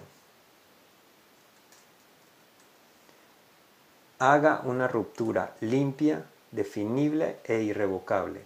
Haga 4.19 4.61
una 4.63 4.88
ruptura 4.88 5.53
limpia, 5.61 6.23
definible 6.51 7.38
e 7.43 7.61
irrevocable. 7.61 8.41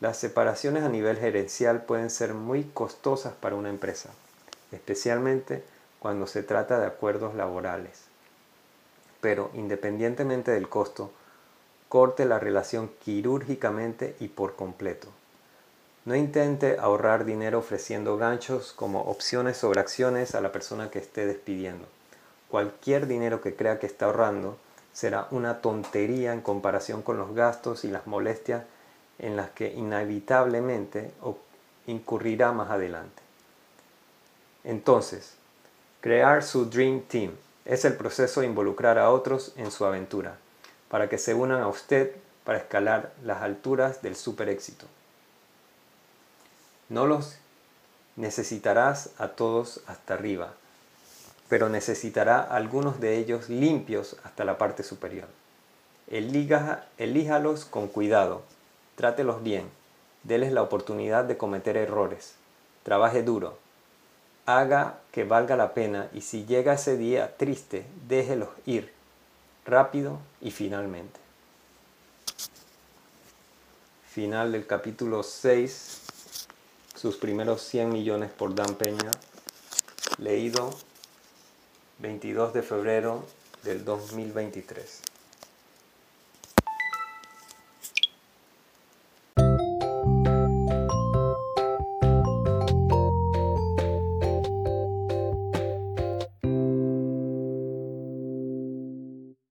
Las 0.00 0.16
separaciones 0.16 0.82
a 0.82 0.88
nivel 0.88 1.18
gerencial 1.18 1.82
pueden 1.82 2.08
ser 2.08 2.32
muy 2.32 2.64
costosas 2.64 3.34
para 3.34 3.54
una 3.54 3.68
empresa, 3.68 4.08
especialmente 4.72 5.62
cuando 5.98 6.26
se 6.26 6.42
trata 6.42 6.80
de 6.80 6.86
acuerdos 6.86 7.34
laborales. 7.34 8.04
Pero 9.20 9.50
independientemente 9.52 10.52
del 10.52 10.70
costo, 10.70 11.10
corte 11.90 12.24
la 12.24 12.38
relación 12.38 12.90
quirúrgicamente 13.04 14.16
y 14.20 14.28
por 14.28 14.56
completo. 14.56 15.08
No 16.06 16.16
intente 16.16 16.78
ahorrar 16.80 17.26
dinero 17.26 17.58
ofreciendo 17.58 18.16
ganchos 18.16 18.72
como 18.72 19.02
opciones 19.02 19.58
sobre 19.58 19.80
acciones 19.80 20.34
a 20.34 20.40
la 20.40 20.50
persona 20.50 20.90
que 20.90 20.98
esté 20.98 21.26
despidiendo. 21.26 21.86
Cualquier 22.48 23.06
dinero 23.06 23.42
que 23.42 23.54
crea 23.54 23.78
que 23.78 23.86
está 23.86 24.06
ahorrando 24.06 24.56
será 24.94 25.28
una 25.30 25.60
tontería 25.60 26.32
en 26.32 26.40
comparación 26.40 27.02
con 27.02 27.18
los 27.18 27.34
gastos 27.34 27.84
y 27.84 27.88
las 27.88 28.06
molestias 28.06 28.62
en 29.20 29.36
las 29.36 29.50
que 29.50 29.72
inevitablemente 29.72 31.12
incurrirá 31.86 32.52
más 32.52 32.70
adelante. 32.70 33.22
Entonces, 34.64 35.34
crear 36.00 36.42
su 36.42 36.66
Dream 36.66 37.02
Team 37.02 37.32
es 37.64 37.84
el 37.84 37.96
proceso 37.96 38.40
de 38.40 38.46
involucrar 38.46 38.98
a 38.98 39.10
otros 39.10 39.52
en 39.56 39.70
su 39.70 39.84
aventura, 39.84 40.36
para 40.88 41.08
que 41.08 41.18
se 41.18 41.34
unan 41.34 41.62
a 41.62 41.68
usted 41.68 42.16
para 42.44 42.58
escalar 42.58 43.12
las 43.22 43.42
alturas 43.42 44.02
del 44.02 44.16
super 44.16 44.48
éxito. 44.48 44.86
No 46.88 47.06
los 47.06 47.36
necesitarás 48.16 49.10
a 49.18 49.28
todos 49.28 49.82
hasta 49.86 50.14
arriba, 50.14 50.54
pero 51.48 51.68
necesitará 51.68 52.40
algunos 52.40 53.00
de 53.00 53.18
ellos 53.18 53.48
limpios 53.48 54.16
hasta 54.24 54.44
la 54.44 54.58
parte 54.58 54.82
superior. 54.82 55.28
elíjalos 56.08 57.64
con 57.64 57.88
cuidado, 57.88 58.42
trátelos 59.00 59.42
bien, 59.42 59.64
déles 60.24 60.52
la 60.52 60.60
oportunidad 60.60 61.24
de 61.24 61.38
cometer 61.38 61.78
errores, 61.78 62.34
trabaje 62.82 63.22
duro, 63.22 63.56
haga 64.44 65.00
que 65.10 65.24
valga 65.24 65.56
la 65.56 65.72
pena 65.72 66.10
y 66.12 66.20
si 66.20 66.44
llega 66.44 66.74
ese 66.74 66.98
día 66.98 67.34
triste, 67.38 67.86
déjelos 68.06 68.50
ir, 68.66 68.92
rápido 69.64 70.18
y 70.42 70.50
finalmente. 70.50 71.18
Final 74.10 74.52
del 74.52 74.66
capítulo 74.66 75.22
6 75.22 76.02
sus 76.94 77.16
primeros 77.16 77.62
100 77.62 77.88
millones 77.88 78.30
por 78.30 78.54
Dan 78.54 78.74
Peña. 78.74 79.10
Leído 80.18 80.76
22 82.00 82.52
de 82.52 82.60
febrero 82.60 83.24
del 83.62 83.82
2023. 83.86 85.09